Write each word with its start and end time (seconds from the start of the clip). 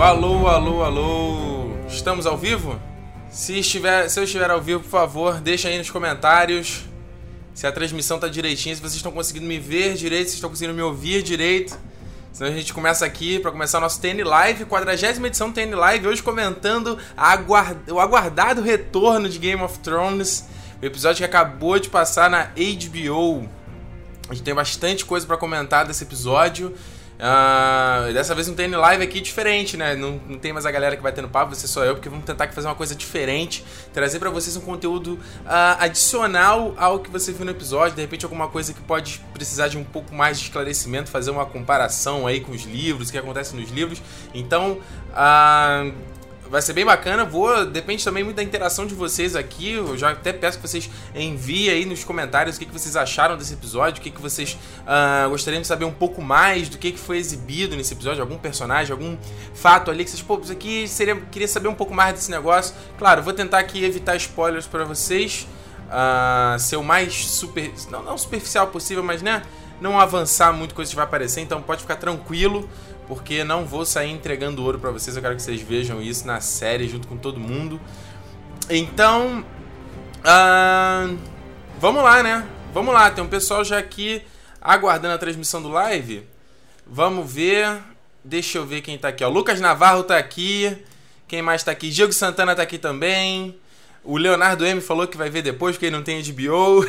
Alô, 0.00 0.48
alô, 0.48 0.82
alô. 0.82 1.72
Estamos 1.86 2.24
ao 2.24 2.34
vivo? 2.34 2.80
Se, 3.28 3.58
estiver, 3.58 4.08
se 4.08 4.18
eu 4.18 4.24
estiver 4.24 4.50
ao 4.50 4.58
vivo, 4.58 4.80
por 4.80 4.88
favor, 4.88 5.38
deixa 5.42 5.68
aí 5.68 5.76
nos 5.76 5.90
comentários 5.90 6.84
se 7.52 7.66
a 7.66 7.72
transmissão 7.72 8.18
tá 8.18 8.26
direitinho, 8.26 8.74
se 8.74 8.80
vocês 8.80 8.94
estão 8.94 9.12
conseguindo 9.12 9.44
me 9.44 9.58
ver 9.58 9.92
direito, 9.96 10.30
se 10.30 10.36
estão 10.36 10.48
conseguindo 10.48 10.74
me 10.74 10.80
ouvir 10.80 11.22
direito. 11.22 11.78
Senão 12.32 12.50
a 12.50 12.54
gente 12.54 12.72
começa 12.72 13.04
aqui 13.04 13.38
para 13.40 13.50
começar 13.50 13.76
o 13.76 13.82
nosso 13.82 14.00
TN 14.00 14.24
Live, 14.24 14.64
40 14.64 15.26
edição 15.26 15.50
do 15.50 15.54
TN 15.54 15.74
Live, 15.76 16.08
hoje 16.08 16.22
comentando 16.22 16.96
aguard... 17.14 17.76
o 17.90 18.00
aguardado 18.00 18.62
retorno 18.62 19.28
de 19.28 19.38
Game 19.38 19.62
of 19.62 19.80
Thrones, 19.80 20.48
o 20.80 20.86
episódio 20.86 21.18
que 21.18 21.24
acabou 21.24 21.78
de 21.78 21.90
passar 21.90 22.30
na 22.30 22.44
HBO. 22.44 23.46
A 24.30 24.32
gente 24.32 24.44
tem 24.44 24.54
bastante 24.54 25.04
coisa 25.04 25.26
para 25.26 25.36
comentar 25.36 25.84
desse 25.84 26.04
episódio. 26.04 26.74
Uh, 27.20 28.14
dessa 28.14 28.34
vez 28.34 28.48
não 28.48 28.54
tem 28.54 28.66
live 28.66 29.04
aqui 29.04 29.20
diferente, 29.20 29.76
né? 29.76 29.94
Não, 29.94 30.18
não 30.26 30.38
tem 30.38 30.54
mais 30.54 30.64
a 30.64 30.70
galera 30.70 30.96
que 30.96 31.02
vai 31.02 31.12
ter 31.12 31.20
no 31.20 31.28
papo, 31.28 31.54
ser 31.54 31.68
só 31.68 31.84
eu, 31.84 31.94
porque 31.94 32.08
vamos 32.08 32.24
tentar 32.24 32.48
fazer 32.48 32.66
uma 32.66 32.74
coisa 32.74 32.94
diferente, 32.94 33.62
trazer 33.92 34.18
para 34.18 34.30
vocês 34.30 34.56
um 34.56 34.62
conteúdo 34.62 35.14
uh, 35.44 35.76
adicional 35.78 36.74
ao 36.78 36.98
que 36.98 37.10
você 37.10 37.30
viu 37.30 37.44
no 37.44 37.50
episódio, 37.50 37.94
de 37.94 38.00
repente 38.00 38.24
alguma 38.24 38.48
coisa 38.48 38.72
que 38.72 38.80
pode 38.80 39.20
precisar 39.34 39.68
de 39.68 39.76
um 39.76 39.84
pouco 39.84 40.14
mais 40.14 40.38
de 40.38 40.46
esclarecimento, 40.46 41.10
fazer 41.10 41.30
uma 41.30 41.44
comparação 41.44 42.26
aí 42.26 42.40
com 42.40 42.52
os 42.52 42.62
livros, 42.62 43.10
o 43.10 43.12
que 43.12 43.18
acontece 43.18 43.54
nos 43.54 43.70
livros. 43.70 44.00
Então, 44.32 44.78
uh, 45.10 45.92
vai 46.50 46.60
ser 46.60 46.72
bem 46.72 46.84
bacana. 46.84 47.24
Vou, 47.24 47.64
depende 47.64 48.04
também 48.04 48.24
muito 48.24 48.36
da 48.36 48.42
interação 48.42 48.84
de 48.86 48.94
vocês 48.94 49.36
aqui. 49.36 49.72
Eu 49.74 49.96
já 49.96 50.10
até 50.10 50.32
peço 50.32 50.58
que 50.58 50.66
vocês 50.66 50.90
enviem 51.14 51.70
aí 51.70 51.84
nos 51.86 52.02
comentários 52.02 52.56
o 52.56 52.58
que, 52.58 52.66
que 52.66 52.72
vocês 52.72 52.96
acharam 52.96 53.36
desse 53.36 53.54
episódio, 53.54 54.00
o 54.00 54.02
que, 54.02 54.10
que 54.10 54.20
vocês 54.20 54.58
uh, 54.80 55.30
gostariam 55.30 55.60
de 55.62 55.66
saber 55.66 55.84
um 55.84 55.92
pouco 55.92 56.20
mais 56.20 56.68
do 56.68 56.76
que, 56.76 56.92
que 56.92 56.98
foi 56.98 57.18
exibido 57.18 57.76
nesse 57.76 57.94
episódio, 57.94 58.20
algum 58.20 58.36
personagem, 58.36 58.92
algum 58.92 59.16
fato 59.54 59.90
ali 59.90 60.04
que 60.04 60.10
vocês, 60.10 60.22
pô, 60.22 60.38
isso 60.42 60.52
aqui 60.52 60.88
seria, 60.88 61.16
queria 61.16 61.48
saber 61.48 61.68
um 61.68 61.74
pouco 61.74 61.94
mais 61.94 62.14
desse 62.14 62.30
negócio. 62.30 62.74
Claro, 62.98 63.22
vou 63.22 63.32
tentar 63.32 63.60
aqui 63.60 63.84
evitar 63.84 64.16
spoilers 64.16 64.66
para 64.66 64.84
vocês, 64.84 65.46
uh, 65.86 66.58
ser 66.58 66.76
o 66.76 66.82
mais 66.82 67.14
super, 67.26 67.70
não, 67.90 68.02
não 68.02 68.18
superficial 68.18 68.66
possível, 68.66 69.04
mas 69.04 69.22
né, 69.22 69.42
não 69.80 69.98
avançar 70.00 70.52
muito 70.52 70.74
coisa 70.74 70.90
que 70.90 70.96
vai 70.96 71.04
aparecer. 71.04 71.40
Então 71.40 71.62
pode 71.62 71.82
ficar 71.82 71.96
tranquilo 71.96 72.68
porque 73.10 73.42
não 73.42 73.66
vou 73.66 73.84
sair 73.84 74.08
entregando 74.08 74.62
ouro 74.62 74.78
para 74.78 74.92
vocês. 74.92 75.16
Eu 75.16 75.20
quero 75.20 75.34
que 75.34 75.42
vocês 75.42 75.60
vejam 75.60 76.00
isso 76.00 76.24
na 76.24 76.40
série 76.40 76.86
junto 76.86 77.08
com 77.08 77.16
todo 77.16 77.40
mundo. 77.40 77.80
Então, 78.70 79.44
uh, 80.20 81.18
vamos 81.76 82.04
lá, 82.04 82.22
né? 82.22 82.46
Vamos 82.72 82.94
lá, 82.94 83.10
tem 83.10 83.24
um 83.24 83.26
pessoal 83.26 83.64
já 83.64 83.78
aqui 83.78 84.22
aguardando 84.60 85.12
a 85.12 85.18
transmissão 85.18 85.60
do 85.60 85.70
live. 85.70 86.24
Vamos 86.86 87.32
ver. 87.32 87.82
Deixa 88.24 88.58
eu 88.58 88.64
ver 88.64 88.80
quem 88.80 88.96
tá 88.96 89.08
aqui. 89.08 89.24
Ó. 89.24 89.28
Lucas 89.28 89.60
Navarro 89.60 90.04
tá 90.04 90.16
aqui. 90.16 90.78
Quem 91.26 91.42
mais 91.42 91.64
tá 91.64 91.72
aqui? 91.72 91.90
Diego 91.90 92.12
Santana 92.12 92.54
tá 92.54 92.62
aqui 92.62 92.78
também. 92.78 93.58
O 94.04 94.18
Leonardo 94.18 94.64
M 94.64 94.80
falou 94.80 95.08
que 95.08 95.16
vai 95.16 95.28
ver 95.28 95.42
depois, 95.42 95.74
porque 95.74 95.86
ele 95.86 95.96
não 95.96 96.04
tem 96.04 96.22
HBO. 96.22 96.86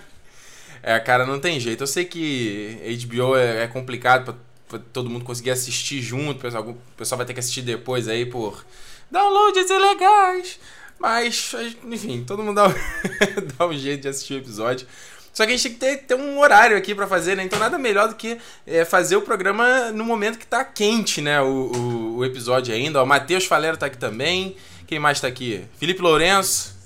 é, 0.82 0.98
cara, 0.98 1.26
não 1.26 1.38
tem 1.38 1.60
jeito. 1.60 1.82
Eu 1.82 1.86
sei 1.86 2.06
que 2.06 2.78
HBO 3.06 3.36
é, 3.36 3.64
é 3.64 3.66
complicado 3.66 4.24
pra 4.24 4.51
todo 4.78 5.10
mundo 5.10 5.24
conseguir 5.24 5.50
assistir 5.50 6.00
junto. 6.00 6.38
O 6.38 6.40
pessoal, 6.40 6.68
o 6.68 6.76
pessoal 6.96 7.16
vai 7.16 7.26
ter 7.26 7.34
que 7.34 7.40
assistir 7.40 7.62
depois 7.62 8.08
aí 8.08 8.26
por 8.26 8.64
downloads 9.10 9.70
ilegais. 9.70 10.58
Mas, 10.98 11.52
enfim, 11.84 12.24
todo 12.24 12.42
mundo 12.42 12.56
dá, 12.56 12.68
dá 13.58 13.66
um 13.66 13.76
jeito 13.76 14.02
de 14.02 14.08
assistir 14.08 14.34
o 14.34 14.38
episódio. 14.38 14.86
Só 15.32 15.46
que 15.46 15.52
a 15.52 15.56
gente 15.56 15.62
tem 15.62 15.72
que 15.72 15.78
ter, 15.78 16.06
ter 16.06 16.14
um 16.14 16.38
horário 16.38 16.76
aqui 16.76 16.94
para 16.94 17.06
fazer, 17.06 17.36
né? 17.36 17.42
Então 17.42 17.58
nada 17.58 17.78
melhor 17.78 18.08
do 18.08 18.14
que 18.14 18.38
é, 18.66 18.84
fazer 18.84 19.16
o 19.16 19.22
programa 19.22 19.90
no 19.90 20.04
momento 20.04 20.38
que 20.38 20.46
tá 20.46 20.62
quente, 20.62 21.22
né? 21.22 21.40
O, 21.40 21.46
o, 21.46 22.16
o 22.18 22.24
episódio 22.24 22.74
ainda. 22.74 23.02
O 23.02 23.06
Matheus 23.06 23.46
Falero 23.46 23.76
tá 23.76 23.86
aqui 23.86 23.96
também. 23.96 24.56
Quem 24.86 24.98
mais 24.98 25.20
tá 25.20 25.28
aqui? 25.28 25.64
Felipe 25.78 26.02
Lourenço. 26.02 26.76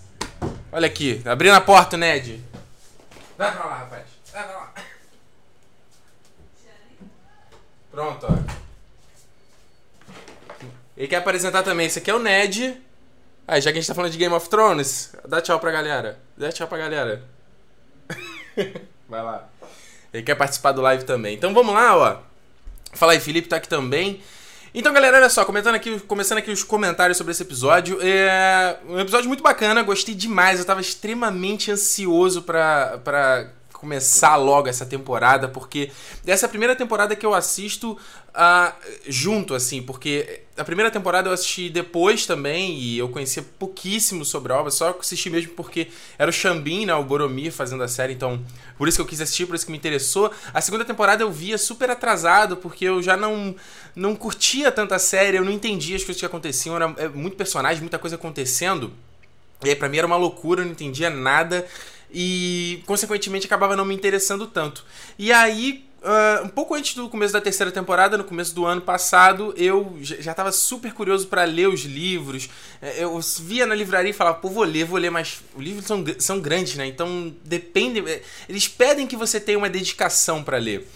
Olha 0.70 0.86
aqui, 0.86 1.20
abrindo 1.24 1.54
a 1.54 1.60
porta, 1.60 1.96
Ned. 1.96 2.40
Vai 3.36 3.52
pra 3.52 3.64
lá, 3.66 3.78
rapaz. 3.78 4.04
Vai 4.32 4.44
pra 4.44 4.56
lá. 4.56 4.72
Pronto, 7.96 8.26
ó. 8.28 8.36
Ele 10.94 11.08
quer 11.08 11.16
apresentar 11.16 11.62
também. 11.62 11.86
Esse 11.86 11.98
aqui 11.98 12.10
é 12.10 12.14
o 12.14 12.18
Ned. 12.18 12.78
Aí, 13.48 13.58
já 13.62 13.72
que 13.72 13.78
a 13.78 13.80
gente 13.80 13.88
tá 13.88 13.94
falando 13.94 14.12
de 14.12 14.18
Game 14.18 14.34
of 14.34 14.50
Thrones, 14.50 15.14
dá 15.26 15.40
tchau 15.40 15.58
pra 15.58 15.70
galera. 15.70 16.18
Dá 16.36 16.52
tchau 16.52 16.68
pra 16.68 16.76
galera. 16.76 17.24
Vai 19.08 19.22
lá. 19.22 19.48
Ele 20.12 20.22
quer 20.22 20.34
participar 20.34 20.72
do 20.72 20.82
live 20.82 21.04
também. 21.04 21.36
Então 21.36 21.54
vamos 21.54 21.72
lá, 21.74 21.96
ó. 21.96 22.18
Fala 22.92 23.12
aí, 23.12 23.20
Felipe 23.20 23.48
tá 23.48 23.56
aqui 23.56 23.68
também. 23.68 24.20
Então, 24.74 24.92
galera, 24.92 25.16
olha 25.16 25.30
só, 25.30 25.46
comentando 25.46 25.76
aqui, 25.76 25.98
começando 26.00 26.36
aqui 26.36 26.50
os 26.50 26.62
comentários 26.62 27.16
sobre 27.16 27.30
esse 27.30 27.44
episódio. 27.44 27.98
É 28.02 28.78
um 28.86 29.00
episódio 29.00 29.28
muito 29.28 29.42
bacana, 29.42 29.82
gostei 29.82 30.14
demais. 30.14 30.58
Eu 30.58 30.66
tava 30.66 30.82
extremamente 30.82 31.70
ansioso 31.70 32.42
pra, 32.42 32.98
pra 33.02 33.48
começar 33.76 34.36
logo 34.36 34.68
essa 34.68 34.86
temporada, 34.86 35.48
porque 35.48 35.90
essa 36.26 36.46
é 36.46 36.48
a 36.48 36.50
primeira 36.50 36.74
temporada 36.74 37.14
que 37.14 37.26
eu 37.26 37.34
assisto 37.34 37.92
uh, 37.92 38.72
junto, 39.06 39.54
assim, 39.54 39.82
porque 39.82 40.42
a 40.56 40.64
primeira 40.64 40.90
temporada 40.90 41.28
eu 41.28 41.32
assisti 41.32 41.68
depois 41.68 42.24
também 42.24 42.78
e 42.78 42.98
eu 42.98 43.08
conhecia 43.08 43.44
pouquíssimo 43.58 44.24
sobre 44.24 44.52
a 44.52 44.56
obra, 44.56 44.70
só 44.70 44.96
assisti 44.98 45.28
mesmo 45.28 45.52
porque 45.52 45.88
era 46.18 46.30
o 46.30 46.32
Xambin, 46.32 46.86
né, 46.86 46.94
o 46.94 47.04
Boromir 47.04 47.52
fazendo 47.52 47.82
a 47.82 47.88
série, 47.88 48.14
então 48.14 48.42
por 48.78 48.88
isso 48.88 48.96
que 48.96 49.02
eu 49.02 49.06
quis 49.06 49.20
assistir, 49.20 49.46
por 49.46 49.54
isso 49.54 49.66
que 49.66 49.72
me 49.72 49.78
interessou. 49.78 50.30
A 50.54 50.60
segunda 50.60 50.84
temporada 50.84 51.22
eu 51.22 51.30
via 51.30 51.58
super 51.58 51.90
atrasado, 51.90 52.56
porque 52.56 52.86
eu 52.86 53.02
já 53.02 53.16
não, 53.16 53.54
não 53.94 54.16
curtia 54.16 54.72
tanta 54.72 54.98
série, 54.98 55.36
eu 55.36 55.44
não 55.44 55.52
entendia 55.52 55.96
as 55.96 56.02
coisas 56.02 56.18
que 56.18 56.26
aconteciam, 56.26 56.76
era 56.76 56.94
é 56.96 57.08
muito 57.08 57.36
personagem, 57.36 57.80
muita 57.80 57.98
coisa 57.98 58.16
acontecendo. 58.16 58.92
E 59.64 59.68
aí 59.68 59.76
pra 59.76 59.88
mim 59.88 59.98
era 59.98 60.06
uma 60.06 60.16
loucura, 60.16 60.60
eu 60.62 60.64
não 60.64 60.72
entendia 60.72 61.08
nada 61.08 61.66
e 62.12 62.82
consequentemente 62.86 63.46
acabava 63.46 63.76
não 63.76 63.84
me 63.84 63.94
interessando 63.94 64.46
tanto. 64.46 64.84
E 65.18 65.32
aí, 65.32 65.84
uh, 66.02 66.44
um 66.44 66.48
pouco 66.48 66.74
antes 66.74 66.94
do 66.94 67.08
começo 67.08 67.32
da 67.32 67.40
terceira 67.40 67.72
temporada, 67.72 68.16
no 68.16 68.24
começo 68.24 68.54
do 68.54 68.64
ano 68.64 68.80
passado, 68.80 69.52
eu 69.56 69.96
já 70.00 70.30
estava 70.30 70.52
super 70.52 70.92
curioso 70.92 71.26
para 71.26 71.44
ler 71.44 71.68
os 71.68 71.80
livros. 71.84 72.48
É, 72.80 73.02
eu 73.02 73.18
via 73.40 73.66
na 73.66 73.74
livraria 73.74 74.10
e 74.10 74.14
falava, 74.14 74.38
pô, 74.38 74.48
vou 74.48 74.64
ler, 74.64 74.84
vou 74.84 74.98
ler, 74.98 75.10
mas 75.10 75.40
os 75.54 75.62
livros 75.62 75.84
são, 75.84 76.04
são 76.18 76.40
grandes, 76.40 76.76
né? 76.76 76.86
Então 76.86 77.34
depende. 77.44 78.00
É, 78.08 78.22
eles 78.48 78.68
pedem 78.68 79.06
que 79.06 79.16
você 79.16 79.40
tenha 79.40 79.58
uma 79.58 79.68
dedicação 79.68 80.42
para 80.42 80.58
ler. 80.58 80.86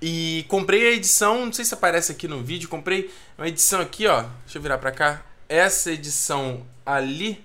E 0.00 0.44
comprei 0.48 0.88
a 0.88 0.92
edição, 0.92 1.46
não 1.46 1.52
sei 1.52 1.64
se 1.64 1.74
aparece 1.74 2.12
aqui 2.12 2.28
no 2.28 2.40
vídeo, 2.40 2.68
comprei 2.68 3.10
uma 3.36 3.48
edição 3.48 3.80
aqui, 3.80 4.06
ó. 4.06 4.24
Deixa 4.44 4.58
eu 4.58 4.62
virar 4.62 4.78
para 4.78 4.92
cá. 4.92 5.22
Essa 5.48 5.90
edição 5.90 6.64
ali 6.86 7.44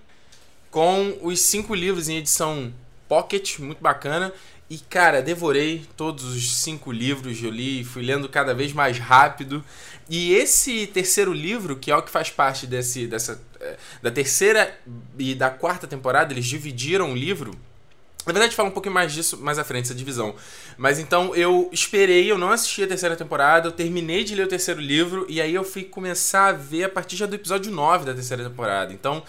com 0.70 1.18
os 1.22 1.40
cinco 1.40 1.74
livros 1.74 2.10
em 2.10 2.18
edição 2.18 2.74
Pocket, 3.14 3.60
muito 3.60 3.80
bacana. 3.80 4.34
E, 4.68 4.80
cara, 4.80 5.22
devorei 5.22 5.86
todos 5.96 6.24
os 6.24 6.58
cinco 6.58 6.92
livros, 6.92 7.44
eu 7.44 7.52
li, 7.52 7.84
fui 7.84 8.02
lendo 8.02 8.28
cada 8.28 8.56
vez 8.56 8.74
mais 8.74 8.98
rápido. 8.98 9.64
E 10.10 10.34
esse 10.34 10.88
terceiro 10.88 11.32
livro, 11.32 11.76
que 11.76 11.92
é 11.92 11.96
o 11.96 12.02
que 12.02 12.10
faz 12.10 12.32
parte 12.32 12.66
desse, 12.66 13.06
dessa, 13.06 13.40
eh, 13.60 13.78
da 14.02 14.10
terceira 14.10 14.76
e 15.20 15.36
da 15.36 15.52
quarta 15.52 15.86
temporada, 15.86 16.34
eles 16.34 16.48
dividiram 16.48 17.12
o 17.12 17.16
livro. 17.16 17.52
Na 18.26 18.34
verdade, 18.34 18.56
fala 18.56 18.70
um 18.70 18.72
pouquinho 18.72 18.96
mais 18.96 19.14
disso 19.14 19.38
mais 19.38 19.60
à 19.60 19.64
frente, 19.64 19.86
essa 19.86 19.94
divisão. 19.94 20.34
Mas 20.76 20.98
então 20.98 21.36
eu 21.36 21.70
esperei, 21.72 22.32
eu 22.32 22.38
não 22.40 22.50
assisti 22.50 22.82
a 22.82 22.88
terceira 22.88 23.16
temporada, 23.16 23.68
eu 23.68 23.72
terminei 23.72 24.24
de 24.24 24.34
ler 24.34 24.46
o 24.46 24.50
terceiro 24.50 24.82
livro, 24.82 25.28
e 25.30 25.40
aí 25.40 25.54
eu 25.54 25.64
fui 25.64 25.84
começar 25.84 26.48
a 26.48 26.52
ver 26.52 26.86
a 26.86 26.90
partir 26.90 27.16
já 27.16 27.28
do 27.28 27.36
episódio 27.36 27.72
9 27.72 28.06
da 28.06 28.14
terceira 28.16 28.44
temporada. 28.44 28.92
Então, 28.92 29.22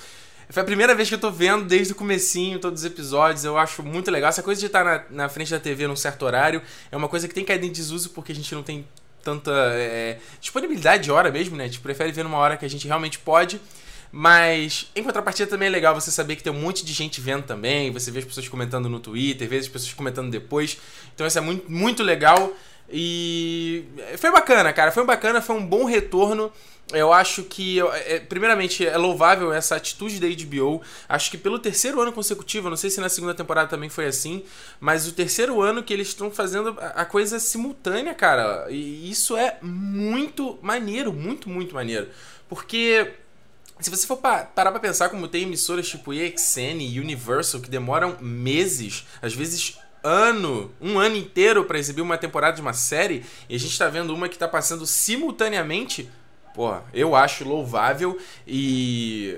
foi 0.55 0.63
a 0.63 0.65
primeira 0.67 0.95
vez 0.95 1.09
que 1.09 1.17
eu 1.17 1.19
tô 1.19 1.33
vendo 1.33 1.65
desde 1.65 1.93
o 1.93 1.97
comecinho 1.97 2.61
todos 2.61 2.83
os 2.83 2.87
episódios. 2.87 3.45
Eu 3.45 3.59
acho 3.59 3.83
muito 3.83 4.09
legal. 4.09 4.29
Essa 4.29 4.41
coisa 4.41 4.61
de 4.61 4.67
estar 4.67 4.85
na, 4.85 5.05
na 5.11 5.29
frente 5.29 5.51
da 5.51 5.59
TV 5.59 5.89
num 5.89 5.97
certo 5.97 6.25
horário 6.25 6.63
é 6.93 6.97
uma 6.97 7.09
coisa 7.09 7.27
que 7.27 7.35
tem 7.35 7.45
caído 7.45 7.67
em 7.67 7.73
desuso 7.73 8.11
porque 8.11 8.31
a 8.31 8.35
gente 8.37 8.55
não 8.55 8.63
tem 8.63 8.87
tanta 9.25 9.51
é, 9.51 10.21
disponibilidade 10.41 11.03
de 11.03 11.11
hora 11.11 11.29
mesmo, 11.33 11.57
né? 11.57 11.65
A 11.65 11.67
gente 11.67 11.81
prefere 11.81 12.13
ver 12.13 12.23
numa 12.23 12.39
hora 12.39 12.57
que 12.57 12.65
a 12.65 12.71
gente 12.71 12.87
realmente 12.87 13.19
pode. 13.19 13.61
Mas, 14.13 14.89
em 14.95 15.03
contrapartida, 15.03 15.51
também 15.51 15.67
é 15.67 15.71
legal 15.73 15.93
você 15.93 16.13
saber 16.13 16.37
que 16.37 16.43
tem 16.45 16.53
um 16.53 16.61
monte 16.61 16.85
de 16.85 16.93
gente 16.93 17.21
vendo 17.21 17.43
também. 17.43 17.91
Você 17.91 18.13
vê 18.13 18.21
as 18.21 18.25
pessoas 18.25 18.47
comentando 18.47 18.89
no 18.89 19.01
Twitter, 19.01 19.49
vê 19.49 19.57
as 19.59 19.67
pessoas 19.67 19.93
comentando 19.93 20.31
depois. 20.31 20.79
Então, 21.13 21.27
isso 21.27 21.37
é 21.37 21.41
muito, 21.41 21.69
muito 21.69 22.01
legal. 22.05 22.53
E 22.91 23.85
foi 24.19 24.31
bacana, 24.31 24.73
cara. 24.73 24.93
Foi 24.93 25.05
bacana, 25.05 25.41
foi 25.41 25.57
um 25.57 25.67
bom 25.67 25.85
retorno. 25.85 26.53
Eu 26.93 27.13
acho 27.13 27.45
que, 27.45 27.81
é, 27.81 28.21
primeiramente, 28.21 28.87
é 28.87 28.97
louvável 28.99 29.53
essa 29.53 29.75
atitude 29.75 30.21
da 30.21 30.29
HBO. 30.29 30.83
Acho 31.09 31.31
que 31.31 31.39
pelo 31.39 31.59
terceiro 31.59 32.01
ano 32.01 32.13
consecutivo, 32.13 32.69
não 32.69 32.77
sei 32.77 32.91
se 32.91 33.01
na 33.01 33.09
segunda 33.09 33.35
temporada 33.35 33.69
também 33.69 33.89
foi 33.89 34.07
assim, 34.07 34.45
mas 34.79 35.09
o 35.09 35.13
terceiro 35.13 35.63
ano 35.63 35.83
que 35.83 35.95
eles 35.95 36.09
estão 36.09 36.31
fazendo 36.31 36.77
a 36.79 37.05
coisa 37.07 37.39
simultânea, 37.39 38.13
cara. 38.13 38.67
E 38.71 39.11
isso 39.11 39.37
é 39.37 39.57
muito 39.63 40.59
maneiro, 40.61 41.13
muito, 41.13 41.49
muito 41.49 41.75
maneiro. 41.75 42.09
Porque 42.49 43.15
se 43.81 43.91
você 43.91 44.07
for 44.07 44.19
parar 44.19 44.71
pra 44.71 44.79
pensar 44.79 45.09
como 45.09 45.27
tem 45.27 45.43
emissoras 45.43 45.89
tipo 45.89 46.13
EXN 46.13 46.81
e 46.81 47.01
Universal 47.01 47.61
que 47.61 47.71
demoram 47.71 48.17
meses, 48.21 49.07
às 49.21 49.35
vezes 49.35 49.79
ano, 50.05 50.71
um 50.81 50.99
ano 50.99 51.17
inteiro 51.17 51.65
para 51.65 51.79
exibir 51.79 52.03
uma 52.03 52.19
temporada 52.19 52.55
de 52.55 52.63
uma 52.63 52.75
série, 52.75 53.25
e 53.49 53.57
a 53.57 53.59
gente 53.59 53.77
tá 53.77 53.89
vendo 53.89 54.15
uma 54.15 54.29
que 54.29 54.39
tá 54.39 54.47
passando 54.47 54.87
simultaneamente 54.87 56.09
Porra, 56.55 56.85
eu 56.95 57.17
acho 57.17 57.45
louvável 57.45 58.17
e. 58.47 59.37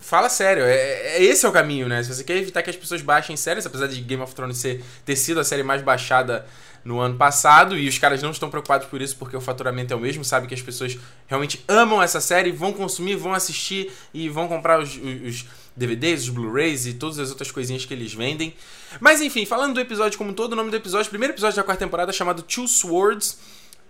Fala 0.00 0.28
sério, 0.28 0.62
é, 0.62 1.16
é, 1.16 1.24
esse 1.24 1.44
é 1.44 1.48
o 1.48 1.52
caminho, 1.52 1.88
né? 1.88 2.00
Se 2.04 2.14
você 2.14 2.22
quer 2.22 2.36
evitar 2.36 2.62
que 2.62 2.70
as 2.70 2.76
pessoas 2.76 3.02
baixem 3.02 3.36
séries, 3.36 3.66
apesar 3.66 3.88
de 3.88 4.00
Game 4.00 4.22
of 4.22 4.32
Thrones 4.32 4.58
ser, 4.58 4.84
ter 5.04 5.16
sido 5.16 5.40
a 5.40 5.44
série 5.44 5.64
mais 5.64 5.82
baixada 5.82 6.46
no 6.84 7.00
ano 7.00 7.16
passado, 7.16 7.76
e 7.76 7.88
os 7.88 7.98
caras 7.98 8.22
não 8.22 8.30
estão 8.30 8.48
preocupados 8.48 8.86
por 8.86 9.02
isso 9.02 9.16
porque 9.16 9.36
o 9.36 9.40
faturamento 9.40 9.92
é 9.92 9.96
o 9.96 10.00
mesmo, 10.00 10.24
sabe 10.24 10.46
que 10.46 10.54
as 10.54 10.62
pessoas 10.62 10.96
realmente 11.26 11.64
amam 11.66 12.00
essa 12.00 12.20
série, 12.20 12.52
vão 12.52 12.72
consumir, 12.72 13.16
vão 13.16 13.34
assistir 13.34 13.90
e 14.14 14.28
vão 14.28 14.46
comprar 14.46 14.78
os, 14.78 14.94
os, 14.94 15.00
os 15.32 15.46
DVDs, 15.78 16.24
os 16.24 16.28
Blu-rays 16.30 16.86
e 16.86 16.94
todas 16.94 17.18
as 17.18 17.30
outras 17.30 17.50
coisinhas 17.50 17.84
que 17.84 17.94
eles 17.94 18.12
vendem. 18.12 18.52
Mas 19.00 19.22
enfim, 19.22 19.46
falando 19.46 19.74
do 19.74 19.80
episódio 19.80 20.18
como 20.18 20.30
um 20.30 20.34
todo, 20.34 20.52
o 20.52 20.56
nome 20.56 20.70
do 20.70 20.76
episódio, 20.76 21.08
primeiro 21.08 21.32
episódio 21.32 21.56
da 21.56 21.62
quarta 21.62 21.84
temporada 21.84 22.12
chamado 22.12 22.42
Two 22.42 22.66
Swords. 22.66 23.38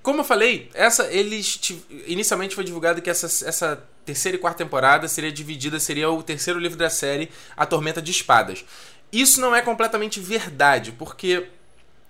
Como 0.02 0.20
eu 0.20 0.24
falei, 0.24 0.70
essa 0.74 1.06
eles 1.12 1.60
inicialmente 2.06 2.54
foi 2.54 2.62
divulgado 2.62 3.02
que 3.02 3.10
essa, 3.10 3.26
essa 3.48 3.82
terceira 4.04 4.36
e 4.36 4.40
quarta 4.40 4.58
temporada 4.62 5.08
seria 5.08 5.32
dividida, 5.32 5.80
seria 5.80 6.08
o 6.10 6.22
terceiro 6.22 6.60
livro 6.60 6.78
da 6.78 6.88
série, 6.88 7.30
A 7.56 7.66
Tormenta 7.66 8.00
de 8.00 8.10
Espadas. 8.10 8.64
Isso 9.10 9.40
não 9.40 9.56
é 9.56 9.62
completamente 9.62 10.20
verdade, 10.20 10.92
porque 10.92 11.48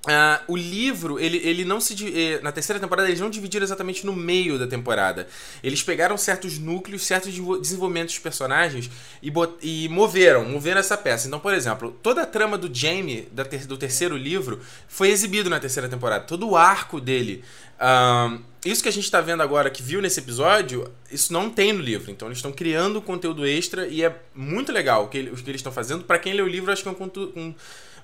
Uh, 0.07 0.53
o 0.53 0.57
livro, 0.57 1.19
ele, 1.19 1.39
ele 1.39 1.65
não 1.65 1.81
se. 1.81 1.95
Eh, 2.07 2.41
na 2.41 2.53
terceira 2.53 2.79
temporada, 2.79 3.09
eles 3.09 3.21
não 3.21 3.29
dividiram 3.29 3.65
exatamente 3.65 4.07
no 4.07 4.13
meio 4.13 4.57
da 4.57 4.67
temporada. 4.67 5.27
Eles 5.63 5.83
pegaram 5.83 6.17
certos 6.17 6.57
núcleos, 6.57 7.05
certos 7.05 7.35
desenvolvimentos 7.61 8.15
dos 8.15 8.23
personagens 8.23 8.89
e, 9.21 9.33
e 9.61 9.89
moveram, 9.89 10.45
moveram 10.45 10.79
essa 10.79 10.97
peça. 10.97 11.27
Então, 11.27 11.41
por 11.41 11.53
exemplo, 11.53 11.91
toda 12.01 12.23
a 12.23 12.27
trama 12.27 12.57
do 12.57 12.73
Jamie, 12.73 13.29
da 13.33 13.45
ter, 13.45 13.67
do 13.67 13.77
terceiro 13.77 14.17
livro, 14.17 14.61
foi 14.87 15.09
exibido 15.11 15.51
na 15.51 15.59
terceira 15.59 15.89
temporada. 15.89 16.25
Todo 16.25 16.49
o 16.49 16.57
arco 16.57 17.01
dele. 17.01 17.43
Uh, 17.79 18.41
isso 18.65 18.83
que 18.83 18.89
a 18.89 18.93
gente 18.93 19.05
está 19.05 19.21
vendo 19.21 19.43
agora, 19.43 19.69
que 19.69 19.83
viu 19.83 20.01
nesse 20.01 20.21
episódio, 20.21 20.91
isso 21.11 21.33
não 21.33 21.51
tem 21.51 21.73
no 21.73 21.81
livro. 21.81 22.11
Então, 22.11 22.29
eles 22.29 22.39
estão 22.39 22.53
criando 22.53 23.03
conteúdo 23.03 23.45
extra 23.45 23.87
e 23.89 24.05
é 24.05 24.15
muito 24.33 24.71
legal 24.71 25.05
o 25.05 25.09
que, 25.09 25.21
o 25.21 25.35
que 25.35 25.51
eles 25.51 25.59
estão 25.59 25.73
fazendo. 25.73 26.05
para 26.05 26.21
quem 26.21 26.35
lê 26.35 26.43
o 26.43 26.49
livro, 26.49 26.71
acho 26.71 26.85
que 26.85 26.89
é 26.89 26.93
um, 26.93 27.11
um 27.37 27.55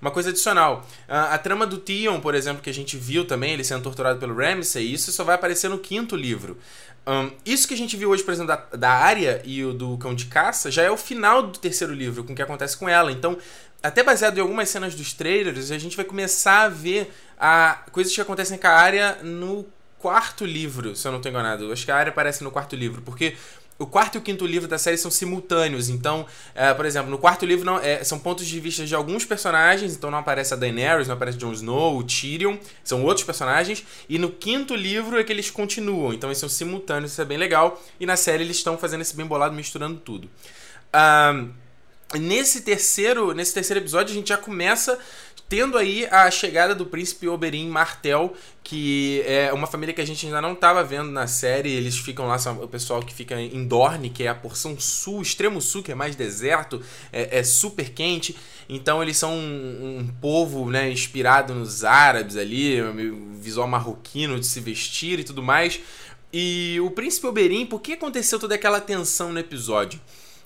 uma 0.00 0.11
coisa 0.11 0.31
adicional. 0.31 0.87
A, 1.08 1.37
trama 1.38 1.67
do 1.67 1.79
Theon, 1.79 2.20
por 2.20 2.35
exemplo, 2.35 2.62
que 2.62 2.70
a 2.70 2.75
gente 2.75 2.96
viu 2.96 3.26
também, 3.26 3.52
ele 3.52 3.64
sendo 3.64 3.82
torturado 3.82 4.19
pelo 4.19 4.35
Ramsay, 4.37 4.93
isso 4.93 5.12
só 5.12 5.25
vai 5.25 5.35
aparecer 5.35 5.69
no 5.69 5.79
quinto 5.79 6.17
livro. 6.17 6.58
Um, 7.06 7.31
isso 7.44 7.69
que 7.69 7.75
a 7.75 7.76
gente 7.76 7.96
viu 7.96 8.11
hoje, 8.11 8.23
por 8.23 8.32
exemplo, 8.32 8.49
da, 8.49 8.76
da 8.76 8.91
Arya 8.91 9.43
e 9.44 9.62
o 9.62 9.75
do 9.75 9.99
Cão 9.99 10.14
de 10.14 10.26
Caça, 10.26 10.70
já 10.70 10.82
é 10.82 10.91
o 10.91 10.96
final 10.96 11.43
do 11.43 11.58
terceiro 11.58 11.93
livro, 11.93 12.25
com 12.25 12.32
o 12.32 12.37
que 12.37 12.43
acontece 12.43 12.76
com 12.76 12.88
ela. 12.88 13.12
Então, 13.12 13.37
até 13.82 14.02
baseado 14.02 14.38
em 14.38 14.41
algumas 14.41 14.70
cenas 14.70 14.94
dos 14.94 15.12
trailers, 15.12 15.70
a 15.70 15.79
gente 15.79 15.97
vai 15.97 16.05
começar 16.05 16.62
a 16.62 16.69
ver 16.69 17.12
a, 17.38 17.82
coisas 17.93 18.14
que 18.14 18.20
acontecem 18.20 18.56
com 18.56 18.67
a 18.67 18.70
Arya 18.70 19.19
no 19.23 19.67
quarto 19.99 20.44
livro, 20.44 20.97
se 20.97 21.06
eu 21.06 21.12
não 21.12 21.19
estou 21.19 21.31
enganado. 21.31 21.70
Acho 21.70 21.85
que 21.85 21.90
a 21.90 21.97
Arya 21.97 22.11
aparece 22.11 22.43
no 22.43 22.50
quarto 22.50 22.75
livro, 22.75 23.02
porque 23.02 23.37
o 23.79 23.87
quarto 23.87 24.15
e 24.15 24.19
o 24.19 24.21
quinto 24.21 24.47
livro 24.47 24.69
da 24.69 24.79
série 24.79 24.97
são 24.97 25.11
simultâneos. 25.11 25.88
Então, 25.88 26.26
é, 26.55 26.73
por 26.73 26.87
exemplo, 26.87 27.11
no 27.11 27.19
quarto 27.19 27.44
livro 27.44 27.65
não, 27.65 27.79
é, 27.79 28.05
são 28.05 28.19
pontos 28.19 28.47
de 28.47 28.61
vista 28.61 28.85
de 28.85 28.94
alguns 28.94 29.25
personagens. 29.25 29.94
Então 29.94 30.11
não 30.11 30.19
aparece 30.19 30.55
a 30.55 30.56
Daenerys, 30.56 31.09
não 31.09 31.15
aparece 31.15 31.37
Jon 31.37 31.53
Snow, 31.53 31.99
o 31.99 32.05
Tyrion. 32.05 32.56
São 32.85 33.05
outros 33.05 33.25
personagens. 33.25 33.85
E 34.09 34.19
no 34.19 34.31
quinto 34.31 34.75
livro 34.75 35.19
é 35.19 35.25
que 35.25 35.32
eles 35.32 35.50
continuam. 35.50 36.12
Então 36.12 36.29
eles 36.31 36.38
são 36.38 36.49
simultâneos, 36.49 37.12
isso 37.12 37.23
é 37.23 37.25
bem 37.25 37.38
legal. 37.38 37.82
E 37.99 38.06
na 38.06 38.17
série 38.17 38.44
eles 38.44 38.56
estão 38.56 38.79
fazendo 38.79 39.00
esse 39.00 39.17
bem 39.17 39.26
bolado, 39.26 39.55
misturando 39.55 39.99
tudo. 39.99 40.31
Um, 40.94 41.50
nesse 42.19 42.61
terceiro, 42.61 43.32
nesse 43.35 43.53
terceiro 43.53 43.81
episódio 43.81 44.12
a 44.12 44.15
gente 44.15 44.29
já 44.29 44.37
começa 44.37 44.97
tendo 45.54 45.78
aí 45.78 46.04
a 46.10 46.28
chegada 46.32 46.74
do 46.74 46.84
príncipe 46.84 47.28
Oberyn 47.28 47.68
Martel, 47.68 48.34
que 48.60 49.22
é 49.24 49.52
uma 49.52 49.68
família 49.68 49.94
que 49.94 50.00
a 50.00 50.04
gente 50.04 50.26
ainda 50.26 50.40
não 50.40 50.54
estava 50.54 50.82
vendo 50.82 51.12
na 51.12 51.28
série. 51.28 51.70
Eles 51.70 51.96
ficam 51.96 52.26
lá, 52.26 52.36
o 52.60 52.66
pessoal 52.66 53.00
que 53.00 53.14
fica 53.14 53.40
em 53.40 53.64
Dorne, 53.64 54.10
que 54.10 54.24
é 54.24 54.28
a 54.28 54.34
porção 54.34 54.76
sul, 54.80 55.22
extremo 55.22 55.60
sul, 55.60 55.80
que 55.80 55.92
é 55.92 55.94
mais 55.94 56.16
deserto, 56.16 56.82
é, 57.12 57.38
é 57.38 57.44
super 57.44 57.90
quente. 57.90 58.36
Então 58.68 59.00
eles 59.00 59.16
são 59.16 59.30
um, 59.32 60.00
um, 60.00 60.08
povo 60.20 60.68
né, 60.68 60.90
inspirado 60.90 61.54
nos 61.54 61.84
árabes 61.84 62.36
ali, 62.36 62.80
visual 63.38 63.68
marroquino 63.68 64.40
de 64.40 64.46
se 64.46 64.58
vestir 64.58 65.20
e 65.20 65.24
tudo 65.24 65.40
mais. 65.40 65.80
E 66.32 66.80
o 66.82 66.90
príncipe 66.90 67.28
Oberyn, 67.28 67.64
por 67.64 67.80
que 67.80 67.92
aconteceu 67.92 68.40
toda 68.40 68.56
aquela 68.56 68.80
tensão 68.80 69.32
no 69.32 69.38
episódio? 69.38 70.00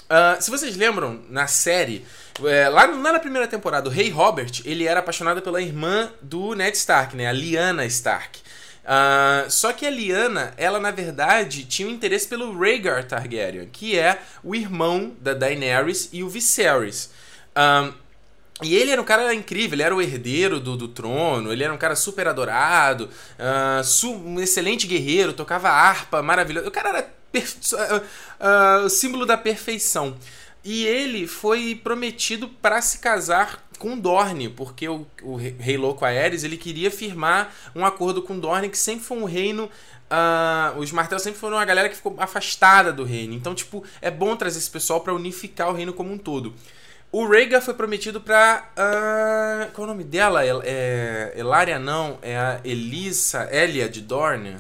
Uh, 0.08 0.40
se 0.40 0.50
vocês 0.50 0.74
lembram, 0.76 1.20
na 1.28 1.46
série, 1.46 2.04
é, 2.44 2.68
lá, 2.68 2.86
lá, 2.86 3.12
na 3.12 3.18
primeira 3.18 3.46
temporada, 3.46 3.88
o 3.88 3.92
Rei 3.92 4.08
Robert, 4.08 4.62
ele 4.64 4.86
era 4.86 5.00
apaixonado 5.00 5.42
pela 5.42 5.60
irmã 5.60 6.10
do 6.22 6.54
Ned 6.54 6.76
Stark, 6.76 7.14
né? 7.14 7.26
A 7.26 7.32
Lyanna 7.32 7.84
Stark. 7.86 8.40
Uh, 8.88 9.50
só 9.50 9.70
que 9.74 9.84
a 9.84 9.90
Lyanna, 9.90 10.54
ela 10.56 10.80
na 10.80 10.90
verdade 10.90 11.64
tinha 11.64 11.86
um 11.86 11.90
interesse 11.90 12.26
pelo 12.26 12.58
Rhaegar 12.58 13.04
Targaryen, 13.04 13.68
que 13.70 13.98
é 13.98 14.18
o 14.42 14.54
irmão 14.54 15.14
da 15.20 15.34
Daenerys 15.34 16.08
e 16.10 16.22
o 16.22 16.28
Viserys. 16.28 17.10
Uh, 17.50 17.92
e 18.62 18.74
ele 18.74 18.90
era 18.90 19.00
um 19.00 19.04
cara 19.04 19.34
incrível, 19.34 19.74
ele 19.74 19.82
era 19.82 19.94
o 19.94 20.00
herdeiro 20.00 20.58
do, 20.58 20.74
do 20.74 20.88
trono, 20.88 21.52
ele 21.52 21.62
era 21.62 21.72
um 21.72 21.76
cara 21.76 21.94
super 21.94 22.26
adorado, 22.26 23.10
uh, 23.38 24.08
um 24.08 24.40
excelente 24.40 24.86
guerreiro, 24.86 25.34
tocava 25.34 25.68
harpa 25.68 26.22
maravilhoso. 26.22 26.66
O 26.66 26.70
cara 26.70 26.88
era 26.88 27.17
uh, 27.34 28.86
uh, 28.86 28.90
símbolo 28.90 29.26
da 29.26 29.36
perfeição. 29.36 30.16
E 30.64 30.84
ele 30.86 31.26
foi 31.26 31.80
prometido 31.82 32.48
para 32.48 32.82
se 32.82 32.98
casar 32.98 33.64
com 33.78 33.96
Dorne, 33.96 34.48
porque 34.48 34.88
o, 34.88 35.06
o 35.22 35.36
rei 35.36 35.76
louco 35.76 36.04
Aerys 36.04 36.42
ele 36.42 36.56
queria 36.56 36.90
firmar 36.90 37.54
um 37.74 37.86
acordo 37.86 38.20
com 38.22 38.38
Dorne, 38.38 38.68
que 38.68 38.78
sempre 38.78 39.04
foi 39.04 39.18
um 39.18 39.24
reino. 39.24 39.70
Uh, 40.10 40.78
os 40.78 40.90
Martel 40.90 41.18
sempre 41.18 41.38
foram 41.38 41.56
uma 41.56 41.64
galera 41.64 41.88
que 41.88 41.96
ficou 41.96 42.16
afastada 42.18 42.92
do 42.92 43.04
reino. 43.04 43.34
Então, 43.34 43.54
tipo, 43.54 43.84
é 44.00 44.10
bom 44.10 44.34
trazer 44.36 44.58
esse 44.58 44.70
pessoal 44.70 45.00
para 45.00 45.14
unificar 45.14 45.68
o 45.68 45.72
reino 45.72 45.92
como 45.92 46.12
um 46.12 46.18
todo. 46.18 46.54
O 47.10 47.26
Rhaegar 47.26 47.62
foi 47.62 47.72
prometido 47.72 48.20
pra. 48.20 48.68
Uh, 48.72 49.72
qual 49.72 49.86
é 49.86 49.90
o 49.90 49.94
nome 49.94 50.04
dela? 50.04 50.42
É, 50.44 51.32
Elaria 51.36 51.78
não, 51.78 52.18
é 52.20 52.36
a 52.36 52.60
Elisa 52.64 53.48
Elia 53.50 53.88
de 53.88 54.02
Dorne. 54.02 54.56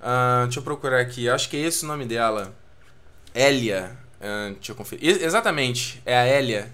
Uh, 0.00 0.44
deixa 0.44 0.60
eu 0.60 0.62
procurar 0.62 1.00
aqui. 1.00 1.28
Acho 1.28 1.48
que 1.48 1.56
é 1.56 1.60
esse 1.60 1.84
o 1.84 1.88
nome 1.88 2.04
dela. 2.04 2.54
Elia. 3.34 3.96
Uh, 4.20 4.54
deixa 4.54 4.72
eu 4.72 4.76
conferir. 4.76 5.22
Exatamente, 5.22 6.02
é 6.04 6.16
a 6.16 6.26
Elia. 6.26 6.72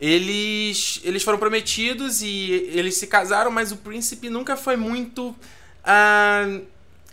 Eles, 0.00 1.00
eles 1.04 1.22
foram 1.22 1.38
prometidos 1.38 2.20
e 2.20 2.50
eles 2.72 2.96
se 2.96 3.06
casaram, 3.06 3.50
mas 3.50 3.72
o 3.72 3.76
príncipe 3.76 4.28
nunca 4.28 4.56
foi 4.56 4.76
muito. 4.76 5.28
Uh, 5.28 6.66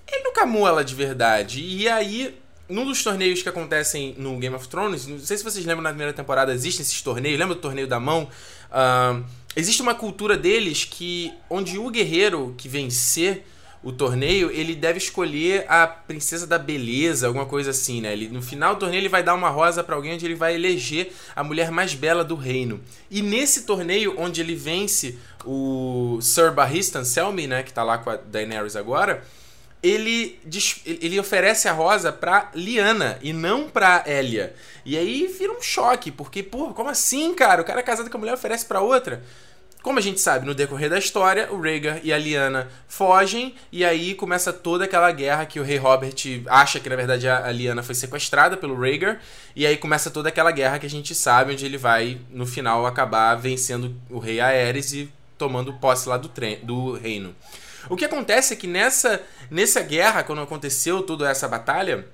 ele 0.07 0.23
nunca 0.23 0.43
amou 0.43 0.67
ela 0.67 0.83
de 0.83 0.95
verdade. 0.95 1.61
E 1.61 1.87
aí, 1.87 2.37
num 2.67 2.85
dos 2.85 3.03
torneios 3.03 3.41
que 3.41 3.49
acontecem 3.49 4.15
no 4.17 4.37
Game 4.37 4.55
of 4.55 4.67
Thrones, 4.67 5.05
não 5.07 5.19
sei 5.19 5.37
se 5.37 5.43
vocês 5.43 5.65
lembram 5.65 5.83
na 5.83 5.89
primeira 5.89 6.13
temporada, 6.13 6.53
existem 6.53 6.81
esses 6.81 7.01
torneios. 7.01 7.39
Lembra 7.39 7.55
do 7.55 7.61
torneio 7.61 7.87
da 7.87 7.99
mão? 7.99 8.27
Uh, 8.71 9.23
existe 9.55 9.81
uma 9.81 9.95
cultura 9.95 10.35
deles 10.35 10.83
que. 10.83 11.31
onde 11.49 11.77
o 11.77 11.89
guerreiro 11.89 12.55
que 12.57 12.67
vencer 12.67 13.45
o 13.83 13.91
torneio, 13.91 14.51
ele 14.51 14.75
deve 14.75 14.99
escolher 14.99 15.65
a 15.67 15.87
princesa 15.87 16.45
da 16.45 16.59
beleza, 16.59 17.25
alguma 17.25 17.45
coisa 17.45 17.71
assim, 17.71 17.99
né? 17.99 18.13
Ele, 18.13 18.27
no 18.29 18.41
final 18.41 18.75
do 18.75 18.79
torneio 18.81 19.01
ele 19.01 19.09
vai 19.09 19.23
dar 19.23 19.33
uma 19.33 19.49
rosa 19.49 19.83
para 19.83 19.95
alguém 19.95 20.13
onde 20.13 20.25
ele 20.25 20.35
vai 20.35 20.53
eleger 20.53 21.11
a 21.35 21.43
mulher 21.43 21.71
mais 21.71 21.95
bela 21.95 22.23
do 22.23 22.35
reino. 22.35 22.79
E 23.09 23.23
nesse 23.23 23.63
torneio 23.63 24.13
onde 24.19 24.39
ele 24.39 24.53
vence 24.53 25.17
o 25.43 26.19
Sir 26.21 26.51
Barristan 26.51 27.03
Selmy, 27.03 27.47
né, 27.47 27.63
que 27.63 27.73
tá 27.73 27.83
lá 27.83 27.97
com 27.97 28.11
a 28.11 28.17
Daenerys 28.17 28.75
agora, 28.75 29.23
ele, 29.81 30.39
ele 30.85 31.19
oferece 31.19 31.67
a 31.67 31.73
rosa 31.73 32.11
pra 32.11 32.51
Liana 32.53 33.17
e 33.21 33.33
não 33.33 33.67
pra 33.67 34.03
Elia. 34.05 34.53
E 34.85 34.95
aí 34.95 35.25
vira 35.25 35.51
um 35.51 35.61
choque, 35.61 36.11
porque, 36.11 36.43
pô, 36.43 36.71
como 36.73 36.89
assim, 36.89 37.33
cara? 37.33 37.63
O 37.63 37.65
cara 37.65 37.79
é 37.79 37.83
casado 37.83 38.09
com 38.09 38.17
a 38.17 38.19
mulher 38.19 38.33
oferece 38.33 38.65
pra 38.65 38.81
outra. 38.81 39.23
Como 39.81 39.97
a 39.97 40.01
gente 40.01 40.21
sabe, 40.21 40.45
no 40.45 40.53
decorrer 40.53 40.91
da 40.91 40.99
história, 40.99 41.51
o 41.51 41.59
Rhaegar 41.59 42.01
e 42.03 42.13
a 42.13 42.17
Lyanna 42.17 42.69
fogem 42.87 43.55
e 43.71 43.83
aí 43.83 44.13
começa 44.13 44.53
toda 44.53 44.85
aquela 44.85 45.11
guerra 45.11 45.45
que 45.47 45.59
o 45.59 45.63
rei 45.63 45.77
Robert 45.77 46.13
acha 46.47 46.79
que 46.79 46.87
na 46.87 46.95
verdade 46.95 47.27
a 47.27 47.51
Lyanna 47.51 47.81
foi 47.81 47.95
sequestrada 47.95 48.55
pelo 48.55 48.79
Rhaegar 48.79 49.19
e 49.55 49.65
aí 49.65 49.75
começa 49.77 50.11
toda 50.11 50.29
aquela 50.29 50.51
guerra 50.51 50.77
que 50.77 50.85
a 50.85 50.89
gente 50.89 51.15
sabe 51.15 51.53
onde 51.53 51.65
ele 51.65 51.79
vai 51.79 52.19
no 52.29 52.45
final 52.45 52.85
acabar 52.85 53.33
vencendo 53.35 53.95
o 54.07 54.19
rei 54.19 54.39
Aerys 54.39 54.93
e 54.93 55.11
tomando 55.35 55.73
posse 55.73 56.07
lá 56.07 56.17
do, 56.17 56.31
do 56.61 56.93
reino. 56.93 57.35
O 57.89 57.95
que 57.95 58.05
acontece 58.05 58.53
é 58.53 58.55
que 58.55 58.67
nessa, 58.67 59.19
nessa 59.49 59.81
guerra, 59.81 60.21
quando 60.21 60.43
aconteceu 60.43 61.01
toda 61.01 61.27
essa 61.27 61.47
batalha, 61.47 62.05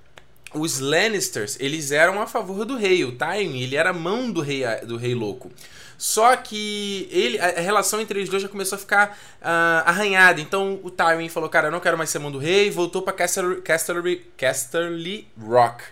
os 0.54 0.80
Lannisters, 0.80 1.58
eles 1.60 1.92
eram 1.92 2.22
a 2.22 2.26
favor 2.26 2.64
do 2.64 2.78
rei, 2.78 3.04
o 3.04 3.12
Tywin, 3.12 3.60
ele 3.60 3.76
era 3.76 3.92
mão 3.92 4.32
do 4.32 4.40
rei, 4.40 4.64
do 4.86 4.96
rei 4.96 5.14
louco. 5.14 5.52
Só 5.98 6.36
que 6.36 7.10
ele, 7.12 7.40
a 7.40 7.60
relação 7.60 8.00
entre 8.00 8.20
eles 8.20 8.30
dois 8.30 8.44
já 8.44 8.48
começou 8.48 8.76
a 8.76 8.80
ficar 8.80 9.18
uh, 9.42 9.84
arranhada. 9.86 10.40
Então 10.40 10.80
o 10.84 10.92
Tywin 10.92 11.28
falou: 11.28 11.50
Cara, 11.50 11.68
eu 11.68 11.72
não 11.72 11.80
quero 11.80 11.98
mais 11.98 12.10
ser 12.10 12.20
mão 12.20 12.32
do 12.32 12.38
rei, 12.38 12.70
voltou 12.70 13.02
pra 13.02 13.14
Casterly, 13.14 13.62
Casterly, 13.62 14.18
Casterly 14.38 15.28
Rock. 15.40 15.84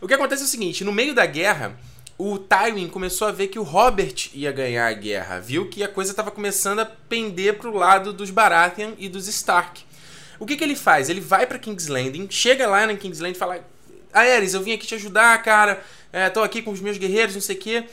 O 0.00 0.08
que 0.08 0.14
acontece 0.14 0.42
é 0.42 0.46
o 0.46 0.48
seguinte: 0.48 0.82
no 0.82 0.92
meio 0.92 1.14
da 1.14 1.26
guerra, 1.26 1.78
o 2.16 2.38
Tywin 2.38 2.88
começou 2.88 3.28
a 3.28 3.32
ver 3.32 3.48
que 3.48 3.58
o 3.58 3.62
Robert 3.62 4.30
ia 4.32 4.50
ganhar 4.50 4.86
a 4.86 4.92
guerra. 4.92 5.40
Viu 5.40 5.68
que 5.68 5.82
a 5.82 5.88
coisa 5.88 6.12
estava 6.12 6.30
começando 6.30 6.78
a 6.78 6.86
pender 6.86 7.58
pro 7.58 7.76
lado 7.76 8.14
dos 8.14 8.30
Baratheon 8.30 8.92
e 8.98 9.10
dos 9.10 9.28
Stark. 9.28 9.84
O 10.38 10.46
que, 10.46 10.56
que 10.56 10.64
ele 10.64 10.76
faz? 10.76 11.10
Ele 11.10 11.20
vai 11.20 11.46
para 11.46 11.58
King's 11.58 11.88
Landing, 11.88 12.28
chega 12.30 12.66
lá 12.66 12.86
na 12.86 12.94
King's 12.94 13.20
Landing 13.20 13.36
e 13.36 13.38
fala: 13.38 13.62
Aerys, 14.12 14.54
eu 14.54 14.62
vim 14.62 14.72
aqui 14.72 14.86
te 14.86 14.94
ajudar, 14.94 15.42
cara. 15.42 15.82
É, 16.12 16.30
tô 16.30 16.42
aqui 16.42 16.62
com 16.62 16.70
os 16.70 16.80
meus 16.80 16.96
guerreiros, 16.96 17.34
não 17.34 17.42
sei 17.42 17.56
o 17.56 17.58
quê. 17.58 17.84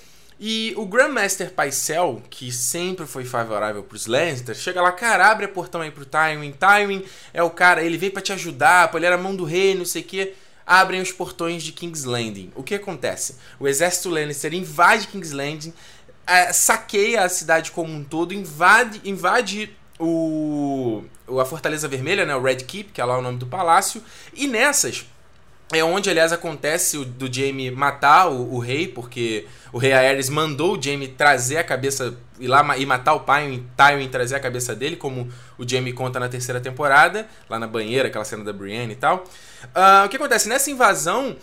E 0.44 0.74
o 0.76 0.88
Grandmaster 0.88 1.54
Pycelle, 1.54 2.24
que 2.28 2.52
sempre 2.52 3.06
foi 3.06 3.24
favorável 3.24 3.84
pros 3.84 4.08
Lannister, 4.08 4.56
chega 4.56 4.82
lá, 4.82 4.92
cara, 4.92 5.30
abre 5.30 5.46
a 5.46 5.48
portão 5.48 5.82
aí 5.82 5.92
pro 5.92 6.04
Tywin. 6.04 6.52
Tywin 6.54 7.06
é 7.32 7.44
o 7.44 7.52
cara, 7.52 7.84
ele 7.84 7.96
veio 7.96 8.12
para 8.12 8.24
te 8.24 8.34
ajudar, 8.34 8.90
pô, 8.90 8.98
ele 8.98 9.06
era 9.06 9.20
mão 9.20 9.36
do 9.36 9.44
rei, 9.44 9.76
não 9.76 9.86
sei 9.86 10.02
o 10.02 10.06
quê. 10.06 10.34
Abrem 10.66 11.00
os 11.00 11.12
portões 11.12 11.62
de 11.62 11.72
King's 11.72 12.06
Landing. 12.06 12.52
O 12.56 12.64
que 12.64 12.74
acontece? 12.74 13.36
O 13.60 13.68
exército 13.68 14.10
Lannister 14.10 14.52
invade 14.52 15.10
King's 15.10 15.32
Landing, 15.32 15.72
é, 16.26 16.52
saqueia 16.52 17.22
a 17.24 17.30
cidade 17.30 17.70
como 17.70 17.94
um 17.94 18.04
todo, 18.04 18.34
invade, 18.34 19.00
invade 19.06 19.70
o, 20.00 21.04
a 21.40 21.46
Fortaleza 21.46 21.88
Vermelha, 21.88 22.26
né, 22.26 22.36
o 22.36 22.42
Red 22.42 22.56
Keep, 22.58 22.94
que 22.94 23.00
é 23.00 23.06
lá 23.06 23.16
o 23.16 23.22
nome 23.22 23.38
do 23.38 23.46
palácio, 23.46 24.04
e 24.34 24.48
nessas 24.48 25.06
é 25.74 25.84
onde, 25.84 26.10
aliás, 26.10 26.32
acontece 26.32 26.98
o, 26.98 27.06
do 27.06 27.32
Jaime 27.32 27.72
matar 27.72 28.28
o, 28.28 28.56
o, 28.56 28.60
rei, 28.60 28.88
porque 28.88 29.48
o 29.72 29.78
rei 29.78 29.94
Aerys 29.94 30.30
mandou 30.30 30.78
o 30.78 30.82
Jaime 30.82 31.08
trazer 31.08 31.58
a 31.58 31.64
cabeça, 31.64 32.18
ir 32.40 32.48
lá 32.48 32.78
e 32.78 32.86
matar 32.86 33.14
o 33.14 33.22
pai, 33.22 33.64
Tywin 33.78 34.10
trazer 34.10 34.36
a 34.36 34.40
cabeça 34.40 34.76
dele, 34.76 34.96
como 34.96 35.30
o 35.58 35.68
Jaime 35.68 35.94
conta 35.94 36.20
na 36.20 36.28
terceira 36.28 36.60
temporada, 36.60 37.28
lá 37.50 37.58
na 37.58 37.68
banheira, 37.68 38.08
aquela 38.08 38.26
cena 38.26 38.44
da 38.44 38.54
Brienne 38.54 38.94
e 38.94 38.98
tal. 38.98 39.24
Uh, 39.66 40.06
o 40.06 40.10
que 40.10 40.18
acontece? 40.18 40.50
Nessa 40.50 40.70
invasão, 40.70 41.36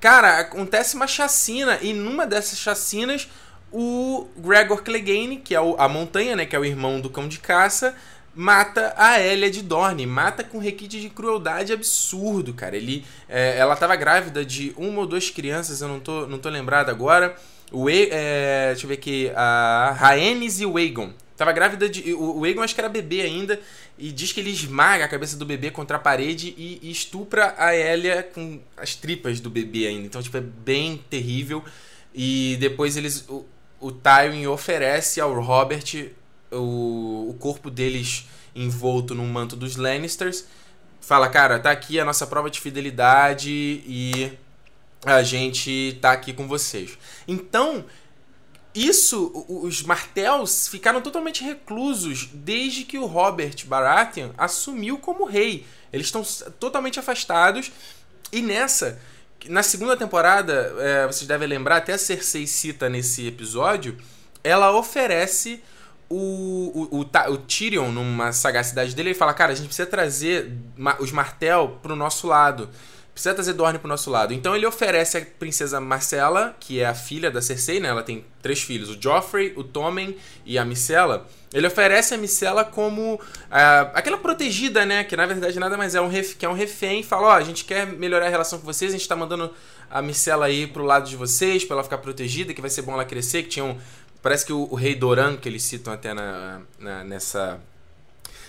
cara, 0.00 0.40
acontece 0.40 0.94
uma 0.96 1.06
chacina, 1.06 1.78
e 1.80 1.92
numa 1.92 2.26
dessas 2.26 2.58
chacinas, 2.58 3.28
o 3.72 4.28
Gregor 4.36 4.82
Clegane, 4.82 5.38
que 5.38 5.54
é 5.54 5.60
o, 5.60 5.74
a 5.78 5.88
montanha, 5.88 6.36
né, 6.36 6.44
que 6.44 6.54
é 6.54 6.58
o 6.58 6.64
irmão 6.64 7.00
do 7.00 7.08
cão 7.08 7.26
de 7.26 7.38
caça, 7.38 7.94
mata 8.34 8.94
a 8.96 9.20
Elia 9.20 9.50
de 9.50 9.62
Dorne, 9.62 10.06
mata 10.06 10.42
com 10.42 10.58
requinte 10.58 11.00
de 11.00 11.08
crueldade 11.08 11.72
absurdo, 11.72 12.54
cara. 12.54 12.76
Ele, 12.76 13.04
é, 13.28 13.58
ela 13.58 13.74
estava 13.74 13.94
grávida 13.96 14.44
de 14.44 14.72
uma 14.76 15.00
ou 15.00 15.06
duas 15.06 15.30
crianças, 15.30 15.80
eu 15.80 15.88
não 15.88 16.00
tô, 16.00 16.26
não 16.26 16.38
tô 16.38 16.48
lembrado 16.48 16.88
agora. 16.90 17.36
O, 17.70 17.88
é, 17.88 18.68
deixa 18.68 18.84
eu 18.84 18.88
ver 18.88 18.94
aqui, 18.94 19.32
a 19.34 19.94
Rhaenys 19.98 20.60
e 20.60 20.66
o 20.66 20.76
Aegon. 20.76 21.12
Tava 21.36 21.52
grávida 21.52 21.88
de. 21.88 22.12
O 22.14 22.44
Aegon 22.44 22.62
acho 22.62 22.74
que 22.74 22.80
era 22.80 22.88
bebê 22.88 23.22
ainda. 23.22 23.58
E 23.98 24.12
diz 24.12 24.32
que 24.32 24.40
ele 24.40 24.50
esmaga 24.50 25.04
a 25.04 25.08
cabeça 25.08 25.36
do 25.36 25.44
bebê 25.44 25.70
contra 25.70 25.96
a 25.96 26.00
parede 26.00 26.54
e, 26.56 26.78
e 26.82 26.90
estupra 26.90 27.54
a 27.58 27.74
Elia 27.74 28.22
com 28.22 28.60
as 28.76 28.94
tripas 28.94 29.40
do 29.40 29.50
bebê 29.50 29.86
ainda. 29.86 30.06
Então, 30.06 30.22
tipo, 30.22 30.36
é 30.36 30.40
bem 30.40 31.02
terrível. 31.10 31.64
E 32.14 32.56
depois 32.60 32.96
eles. 32.96 33.24
O, 33.28 33.46
o 33.80 33.90
Tywin 33.90 34.46
oferece 34.46 35.20
ao 35.20 35.34
Robert 35.42 36.12
o, 36.52 37.30
o 37.30 37.36
corpo 37.38 37.70
deles 37.70 38.26
envolto 38.54 39.14
num 39.14 39.26
manto 39.26 39.56
dos 39.56 39.76
Lannisters. 39.76 40.44
Fala, 41.00 41.28
cara, 41.28 41.58
tá 41.58 41.70
aqui 41.70 41.98
a 41.98 42.04
nossa 42.04 42.26
prova 42.26 42.50
de 42.50 42.60
fidelidade 42.60 43.50
e 43.50 44.32
a 45.04 45.22
gente 45.22 45.98
tá 46.00 46.12
aqui 46.12 46.32
com 46.32 46.46
vocês. 46.46 46.96
Então, 47.26 47.84
isso, 48.74 49.44
os 49.48 49.82
Martells 49.82 50.68
ficaram 50.68 51.00
totalmente 51.00 51.42
reclusos 51.42 52.28
desde 52.32 52.84
que 52.84 52.98
o 52.98 53.06
Robert 53.06 53.66
Baratheon 53.66 54.30
assumiu 54.38 54.98
como 54.98 55.24
rei. 55.24 55.66
Eles 55.92 56.06
estão 56.06 56.22
totalmente 56.58 56.98
afastados 56.98 57.70
e 58.32 58.40
nessa, 58.40 58.98
na 59.46 59.62
segunda 59.62 59.94
temporada, 59.94 60.74
é, 60.78 61.06
vocês 61.06 61.26
devem 61.26 61.46
lembrar, 61.46 61.76
até 61.76 61.92
a 61.92 61.98
Cersei 61.98 62.46
cita 62.46 62.88
nesse 62.88 63.26
episódio, 63.26 63.98
ela 64.42 64.74
oferece 64.74 65.62
o, 66.14 66.88
o, 66.92 66.98
o, 66.98 67.32
o, 67.32 67.36
Tyrion, 67.38 67.90
numa 67.90 68.32
sagacidade 68.32 68.94
dele, 68.94 69.10
ele 69.10 69.18
fala: 69.18 69.32
Cara, 69.32 69.52
a 69.52 69.54
gente 69.54 69.66
precisa 69.66 69.88
trazer 69.88 70.52
os 71.00 71.10
Martel 71.10 71.78
pro 71.82 71.96
nosso 71.96 72.26
lado. 72.26 72.68
Precisa 73.14 73.34
trazer 73.34 73.52
Dorne 73.52 73.78
pro 73.78 73.88
nosso 73.88 74.10
lado. 74.10 74.32
Então 74.32 74.56
ele 74.56 74.64
oferece 74.64 75.18
a 75.18 75.26
princesa 75.38 75.78
Marcela, 75.78 76.56
que 76.58 76.80
é 76.80 76.86
a 76.86 76.94
filha 76.94 77.30
da 77.30 77.42
Cersei, 77.42 77.78
né? 77.78 77.88
Ela 77.88 78.02
tem 78.02 78.24
três 78.42 78.62
filhos: 78.62 78.90
o 78.90 79.00
Joffrey, 79.00 79.54
o 79.56 79.64
Tommen 79.64 80.16
e 80.44 80.58
a 80.58 80.64
Micela. 80.64 81.26
Ele 81.52 81.66
oferece 81.66 82.14
a 82.14 82.18
Micela 82.18 82.64
como 82.64 83.14
uh, 83.14 83.20
aquela 83.94 84.16
protegida, 84.16 84.86
né? 84.86 85.04
Que 85.04 85.16
na 85.16 85.26
verdade 85.26 85.58
nada 85.58 85.76
mais 85.76 85.94
é 85.94 86.00
um, 86.00 86.08
ref, 86.08 86.34
que 86.36 86.44
é 86.44 86.48
um 86.48 86.54
refém. 86.54 87.02
Fala: 87.02 87.28
Ó, 87.28 87.30
oh, 87.30 87.34
a 87.34 87.42
gente 87.42 87.64
quer 87.64 87.86
melhorar 87.86 88.26
a 88.26 88.30
relação 88.30 88.58
com 88.58 88.66
vocês, 88.66 88.92
a 88.92 88.96
gente 88.96 89.08
tá 89.08 89.16
mandando 89.16 89.52
a 89.90 90.00
Micela 90.00 90.46
aí 90.46 90.66
pro 90.66 90.84
lado 90.84 91.08
de 91.08 91.16
vocês, 91.16 91.64
pra 91.64 91.74
ela 91.74 91.84
ficar 91.84 91.98
protegida, 91.98 92.54
que 92.54 92.60
vai 92.62 92.70
ser 92.70 92.80
bom 92.80 92.94
ela 92.94 93.04
crescer, 93.04 93.42
que 93.42 93.50
tinham 93.50 93.76
Parece 94.22 94.46
que 94.46 94.52
o, 94.52 94.68
o, 94.70 94.74
rei 94.76 94.94
Doran, 94.94 95.36
que 95.36 95.48
eles 95.48 95.64
citam 95.64 95.92
até 95.92 96.14
na, 96.14 96.60
na, 96.78 97.02
nessa, 97.02 97.60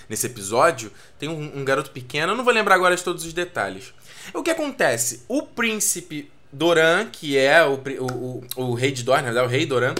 nesse 0.07 0.27
episódio, 0.27 0.91
tem 1.17 1.27
um, 1.27 1.59
um, 1.59 1.65
garoto 1.65 1.89
pequeno, 1.89 2.33
eu 2.33 2.37
não 2.37 2.43
vou 2.43 2.53
lembrar 2.53 2.75
agora 2.75 2.95
de 2.95 3.03
todos 3.03 3.25
os 3.25 3.33
detalhes. 3.33 3.93
O 4.33 4.43
que 4.43 4.51
acontece? 4.51 5.23
O 5.27 5.41
príncipe 5.41 6.31
Doran, 6.51 7.07
que 7.11 7.35
é 7.35 7.65
o, 7.65 7.73
o, 7.73 8.43
o, 8.55 8.63
o 8.65 8.73
rei 8.75 8.91
de 8.91 9.03
Dorne, 9.03 9.29
o 9.31 9.47
rei 9.47 9.65
Doran, 9.65 9.95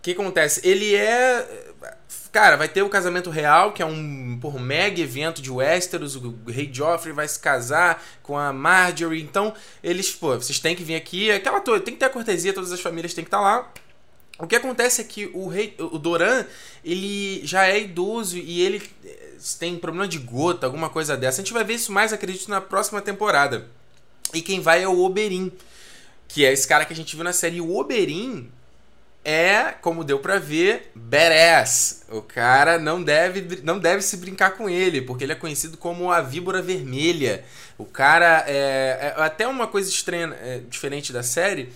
o 0.00 0.02
que 0.02 0.12
acontece? 0.12 0.66
Ele 0.66 0.94
é. 0.94 1.46
Cara, 2.32 2.56
vai 2.56 2.68
ter 2.68 2.80
o 2.80 2.88
casamento 2.88 3.28
real, 3.28 3.72
que 3.72 3.82
é 3.82 3.86
um, 3.86 4.40
um 4.42 4.58
mega 4.58 5.00
evento 5.00 5.42
de 5.42 5.50
Westeros. 5.50 6.16
O 6.16 6.34
rei 6.48 6.70
Joffrey 6.72 7.12
vai 7.12 7.28
se 7.28 7.38
casar 7.38 8.02
com 8.22 8.38
a 8.38 8.52
Marjorie. 8.52 9.20
Então, 9.20 9.52
eles, 9.82 10.10
pô, 10.12 10.36
vocês 10.36 10.58
têm 10.58 10.74
que 10.74 10.82
vir 10.82 10.94
aqui. 10.94 11.30
Aquela 11.30 11.60
toda, 11.60 11.80
tem 11.80 11.92
que 11.92 12.00
ter 12.00 12.06
a 12.06 12.10
cortesia, 12.10 12.54
todas 12.54 12.72
as 12.72 12.80
famílias 12.80 13.12
têm 13.12 13.24
que 13.24 13.28
estar 13.28 13.38
tá 13.38 13.42
lá. 13.42 13.70
O 14.40 14.46
que 14.46 14.56
acontece 14.56 15.00
é 15.00 15.04
que 15.04 15.30
o 15.34 15.48
rei, 15.48 15.74
o 15.78 15.98
Doran, 15.98 16.44
ele 16.84 17.40
já 17.44 17.66
é 17.66 17.80
idoso 17.80 18.38
e 18.38 18.62
ele 18.62 18.82
eh, 19.04 19.36
tem 19.58 19.76
problema 19.76 20.08
de 20.08 20.18
gota, 20.18 20.66
alguma 20.66 20.88
coisa 20.88 21.16
dessa. 21.16 21.40
A 21.40 21.44
gente 21.44 21.52
vai 21.52 21.62
ver 21.62 21.74
isso 21.74 21.92
mais, 21.92 22.12
acredito, 22.12 22.48
na 22.48 22.60
próxima 22.60 23.02
temporada. 23.02 23.68
E 24.32 24.40
quem 24.40 24.60
vai 24.60 24.82
é 24.82 24.88
o 24.88 25.00
Oberyn, 25.00 25.50
que 26.26 26.44
é 26.44 26.52
esse 26.52 26.66
cara 26.66 26.84
que 26.84 26.92
a 26.92 26.96
gente 26.96 27.14
viu 27.14 27.24
na 27.24 27.32
série. 27.32 27.60
O 27.60 27.76
Oberyn 27.76 28.48
é, 29.22 29.74
como 29.82 30.04
deu 30.04 30.18
pra 30.18 30.38
ver, 30.38 30.90
badass. 30.94 32.04
O 32.08 32.22
cara 32.22 32.78
não 32.78 33.02
deve, 33.02 33.60
não 33.62 33.78
deve 33.78 34.02
se 34.02 34.16
brincar 34.16 34.52
com 34.52 34.68
ele, 34.70 35.02
porque 35.02 35.24
ele 35.24 35.32
é 35.32 35.36
conhecido 35.36 35.76
como 35.76 36.10
a 36.10 36.22
víbora 36.22 36.62
vermelha. 36.62 37.44
O 37.76 37.84
cara 37.84 38.44
é, 38.46 39.14
é 39.16 39.22
até 39.22 39.46
uma 39.46 39.66
coisa 39.66 39.90
estranha, 39.90 40.34
é, 40.40 40.60
diferente 40.68 41.12
da 41.12 41.22
série 41.22 41.70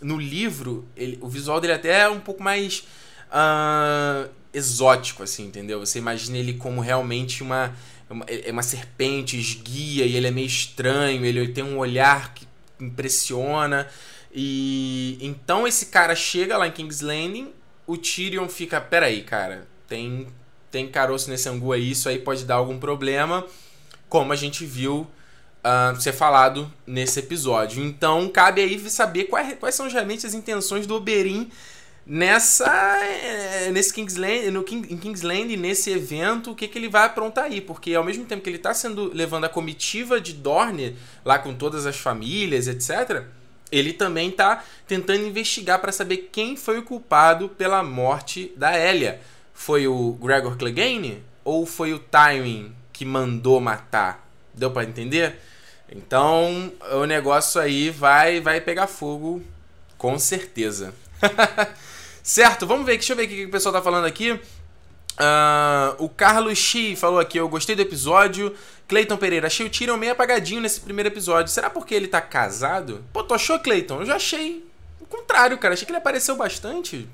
no 0.00 0.18
livro, 0.18 0.86
ele, 0.96 1.18
o 1.20 1.28
visual 1.28 1.60
dele 1.60 1.74
até 1.74 2.00
é 2.00 2.08
um 2.08 2.20
pouco 2.20 2.42
mais 2.42 2.84
uh, 3.28 4.28
exótico, 4.52 5.22
assim, 5.22 5.46
entendeu? 5.46 5.80
Você 5.80 5.98
imagina 5.98 6.38
ele 6.38 6.54
como 6.54 6.80
realmente 6.80 7.42
uma, 7.42 7.74
uma, 8.08 8.24
é 8.28 8.50
uma 8.50 8.62
serpente 8.62 9.38
esguia 9.38 10.04
e 10.04 10.16
ele 10.16 10.26
é 10.26 10.30
meio 10.30 10.46
estranho, 10.46 11.24
ele, 11.24 11.40
ele 11.40 11.52
tem 11.52 11.64
um 11.64 11.78
olhar 11.78 12.34
que 12.34 12.46
impressiona. 12.80 13.88
E 14.32 15.18
então 15.20 15.66
esse 15.66 15.86
cara 15.86 16.14
chega 16.14 16.58
lá 16.58 16.66
em 16.66 16.72
King's 16.72 17.00
Landing, 17.00 17.52
o 17.86 17.96
Tyrion 17.96 18.48
fica, 18.48 18.80
peraí, 18.80 19.22
cara, 19.22 19.66
tem 19.88 20.26
tem 20.70 20.88
caroço 20.88 21.30
nesse 21.30 21.48
angu 21.48 21.72
aí, 21.72 21.92
isso 21.92 22.08
aí 22.08 22.18
pode 22.18 22.44
dar 22.44 22.56
algum 22.56 22.78
problema, 22.78 23.46
como 24.10 24.32
a 24.32 24.36
gente 24.36 24.66
viu 24.66 25.06
uh, 25.66 26.00
ser 26.00 26.12
falado 26.12 26.72
nesse 26.86 27.18
episódio. 27.18 27.84
Então 27.84 28.28
cabe 28.28 28.60
aí 28.62 28.78
saber 28.88 29.24
quais, 29.24 29.56
quais 29.58 29.74
são 29.74 29.88
realmente 29.88 30.26
as 30.26 30.34
intenções 30.34 30.86
do 30.86 30.94
Oberyn 30.94 31.48
nessa 32.06 32.64
eh, 33.02 33.70
nesse 33.72 33.92
Kingsland, 33.92 34.52
no 34.52 34.62
King, 34.62 34.94
em 34.94 34.96
Kingsland, 34.96 35.56
nesse 35.56 35.90
evento, 35.90 36.52
o 36.52 36.54
que, 36.54 36.68
que 36.68 36.78
ele 36.78 36.88
vai 36.88 37.04
aprontar 37.04 37.46
aí, 37.46 37.60
porque 37.60 37.94
ao 37.94 38.04
mesmo 38.04 38.24
tempo 38.24 38.42
que 38.42 38.48
ele 38.48 38.58
está 38.58 38.72
sendo 38.72 39.12
levando 39.12 39.44
a 39.44 39.48
comitiva 39.48 40.20
de 40.20 40.32
Dorne 40.32 40.96
lá 41.24 41.36
com 41.36 41.52
todas 41.52 41.84
as 41.84 41.96
famílias, 41.96 42.68
etc, 42.68 43.24
ele 43.72 43.92
também 43.92 44.28
está 44.28 44.62
tentando 44.86 45.26
investigar 45.26 45.80
para 45.80 45.90
saber 45.90 46.28
quem 46.30 46.56
foi 46.56 46.78
o 46.78 46.84
culpado 46.84 47.48
pela 47.48 47.82
morte 47.82 48.52
da 48.56 48.78
Elia. 48.78 49.20
Foi 49.52 49.88
o 49.88 50.12
Gregor 50.12 50.56
Clegane 50.56 51.24
ou 51.42 51.66
foi 51.66 51.92
o 51.92 51.98
Tywin 51.98 52.72
que 52.92 53.04
mandou 53.04 53.60
matar? 53.60 54.30
Deu 54.54 54.70
para 54.70 54.84
entender? 54.84 55.40
Então, 55.90 56.72
o 56.92 57.04
negócio 57.04 57.60
aí 57.60 57.90
vai 57.90 58.40
vai 58.40 58.60
pegar 58.60 58.86
fogo 58.86 59.42
com 59.96 60.18
certeza. 60.18 60.92
certo, 62.22 62.66
vamos 62.66 62.84
ver, 62.84 62.96
deixa 62.96 63.12
eu 63.12 63.16
ver 63.16 63.24
o 63.24 63.28
que 63.28 63.44
o 63.46 63.50
pessoal 63.50 63.72
tá 63.72 63.82
falando 63.82 64.04
aqui. 64.04 64.32
Uh, 64.32 65.96
o 65.98 66.08
Carlos 66.10 66.58
Xi 66.58 66.94
falou 66.94 67.18
aqui, 67.18 67.38
eu 67.38 67.48
gostei 67.48 67.74
do 67.74 67.82
episódio. 67.82 68.54
Cleiton 68.86 69.16
Pereira, 69.16 69.46
achei 69.46 69.66
o 69.66 69.70
Tyrion 69.70 69.96
meio 69.96 70.12
apagadinho 70.12 70.60
nesse 70.60 70.80
primeiro 70.80 71.08
episódio. 71.08 71.50
Será 71.50 71.70
porque 71.70 71.94
ele 71.94 72.06
tá 72.06 72.20
casado? 72.20 73.04
Pô, 73.12 73.24
tu 73.24 73.34
achou, 73.34 73.58
Cleiton? 73.58 74.00
Eu 74.00 74.06
já 74.06 74.16
achei 74.16 74.64
o 75.00 75.06
contrário, 75.06 75.58
cara. 75.58 75.74
Achei 75.74 75.84
que 75.84 75.90
ele 75.90 75.98
apareceu 75.98 76.36
bastante. 76.36 77.08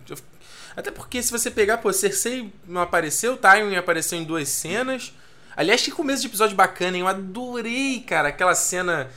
Até 0.77 0.91
porque 0.91 1.23
se 1.23 1.31
você 1.31 1.51
pegar, 1.51 1.79
pô, 1.79 1.93
Cersei 1.93 2.53
não 2.67 2.81
apareceu, 2.81 3.37
Tywin 3.37 3.77
apareceu 3.77 4.19
em 4.19 4.25
duas 4.25 4.49
cenas. 4.49 5.15
Aliás, 5.57 5.83
que 5.83 5.91
começo 5.91 6.23
de 6.23 6.29
episódio 6.29 6.57
bacana, 6.57 6.97
hein? 6.97 7.03
Eu 7.03 7.09
adorei, 7.09 8.01
cara, 8.01 8.29
aquela 8.29 8.55
cena 8.55 9.11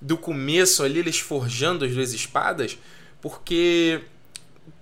do 0.00 0.16
começo 0.16 0.82
ali, 0.82 0.98
eles 0.98 1.18
forjando 1.18 1.84
as 1.84 1.92
duas 1.92 2.12
espadas, 2.12 2.78
porque 3.20 4.02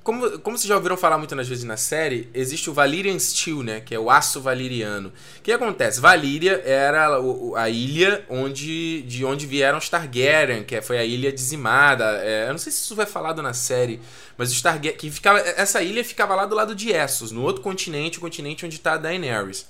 como, 0.03 0.39
como 0.41 0.57
vocês 0.57 0.67
já 0.67 0.77
ouviram 0.77 0.97
falar 0.97 1.19
muitas 1.19 1.47
vezes 1.47 1.65
na 1.65 1.77
série, 1.77 2.29
existe 2.33 2.71
o 2.71 2.73
Valyrian 2.73 3.19
Steel, 3.19 3.63
né? 3.63 3.81
Que 3.81 3.95
é 3.95 3.99
o 3.99 4.11
aço 4.11 4.41
valiriano. 4.41 5.13
O 5.39 5.43
que 5.43 5.53
acontece? 5.53 6.01
Valíria 6.01 6.63
era 6.65 7.19
a 7.57 7.69
ilha 7.69 8.25
onde, 8.29 9.03
de 9.03 9.25
onde 9.25 9.47
vieram 9.47 9.79
os 9.79 9.89
Targaryen, 9.89 10.65
que 10.65 10.81
foi 10.81 10.99
a 10.99 11.05
ilha 11.05 11.31
dizimada. 11.31 12.05
É, 12.23 12.47
eu 12.49 12.53
não 12.53 12.59
sei 12.59 12.73
se 12.73 12.83
isso 12.83 12.97
vai 12.97 13.07
falado 13.07 13.43
na 13.43 13.53
série, 13.53 14.01
mas 14.39 14.51
os 14.51 14.61
Targaryen, 14.63 14.97
que 14.97 15.11
ficava, 15.11 15.39
essa 15.39 15.83
ilha 15.83 16.03
ficava 16.03 16.35
lá 16.35 16.47
do 16.47 16.55
lado 16.55 16.75
de 16.75 16.91
Essos, 16.91 17.31
no 17.31 17.43
outro 17.43 17.63
continente, 17.63 18.19
o 18.19 18.21
continente 18.23 18.65
onde 18.65 18.77
está 18.77 18.97
Daenerys. 18.97 19.67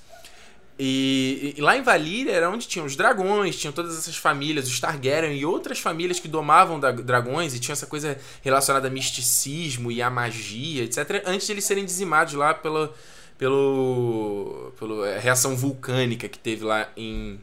E, 0.83 1.53
e, 1.55 1.61
lá 1.61 1.77
em 1.77 1.83
Valíria 1.83 2.31
era 2.31 2.49
onde 2.49 2.67
tinham 2.67 2.87
os 2.87 2.95
dragões, 2.95 3.55
tinham 3.55 3.71
todas 3.71 3.95
essas 3.95 4.17
famílias, 4.17 4.67
os 4.67 4.79
Targaryen 4.79 5.37
e 5.37 5.45
outras 5.45 5.79
famílias 5.79 6.19
que 6.19 6.27
domavam 6.27 6.79
da, 6.79 6.89
dragões 6.89 7.53
e 7.53 7.59
tinha 7.59 7.73
essa 7.73 7.85
coisa 7.85 8.17
relacionada 8.41 8.87
a 8.87 8.89
misticismo 8.89 9.91
e 9.91 10.01
a 10.01 10.09
magia, 10.09 10.83
etc. 10.83 11.21
Antes 11.23 11.45
de 11.45 11.53
eles 11.53 11.65
serem 11.65 11.85
dizimados 11.85 12.33
lá 12.33 12.55
pela, 12.55 12.91
pelo, 13.37 14.73
pela 14.79 15.07
é, 15.07 15.19
reação 15.19 15.55
vulcânica 15.55 16.27
que 16.27 16.39
teve 16.39 16.65
lá 16.65 16.89
em, 16.97 17.39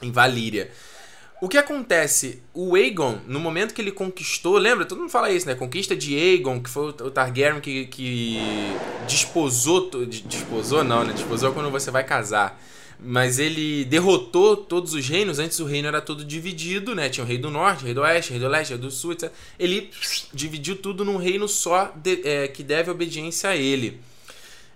em 0.00 0.12
Valíria. 0.12 0.70
O 1.40 1.48
que 1.48 1.56
acontece? 1.56 2.42
O 2.52 2.74
Aegon, 2.74 3.18
no 3.26 3.40
momento 3.40 3.72
que 3.72 3.80
ele 3.80 3.90
conquistou, 3.90 4.58
lembra? 4.58 4.84
Todo 4.84 4.98
mundo 4.98 5.10
fala 5.10 5.30
isso, 5.30 5.46
né? 5.46 5.54
Conquista 5.54 5.96
de 5.96 6.14
Aegon, 6.14 6.60
que 6.60 6.68
foi 6.68 6.88
o 6.88 7.10
Targaryen 7.10 7.62
que, 7.62 7.86
que 7.86 8.38
desposou. 9.08 9.90
Desposou 10.06 10.84
não, 10.84 11.02
né? 11.02 11.14
Desposou 11.14 11.52
quando 11.52 11.70
você 11.70 11.90
vai 11.90 12.04
casar. 12.04 12.60
Mas 13.02 13.38
ele 13.38 13.86
derrotou 13.86 14.54
todos 14.54 14.92
os 14.92 15.08
reinos. 15.08 15.38
Antes 15.38 15.58
o 15.60 15.64
reino 15.64 15.88
era 15.88 16.02
todo 16.02 16.22
dividido, 16.22 16.94
né? 16.94 17.08
Tinha 17.08 17.24
o 17.24 17.26
rei 17.26 17.38
do 17.38 17.50
norte, 17.50 17.84
o 17.84 17.86
rei 17.86 17.94
do 17.94 18.02
oeste, 18.02 18.32
o 18.32 18.34
rei 18.34 18.42
do 18.42 18.48
leste, 18.48 18.74
o 18.74 18.76
rei 18.76 18.84
do 18.86 18.90
sul, 18.90 19.12
etc. 19.12 19.32
Ele 19.58 19.90
dividiu 20.34 20.76
tudo 20.76 21.06
num 21.06 21.16
reino 21.16 21.48
só 21.48 21.90
de, 21.96 22.20
é, 22.22 22.48
que 22.48 22.62
deve 22.62 22.90
obediência 22.90 23.48
a 23.48 23.56
ele. 23.56 23.98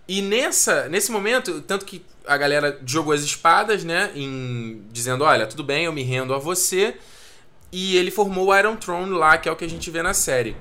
E 0.09 0.23
nessa, 0.23 0.89
nesse 0.89 1.13
momento, 1.13 1.61
tanto 1.61 1.85
que 1.85 2.03
a 2.27 2.37
galera 2.37 2.81
jogou 2.87 3.13
as 3.13 3.23
espadas, 3.23 3.85
né? 3.85 4.11
Em, 4.15 4.83
dizendo, 4.91 5.25
olha, 5.25 5.47
tudo 5.47 5.63
bem, 5.63 5.85
eu 5.85 5.93
me 5.93 6.03
rendo 6.03 6.35
a 6.35 6.39
você. 6.39 6.97
E 7.71 7.97
ele 7.97 8.11
formou 8.11 8.49
o 8.49 8.57
Iron 8.57 8.77
Throne 8.77 9.11
lá, 9.11 9.37
que 9.37 9.49
é 9.49 9.53
o 9.53 9.57
que 9.57 9.65
a 9.65 9.69
gente 9.69 9.91
vê 9.91 10.03
na 10.03 10.15
série. 10.15 10.57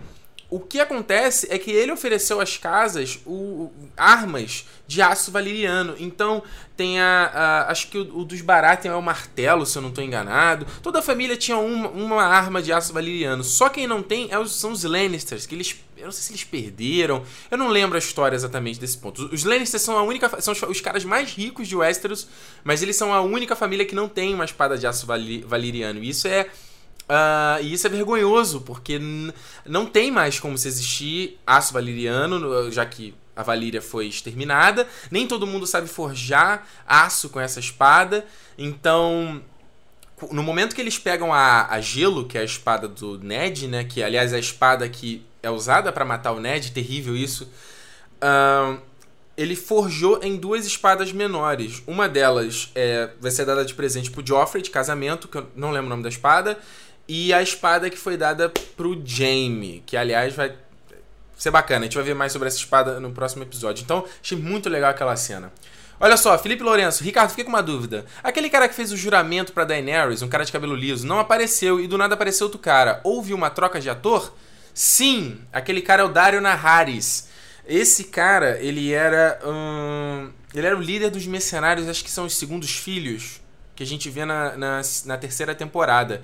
O 0.53 0.60
que 0.60 0.79
acontece 0.79 1.48
é 1.50 1.57
que 1.57 1.72
ele 1.72 1.91
ofereceu 1.91 2.39
às 2.39 2.57
casas 2.57 3.17
o, 3.25 3.72
armas 3.98 4.67
de 4.86 5.01
aço 5.01 5.31
valeriano. 5.31 5.95
Então, 5.98 6.43
tem 6.77 7.00
a. 7.01 7.31
a 7.33 7.72
acho 7.72 7.88
que 7.88 7.98
o, 7.98 8.19
o, 8.19 8.24
dos 8.24 8.39
Baratheon 8.39 8.93
é 8.93 8.95
o 8.95 9.01
martelo, 9.01 9.65
se 9.65 9.75
eu 9.75 9.81
não 9.81 9.89
estou 9.89 10.03
enganado. 10.03 10.67
Toda 10.83 11.00
a 11.00 11.01
família 11.01 11.36
tinha 11.36 11.57
uma, 11.57 11.89
uma 11.89 12.24
arma 12.24 12.62
de 12.62 12.72
aço 12.72 12.93
valeriano. 12.93 13.43
Só 13.43 13.67
quem 13.67 13.88
não 13.88 14.03
tem 14.03 14.27
é 14.29 14.38
os, 14.38 14.55
são 14.55 14.74
os 14.74 14.83
Lannisters, 14.83 15.48
que 15.48 15.55
eles. 15.55 15.75
Eu 15.98 16.05
não 16.05 16.12
sei 16.12 16.22
se 16.22 16.31
eles 16.33 16.43
perderam. 16.43 17.24
Eu 17.50 17.57
não 17.57 17.69
lembro 17.69 17.95
a 17.95 18.00
história 18.00 18.36
exatamente 18.36 18.79
desse 18.79 19.00
ponto. 19.00 19.27
Os 19.33 19.43
Lannisters 19.43 19.81
são 19.81 19.98
a 19.98 20.03
única. 20.03 20.39
São 20.39 20.53
os, 20.53 20.62
os 20.62 20.79
caras 20.79 21.03
mais 21.03 21.31
ricos 21.31 21.67
de 21.67 21.75
Westeros, 21.75 22.27
mas 22.63 22.83
eles 22.83 22.95
são 22.95 23.12
a 23.12 23.22
única 23.22 23.55
família 23.55 23.88
que 23.88 23.95
não 23.95 24.07
tem 24.07 24.36
uma 24.36 24.45
espada 24.45 24.77
de 24.77 24.86
aço 24.86 25.07
valeriano. 25.48 26.03
E 26.03 26.10
isso 26.10 26.27
é 26.27 26.48
Uh, 27.03 27.62
e 27.62 27.74
isso 27.74 27.86
é 27.86 27.89
vergonhoso, 27.89 28.62
porque 28.62 29.00
não 29.65 29.86
tem 29.86 30.10
mais 30.10 30.39
como 30.39 30.57
se 30.57 30.67
existir 30.67 31.39
aço 31.45 31.74
valeriano, 31.74 32.72
já 32.72 32.86
que 32.86 33.13
a 33.36 33.43
Valíria 33.43 33.81
foi 33.81 34.07
exterminada. 34.07 34.88
Nem 35.12 35.27
todo 35.27 35.48
mundo 35.48 35.65
sabe 35.67 35.88
forjar 35.88 36.67
aço 36.88 37.29
com 37.29 37.39
essa 37.39 37.60
espada. 37.60 38.25
Então, 38.57 39.41
no 40.31 40.43
momento 40.43 40.75
que 40.75 40.81
eles 40.81 40.98
pegam 40.98 41.33
a, 41.33 41.67
a 41.69 41.81
Gelo, 41.81 42.25
que 42.25 42.38
é 42.38 42.41
a 42.41 42.45
espada 42.45 42.88
do 42.88 43.17
Ned, 43.19 43.67
né? 43.67 43.83
Que 43.83 44.03
aliás 44.03 44.33
é 44.33 44.38
a 44.38 44.39
espada 44.39 44.88
que 44.88 45.25
é 45.41 45.50
usada 45.50 45.91
para 45.91 46.05
matar 46.05 46.31
o 46.31 46.39
Ned, 46.39 46.72
terrível 46.72 47.15
isso. 47.15 47.50
Uh, 48.22 48.79
ele 49.36 49.55
forjou 49.55 50.19
em 50.22 50.38
duas 50.38 50.65
espadas 50.65 51.12
menores. 51.12 51.81
Uma 51.87 52.07
delas 52.07 52.72
é, 52.75 53.09
vai 53.20 53.31
ser 53.31 53.46
dada 53.46 53.66
de 53.66 53.74
presente 53.74 54.11
pro 54.11 54.25
Joffrey, 54.25 54.61
de 54.61 54.70
casamento, 54.70 55.27
que 55.27 55.37
eu 55.37 55.48
não 55.55 55.72
lembro 55.72 55.87
o 55.87 55.89
nome 55.89 56.03
da 56.03 56.09
espada. 56.09 56.57
E 57.07 57.33
a 57.33 57.42
espada 57.42 57.89
que 57.89 57.98
foi 57.98 58.16
dada 58.16 58.50
pro 58.77 59.01
Jaime, 59.05 59.83
que 59.85 59.98
aliás 59.98 60.33
vai 60.33 60.55
ser 61.37 61.51
bacana. 61.51 61.81
A 61.81 61.83
gente 61.83 61.96
vai 61.96 62.03
ver 62.03 62.16
mais 62.16 62.31
sobre 62.31 62.48
essa 62.48 62.57
espada 62.57 63.00
no 63.00 63.11
próximo 63.11 63.44
episódio. 63.44 63.83
Então, 63.83 64.05
achei 64.22 64.37
muito 64.37 64.70
legal 64.70 64.92
aquela 64.92 65.16
cena. 65.16 65.51
Olha 66.00 66.18
só, 66.18 66.37
Felipe 66.37 66.63
Lourenço, 66.63 67.03
Ricardo, 67.03 67.29
fiquei 67.29 67.44
com 67.44 67.50
uma 67.50 67.63
dúvida. 67.63 68.05
Aquele 68.24 68.50
cara 68.50 68.68
que 68.68 68.75
fez 68.75 68.92
o 68.92 68.98
juramento 68.98 69.53
pra 69.53 69.63
Daenerys, 69.63 70.22
um 70.22 70.27
cara 70.27 70.44
de 70.44 70.51
cabelo 70.51 70.75
liso, 70.75 71.05
não 71.05 71.20
apareceu 71.20 71.79
e 71.79 71.87
do 71.87 71.98
nada 71.98 72.16
apareceu 72.16 72.48
outro 72.48 72.59
cara. 72.59 73.00
Houve 73.03 73.33
uma 73.33 73.50
troca 73.50 73.79
de 73.79 73.89
ator? 73.89 74.33
Sim, 74.74 75.39
aquele 75.51 75.81
cara 75.81 76.01
é 76.01 76.05
o 76.05 76.09
Dario 76.09 76.42
Naharis. 76.42 77.29
Esse 77.66 78.05
cara, 78.05 78.57
ele 78.59 78.92
era. 78.92 79.39
Hum, 79.46 80.29
ele 80.53 80.68
era 80.68 80.75
o 80.75 80.81
líder 80.81 81.09
dos 81.09 81.25
mercenários, 81.25 81.87
acho 81.87 82.03
que 82.03 82.11
são 82.11 82.25
os 82.25 82.35
segundos 82.35 82.72
filhos, 82.72 83.42
que 83.75 83.83
a 83.83 83.85
gente 83.85 84.09
vê 84.09 84.25
na, 84.25 84.57
na, 84.57 84.81
na 85.05 85.18
terceira 85.18 85.55
temporada. 85.55 86.22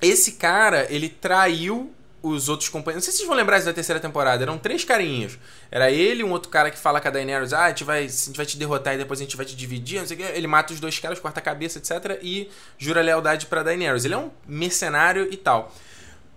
Esse 0.00 0.32
cara, 0.32 0.86
ele 0.90 1.08
traiu 1.08 1.92
os 2.22 2.48
outros 2.48 2.70
companheiros. 2.70 3.02
Não 3.02 3.04
sei 3.04 3.12
se 3.12 3.18
vocês 3.18 3.28
vão 3.28 3.36
lembrar 3.36 3.58
isso 3.58 3.66
da 3.66 3.72
terceira 3.72 4.00
temporada. 4.00 4.42
Eram 4.42 4.58
três 4.58 4.82
carinhos. 4.82 5.38
Era 5.70 5.90
ele, 5.90 6.24
um 6.24 6.30
outro 6.30 6.48
cara 6.48 6.70
que 6.70 6.78
fala 6.78 7.00
com 7.00 7.08
a 7.08 7.10
Daenerys, 7.10 7.52
ah, 7.52 7.64
a 7.64 7.68
gente 7.68 7.84
vai, 7.84 8.04
a 8.04 8.08
gente 8.08 8.36
vai 8.36 8.46
te 8.46 8.56
derrotar 8.56 8.94
e 8.94 8.98
depois 8.98 9.20
a 9.20 9.22
gente 9.22 9.36
vai 9.36 9.44
te 9.44 9.54
dividir, 9.54 10.00
não 10.00 10.06
sei 10.06 10.16
o 10.16 10.20
quê. 10.20 10.32
Ele 10.34 10.46
mata 10.46 10.72
os 10.72 10.80
dois 10.80 10.98
caras, 10.98 11.20
corta 11.20 11.40
a 11.40 11.42
cabeça, 11.42 11.78
etc. 11.78 12.18
E 12.22 12.48
jura 12.78 13.02
lealdade 13.02 13.46
pra 13.46 13.62
Daenerys. 13.62 14.06
Ele 14.06 14.14
é 14.14 14.18
um 14.18 14.30
mercenário 14.48 15.28
e 15.30 15.36
tal. 15.36 15.74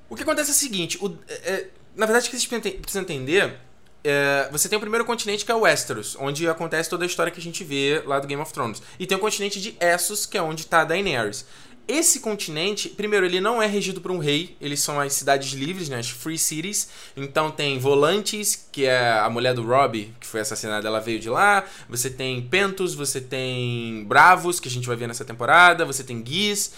O 0.10 0.16
que 0.16 0.24
acontece 0.24 0.52
é 0.52 0.54
o 0.54 0.58
seguinte, 0.58 0.98
o, 1.02 1.18
é, 1.28 1.34
é 1.34 1.68
na 1.96 2.06
verdade, 2.06 2.28
o 2.28 2.32
que 2.32 2.40
vocês 2.40 2.76
precisam 2.82 3.02
entender 3.02 3.58
é, 4.04 4.48
você 4.52 4.70
tem 4.70 4.78
o 4.78 4.80
primeiro 4.80 5.04
continente 5.04 5.44
que 5.44 5.52
é 5.52 5.56
o 5.56 5.62
Westeros, 5.62 6.16
onde 6.20 6.48
acontece 6.48 6.90
toda 6.90 7.04
a 7.04 7.08
história 7.08 7.32
que 7.32 7.40
a 7.40 7.44
gente 7.44 7.62
vê 7.64 8.02
lá 8.06 8.20
do 8.20 8.28
Game 8.28 8.42
of 8.42 8.54
Thrones. 8.54 8.82
E 8.98 9.06
tem 9.06 9.18
o 9.18 9.20
continente 9.20 9.60
de 9.60 9.76
Essos, 9.82 10.26
que 10.26 10.38
é 10.38 10.42
onde 10.42 10.62
está 10.62 10.82
a 10.82 10.86
Daenerys. 10.86 11.46
Esse 11.88 12.20
continente, 12.20 12.90
primeiro, 12.90 13.26
ele 13.26 13.40
não 13.40 13.62
é 13.62 13.66
regido 13.66 14.02
por 14.02 14.12
um 14.12 14.18
rei, 14.18 14.58
eles 14.60 14.82
são 14.82 15.00
as 15.00 15.14
cidades 15.14 15.54
livres, 15.54 15.88
né, 15.88 16.00
as 16.00 16.10
free 16.10 16.38
cities. 16.38 16.90
Então 17.16 17.50
tem 17.50 17.80
Volantes, 17.80 18.68
que 18.74 18.86
é 18.86 19.20
a 19.20 19.30
mulher 19.30 19.54
do 19.54 19.64
Robbie, 19.64 20.14
que 20.20 20.28
foi 20.28 20.42
assassinada, 20.42 20.86
ela 20.86 21.00
veio 21.00 21.18
de 21.18 21.30
lá. 21.30 21.64
Você 21.88 22.10
tem 22.10 22.42
Pentos, 22.42 22.94
você 22.94 23.22
tem 23.22 24.04
Bravos, 24.04 24.60
que 24.60 24.68
a 24.68 24.72
gente 24.72 24.86
vai 24.86 24.98
ver 24.98 25.08
nessa 25.08 25.24
temporada. 25.24 25.86
Você 25.86 26.04
tem 26.04 26.22
Guis. 26.22 26.74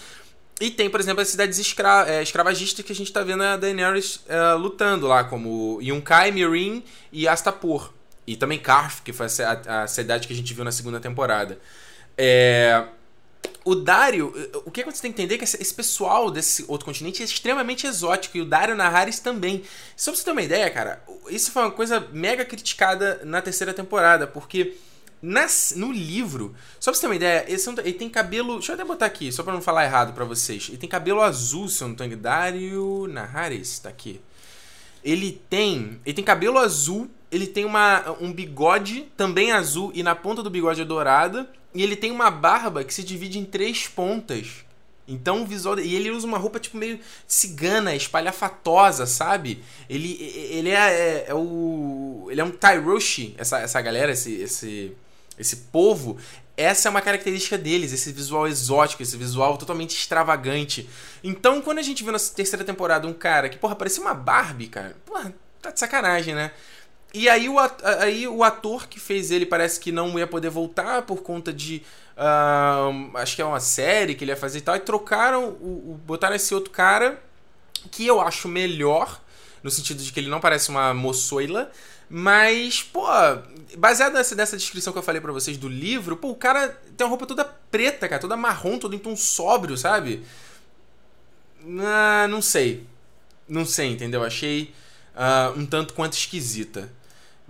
E 0.60 0.70
tem, 0.70 0.88
por 0.88 1.00
exemplo, 1.00 1.22
as 1.22 1.28
cidades 1.28 1.58
escra 1.58 2.04
é, 2.06 2.22
escravagistas 2.22 2.84
que 2.84 2.92
a 2.92 2.94
gente 2.94 3.12
tá 3.12 3.24
vendo 3.24 3.42
a 3.42 3.56
Daenerys 3.56 4.20
é, 4.28 4.52
lutando 4.52 5.08
lá, 5.08 5.24
como 5.24 5.80
Yunkai, 5.82 6.30
Meereen 6.30 6.84
e 7.10 7.26
Astapor. 7.26 7.92
E 8.26 8.36
também 8.36 8.60
Karth, 8.60 9.02
que 9.02 9.12
foi 9.12 9.26
a, 9.26 9.82
a, 9.82 9.86
cidade 9.88 10.28
que 10.28 10.32
a 10.32 10.36
gente 10.36 10.54
viu 10.54 10.62
na 10.62 10.70
segunda 10.70 11.00
temporada. 11.00 11.58
É 12.16 12.84
o 13.64 13.74
Dario, 13.74 14.32
o 14.64 14.70
que 14.70 14.84
você 14.84 15.02
tem 15.02 15.12
que 15.12 15.20
entender 15.20 15.34
é 15.34 15.38
que 15.38 15.44
esse 15.44 15.74
pessoal 15.74 16.30
desse 16.30 16.64
outro 16.66 16.86
continente 16.86 17.22
é 17.22 17.24
extremamente 17.24 17.86
exótico 17.86 18.38
e 18.38 18.40
o 18.40 18.46
Dario 18.46 18.74
Naharis 18.74 19.20
também. 19.20 19.62
Só 19.96 20.10
pra 20.10 20.18
você 20.18 20.24
ter 20.24 20.32
uma 20.32 20.42
ideia, 20.42 20.70
cara, 20.70 21.02
isso 21.28 21.52
foi 21.52 21.62
uma 21.62 21.70
coisa 21.70 22.00
mega 22.12 22.44
criticada 22.44 23.20
na 23.24 23.42
terceira 23.42 23.74
temporada, 23.74 24.26
porque 24.26 24.76
nas, 25.22 25.74
no 25.76 25.92
livro, 25.92 26.54
só 26.78 26.90
pra 26.90 26.96
você 26.96 27.00
ter 27.02 27.06
uma 27.06 27.16
ideia, 27.16 27.44
ele 27.48 27.92
tem 27.92 28.08
cabelo. 28.08 28.54
Deixa 28.54 28.72
eu 28.72 28.74
até 28.74 28.84
botar 28.84 29.06
aqui, 29.06 29.30
só 29.30 29.42
pra 29.42 29.52
não 29.52 29.60
falar 29.60 29.84
errado 29.84 30.14
para 30.14 30.24
vocês. 30.24 30.68
Ele 30.68 30.78
tem 30.78 30.88
cabelo 30.88 31.20
azul, 31.20 31.68
se 31.68 31.82
eu 31.82 31.88
não 31.88 31.94
tô. 31.94 32.06
Dario 32.08 33.06
Naharis, 33.08 33.78
tá 33.78 33.90
aqui. 33.90 34.20
Ele 35.04 35.40
tem. 35.50 36.00
Ele 36.06 36.14
tem 36.14 36.24
cabelo 36.24 36.58
azul, 36.58 37.10
ele 37.30 37.46
tem 37.46 37.66
uma, 37.66 38.16
um 38.20 38.32
bigode 38.32 39.02
também 39.16 39.52
azul 39.52 39.92
e 39.94 40.02
na 40.02 40.14
ponta 40.14 40.42
do 40.42 40.48
bigode 40.48 40.80
é 40.80 40.84
dourada 40.84 41.46
e 41.74 41.82
ele 41.82 41.96
tem 41.96 42.10
uma 42.10 42.30
barba 42.30 42.82
que 42.84 42.92
se 42.92 43.02
divide 43.02 43.38
em 43.38 43.44
três 43.44 43.86
pontas. 43.86 44.64
Então 45.06 45.42
o 45.42 45.46
visual. 45.46 45.78
E 45.78 45.94
ele 45.94 46.10
usa 46.10 46.26
uma 46.26 46.38
roupa 46.38 46.60
tipo 46.60 46.76
meio 46.76 47.00
cigana, 47.26 47.94
espalhafatosa, 47.94 49.06
sabe? 49.06 49.62
Ele, 49.88 50.16
ele 50.50 50.70
é, 50.70 50.74
é, 50.74 51.24
é 51.28 51.34
o. 51.34 52.28
Ele 52.30 52.40
é 52.40 52.44
um 52.44 52.50
Tyroshi, 52.50 53.34
essa, 53.36 53.58
essa 53.58 53.80
galera, 53.80 54.12
esse, 54.12 54.32
esse, 54.34 54.92
esse 55.38 55.56
povo. 55.56 56.16
Essa 56.56 56.88
é 56.88 56.90
uma 56.90 57.00
característica 57.00 57.56
deles, 57.56 57.90
esse 57.90 58.12
visual 58.12 58.46
exótico, 58.46 59.02
esse 59.02 59.16
visual 59.16 59.56
totalmente 59.56 59.96
extravagante. 59.96 60.88
Então, 61.24 61.62
quando 61.62 61.78
a 61.78 61.82
gente 61.82 62.04
viu 62.04 62.12
na 62.12 62.18
terceira 62.18 62.64
temporada 62.64 63.08
um 63.08 63.14
cara 63.14 63.48
que, 63.48 63.56
porra, 63.56 63.74
parecia 63.74 64.02
uma 64.02 64.12
Barbie, 64.12 64.66
cara, 64.66 64.94
porra, 65.06 65.32
tá 65.62 65.70
de 65.70 65.80
sacanagem, 65.80 66.34
né? 66.34 66.52
E 67.12 67.28
aí 67.28 67.48
o, 67.48 67.56
aí 67.98 68.28
o 68.28 68.44
ator 68.44 68.86
que 68.86 69.00
fez 69.00 69.30
ele 69.30 69.44
parece 69.44 69.80
que 69.80 69.90
não 69.90 70.18
ia 70.18 70.26
poder 70.26 70.50
voltar 70.50 71.02
por 71.02 71.22
conta 71.22 71.52
de. 71.52 71.82
Uh, 72.16 73.16
acho 73.16 73.34
que 73.34 73.42
é 73.42 73.44
uma 73.44 73.60
série 73.60 74.14
que 74.14 74.24
ele 74.24 74.30
ia 74.30 74.36
fazer 74.36 74.58
e 74.58 74.62
tal. 74.62 74.76
E 74.76 74.80
trocaram, 74.80 75.48
o, 75.60 75.92
o, 75.92 76.00
botaram 76.06 76.36
esse 76.36 76.54
outro 76.54 76.70
cara, 76.70 77.20
que 77.90 78.06
eu 78.06 78.20
acho 78.20 78.46
melhor, 78.46 79.20
no 79.62 79.70
sentido 79.70 80.02
de 80.02 80.12
que 80.12 80.20
ele 80.20 80.28
não 80.28 80.40
parece 80.40 80.68
uma 80.68 80.94
moçoila. 80.94 81.70
Mas, 82.08 82.82
pô, 82.82 83.06
baseado 83.78 84.14
nessa, 84.14 84.34
nessa 84.34 84.56
descrição 84.56 84.92
que 84.92 84.98
eu 84.98 85.02
falei 85.02 85.20
para 85.20 85.32
vocês 85.32 85.56
do 85.56 85.68
livro, 85.68 86.16
pô, 86.16 86.30
o 86.30 86.36
cara 86.36 86.68
tem 86.96 87.04
uma 87.06 87.10
roupa 87.10 87.24
toda 87.24 87.44
preta, 87.44 88.08
cara, 88.08 88.20
toda 88.20 88.36
marrom, 88.36 88.78
todo 88.78 88.94
em 88.94 88.98
tom 88.98 89.16
sóbrio, 89.16 89.76
sabe? 89.76 90.24
Ah, 91.80 92.26
não 92.28 92.42
sei. 92.42 92.84
Não 93.48 93.64
sei, 93.64 93.88
entendeu? 93.92 94.24
Achei 94.24 94.74
uh, 95.14 95.58
um 95.58 95.66
tanto 95.66 95.94
quanto 95.94 96.14
esquisita. 96.14 96.90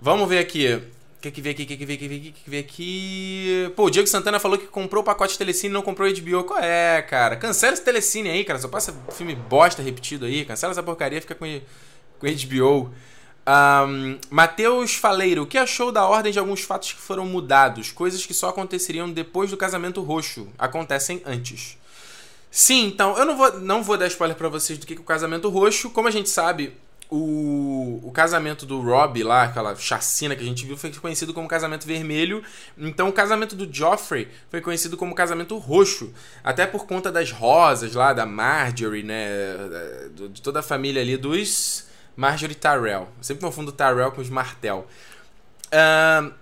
Vamos 0.01 0.27
ver 0.27 0.39
aqui. 0.39 0.73
O 0.73 1.21
que 1.21 1.29
que 1.29 1.41
vê 1.41 1.51
aqui, 1.51 1.61
o 1.61 1.67
que 1.67 1.77
que 1.77 1.85
vê 1.85 1.93
aqui, 1.93 2.05
o 2.05 2.09
que 2.09 2.31
que 2.31 2.49
vê 2.49 2.57
aqui... 2.57 3.71
Pô, 3.75 3.85
o 3.85 3.89
Diego 3.91 4.07
Santana 4.07 4.39
falou 4.39 4.57
que 4.57 4.65
comprou 4.65 5.03
o 5.03 5.05
pacote 5.05 5.37
Telecine 5.37 5.69
e 5.69 5.73
não 5.73 5.83
comprou 5.83 6.11
HBO. 6.11 6.43
Qual 6.43 6.59
é, 6.59 7.03
cara? 7.03 7.35
Cancela 7.35 7.73
esse 7.73 7.83
Telecine 7.83 8.27
aí, 8.27 8.43
cara. 8.43 8.57
Só 8.57 8.67
passa 8.67 8.91
filme 9.11 9.35
bosta 9.35 9.83
repetido 9.83 10.25
aí. 10.25 10.43
Cancela 10.43 10.71
essa 10.71 10.81
porcaria, 10.81 11.21
fica 11.21 11.35
com, 11.35 11.45
com 12.17 12.27
HBO. 12.27 12.91
Um, 13.47 14.17
Matheus 14.31 14.95
Faleiro, 14.95 15.43
o 15.43 15.45
que 15.45 15.59
achou 15.59 15.91
da 15.91 16.07
ordem 16.07 16.31
de 16.31 16.39
alguns 16.39 16.61
fatos 16.61 16.93
que 16.93 16.99
foram 16.99 17.27
mudados? 17.27 17.91
Coisas 17.91 18.25
que 18.25 18.33
só 18.33 18.49
aconteceriam 18.49 19.07
depois 19.07 19.51
do 19.51 19.57
casamento 19.57 20.01
roxo. 20.01 20.47
Acontecem 20.57 21.21
antes. 21.23 21.77
Sim, 22.49 22.87
então, 22.87 23.15
eu 23.17 23.25
não 23.25 23.37
vou, 23.37 23.59
não 23.59 23.83
vou 23.83 23.97
dar 23.97 24.07
spoiler 24.07 24.35
para 24.35 24.49
vocês 24.49 24.79
do 24.79 24.87
que 24.87 24.95
é 24.95 24.97
o 24.97 25.03
casamento 25.03 25.47
roxo. 25.49 25.91
Como 25.91 26.07
a 26.07 26.11
gente 26.11 26.29
sabe, 26.29 26.73
o, 27.11 27.99
o 28.03 28.11
casamento 28.11 28.65
do 28.65 28.79
Rob 28.79 29.21
lá, 29.21 29.43
aquela 29.43 29.75
chacina 29.75 30.33
que 30.33 30.41
a 30.41 30.45
gente 30.45 30.65
viu, 30.65 30.77
foi 30.77 30.89
conhecido 30.93 31.33
como 31.33 31.45
casamento 31.45 31.85
vermelho. 31.85 32.41
Então 32.77 33.09
o 33.09 33.13
casamento 33.13 33.53
do 33.53 33.71
Joffrey 33.71 34.29
foi 34.49 34.61
conhecido 34.61 34.95
como 34.95 35.13
casamento 35.13 35.57
roxo. 35.57 36.13
Até 36.41 36.65
por 36.65 36.87
conta 36.87 37.11
das 37.11 37.29
rosas 37.29 37.93
lá, 37.95 38.13
da 38.13 38.25
Marjorie, 38.25 39.03
né? 39.03 39.19
De 40.31 40.41
toda 40.41 40.61
a 40.61 40.63
família 40.63 41.01
ali 41.01 41.17
dos 41.17 41.85
Marjorie 42.15 42.55
Tyrell. 42.55 43.09
Eu 43.17 43.23
sempre 43.23 43.43
confundo 43.43 43.73
Tyrell 43.73 44.13
com 44.13 44.21
os 44.21 44.29
Martel. 44.29 44.87
Uh, 45.67 46.33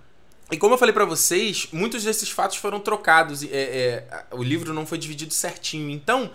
e 0.52 0.56
como 0.56 0.74
eu 0.74 0.78
falei 0.78 0.92
para 0.92 1.04
vocês, 1.04 1.66
muitos 1.72 2.04
desses 2.04 2.30
fatos 2.30 2.58
foram 2.58 2.78
trocados. 2.78 3.42
É, 3.42 3.48
é, 3.50 4.24
o 4.30 4.42
livro 4.42 4.72
não 4.72 4.86
foi 4.86 4.98
dividido 4.98 5.34
certinho. 5.34 5.90
Então, 5.90 6.30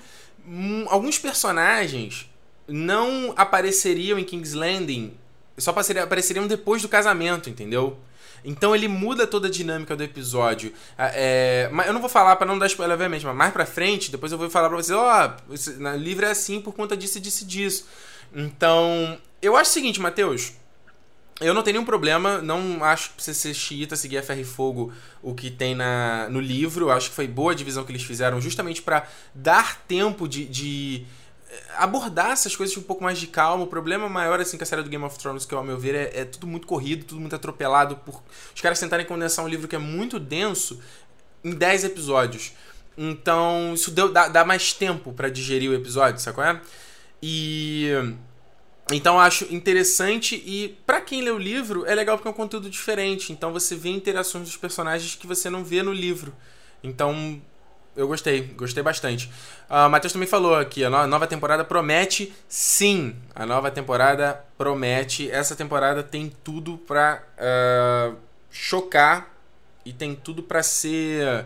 um, 0.45 0.86
alguns 0.89 1.17
personagens 1.17 2.30
não 2.67 3.34
apareceriam 3.36 4.17
em 4.17 4.23
King's 4.23 4.54
Landing, 4.54 5.13
só 5.58 5.71
apareceriam 5.71 6.47
depois 6.47 6.82
do 6.82 6.89
casamento, 6.89 7.49
entendeu? 7.49 7.97
Então 8.45 8.75
ele 8.75 8.88
muda 8.88 9.25
toda 9.25 9.47
a 9.47 9.51
dinâmica 9.51 9.95
do 9.95 10.04
episódio. 10.04 10.71
É, 10.97 11.67
mas 11.71 11.88
eu 11.88 11.93
não 11.93 11.99
vou 11.99 12.10
falar 12.10 12.36
para 12.36 12.45
não 12.45 12.60
dar 12.60 12.67
spoiler, 12.67 12.93
obviamente, 12.93 13.25
mas 13.25 13.36
mais 13.36 13.51
pra 13.51 13.65
frente, 13.65 14.12
depois 14.12 14.32
eu 14.32 14.38
vou 14.38 14.49
falar 14.49 14.69
pra 14.69 14.78
vocês: 14.78 14.95
ó, 14.95 15.36
oh, 15.49 15.97
livro 15.97 16.25
é 16.25 16.30
assim 16.30 16.62
por 16.62 16.73
conta 16.73 16.95
disso 16.95 17.17
e 17.17 17.21
disso 17.21 17.43
e 17.43 17.47
disso. 17.47 17.88
Então, 18.34 19.17
eu 19.41 19.56
acho 19.58 19.71
o 19.71 19.73
seguinte, 19.73 19.99
Matheus. 19.99 20.54
Eu 21.41 21.54
não 21.54 21.63
tenho 21.63 21.73
nenhum 21.73 21.86
problema, 21.86 22.38
não 22.41 22.82
acho 22.82 23.10
que 23.10 23.15
precisa 23.15 23.38
ser 23.38 23.54
xiita, 23.54 23.97
seguir 23.97 24.19
a 24.19 24.23
ferro 24.23 24.39
e 24.39 24.45
fogo 24.45 24.93
o 25.21 25.34
que 25.34 25.51
tem 25.51 25.75
na, 25.75 26.30
no 26.30 26.39
livro. 26.39 26.86
Eu 26.86 26.91
acho 26.91 27.10
que 27.10 27.15
foi 27.15 27.28
boa 27.28 27.51
a 27.51 27.56
divisão 27.56 27.84
que 27.84 27.91
eles 27.91 28.04
fizeram, 28.04 28.39
justamente 28.39 28.82
para 28.82 29.06
dar 29.34 29.82
tempo 29.86 30.30
de, 30.30 30.45
de 30.45 31.06
abordar 31.78 32.32
essas 32.32 32.56
coisas 32.56 32.76
com 32.76 32.82
um 32.82 32.86
pouco 32.86 33.04
mais 33.04 33.18
de 33.18 33.28
calma. 33.28 33.63
O 33.63 33.68
problema 33.68 34.08
maior, 34.10 34.39
assim, 34.39 34.58
com 34.58 34.63
a 34.63 34.68
série 34.68 34.84
do 34.84 34.89
Game 34.89 35.04
of 35.04 35.18
Thrones, 35.18 35.46
que 35.46 35.54
ao 35.54 35.63
meu 35.63 35.78
ver, 35.78 35.96
é, 35.96 36.22
é 36.22 36.26
tudo 36.26 36.48
muito 36.48 36.68
corrido, 36.68 37.06
tudo 37.06 37.22
muito 37.22 37.36
atropelado. 37.36 37.96
por 37.98 38.24
Os 38.54 38.62
caras 38.62 38.80
tentarem 38.80 39.06
condensar 39.06 39.44
um 39.44 39.48
livro 39.48 39.68
que 39.68 39.76
é 39.76 39.80
muito 39.80 40.20
denso 40.20 40.82
em 41.44 41.52
10 41.52 41.86
episódios. 41.86 42.54
Então, 42.98 43.74
isso 43.74 43.91
deu, 43.91 44.12
dá, 44.12 44.28
dá 44.28 44.46
mais 44.46 44.74
tempo 44.74 45.12
para 45.13 45.30
digerir 45.30 45.70
o 45.70 45.74
episódio, 45.74 46.20
sabe 46.22 46.36
qual 46.36 46.48
é? 46.48 46.62
E. 47.22 47.89
Então 48.91 49.20
acho 49.20 49.52
interessante 49.52 50.36
e 50.46 50.78
para 50.86 51.02
quem 51.02 51.24
lê 51.24 51.32
o 51.32 51.39
livro 51.39 51.88
é 51.88 51.96
legal 51.96 52.18
porque 52.18 52.28
é 52.28 52.32
um 52.32 52.36
conteúdo 52.36 52.70
diferente. 52.70 53.34
Então 53.34 53.52
você 53.52 53.76
vê 53.76 53.89
interações 53.89 54.46
dos 54.46 54.58
personagens 54.58 55.15
que 55.15 55.26
você 55.26 55.50
não 55.50 55.63
vê 55.63 55.82
no 55.82 55.91
livro. 55.91 56.32
Então 56.84 57.41
eu 57.96 58.08
gostei, 58.08 58.42
gostei 58.42 58.84
bastante. 58.84 59.32
Uh, 59.70 59.90
Matheus 59.90 60.12
também 60.12 60.28
falou 60.28 60.56
aqui, 60.56 60.84
a 60.84 61.08
nova 61.08 61.26
temporada 61.26 61.64
promete, 61.64 62.34
sim, 62.48 63.16
a 63.34 63.46
nova 63.46 63.72
temporada 63.72 64.44
promete. 64.58 65.32
Essa 65.32 65.56
temporada 65.56 66.04
tem 66.04 66.32
tudo 66.44 66.78
pra 66.78 67.24
uh, 67.38 68.16
chocar 68.52 69.34
e 69.86 69.94
tem 69.94 70.14
tudo 70.14 70.44
pra 70.44 70.62
ser 70.62 71.46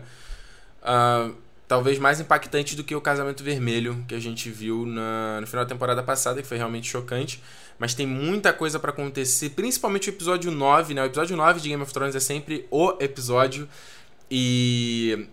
uh, 0.81 1.35
talvez 1.67 1.99
mais 1.99 2.19
impactante 2.19 2.75
do 2.75 2.83
que 2.83 2.95
o 2.95 3.01
Casamento 3.01 3.43
Vermelho 3.43 4.03
que 4.07 4.15
a 4.15 4.19
gente 4.19 4.49
viu 4.49 4.87
na, 4.87 5.39
no 5.41 5.45
final 5.45 5.63
da 5.63 5.69
temporada 5.69 6.01
passada, 6.01 6.41
que 6.41 6.47
foi 6.47 6.57
realmente 6.57 6.89
chocante. 6.89 7.43
Mas 7.77 7.93
tem 7.93 8.07
muita 8.07 8.51
coisa 8.51 8.79
para 8.79 8.89
acontecer, 8.89 9.51
principalmente 9.51 10.09
o 10.09 10.11
episódio 10.11 10.51
9, 10.51 10.93
né? 10.95 11.03
O 11.03 11.05
episódio 11.05 11.37
9 11.37 11.59
de 11.61 11.69
Game 11.69 11.81
of 11.81 11.93
Thrones 11.93 12.15
é 12.15 12.19
sempre 12.19 12.67
o 12.71 12.97
episódio. 12.99 13.69
E 14.29 15.27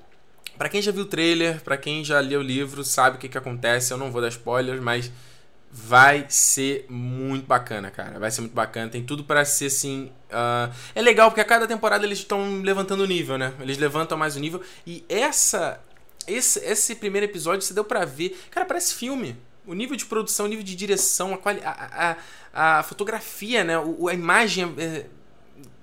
para 0.57 0.69
quem 0.69 0.81
já 0.81 0.91
viu 0.91 1.03
o 1.03 1.07
trailer, 1.07 1.63
para 1.63 1.77
quem 1.77 2.05
já 2.05 2.19
leu 2.21 2.41
o 2.41 2.43
livro, 2.43 2.83
sabe 2.83 3.17
o 3.17 3.19
que, 3.19 3.29
que 3.29 3.39
acontece. 3.39 3.93
Eu 3.93 3.99
não 3.99 4.11
vou 4.11 4.21
dar 4.21 4.29
spoilers, 4.29 4.81
mas 4.81 5.11
vai 5.71 6.25
ser 6.29 6.87
muito 6.89 7.47
bacana, 7.47 7.91
cara. 7.91 8.19
Vai 8.19 8.31
ser 8.31 8.41
muito 8.41 8.55
bacana. 8.55 8.91
Tem 8.91 9.05
tudo 9.05 9.25
para 9.25 9.45
ser 9.45 9.67
assim. 9.67 10.11
Uh... 10.31 10.73
É 10.95 11.03
legal 11.03 11.31
porque 11.31 11.41
a 11.41 11.45
cada 11.45 11.67
temporada 11.67 12.07
eles 12.07 12.19
estão 12.19 12.61
levantando 12.63 13.03
o 13.03 13.07
nível, 13.07 13.37
né? 13.37 13.53
Eles 13.61 13.77
levantam 13.77 14.17
mais 14.17 14.37
o 14.37 14.41
nível. 14.41 14.63
E 14.87 15.05
essa. 15.09 15.81
Esse, 16.27 16.59
esse 16.61 16.97
primeiro 16.97 17.25
episódio 17.27 17.63
você 17.63 17.75
deu 17.75 17.85
para 17.85 18.05
ver. 18.05 18.37
Cara, 18.51 18.67
parece 18.67 18.95
filme. 18.95 19.37
O 19.67 19.75
nível 19.75 19.97
de 19.97 20.07
produção, 20.07 20.47
o 20.47 20.49
nível 20.49 20.65
de 20.65 20.75
direção, 20.75 21.35
a, 21.35 21.39
quali 21.39 21.61
a, 21.63 22.17
a, 22.53 22.79
a 22.79 22.83
fotografia, 22.83 23.63
né? 23.63 23.79
O, 23.79 24.09
a 24.09 24.15
imagem. 24.15 24.75
É... 24.79 25.07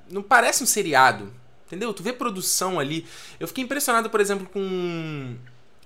Não 0.09 0.21
parece 0.21 0.63
um 0.63 0.65
seriado 0.65 1.31
Entendeu? 1.67 1.93
Tu 1.93 2.03
vê 2.03 2.13
produção 2.13 2.79
ali. 2.79 3.05
Eu 3.39 3.47
fiquei 3.47 3.63
impressionado, 3.63 4.09
por 4.09 4.19
exemplo, 4.19 4.47
com 4.47 5.35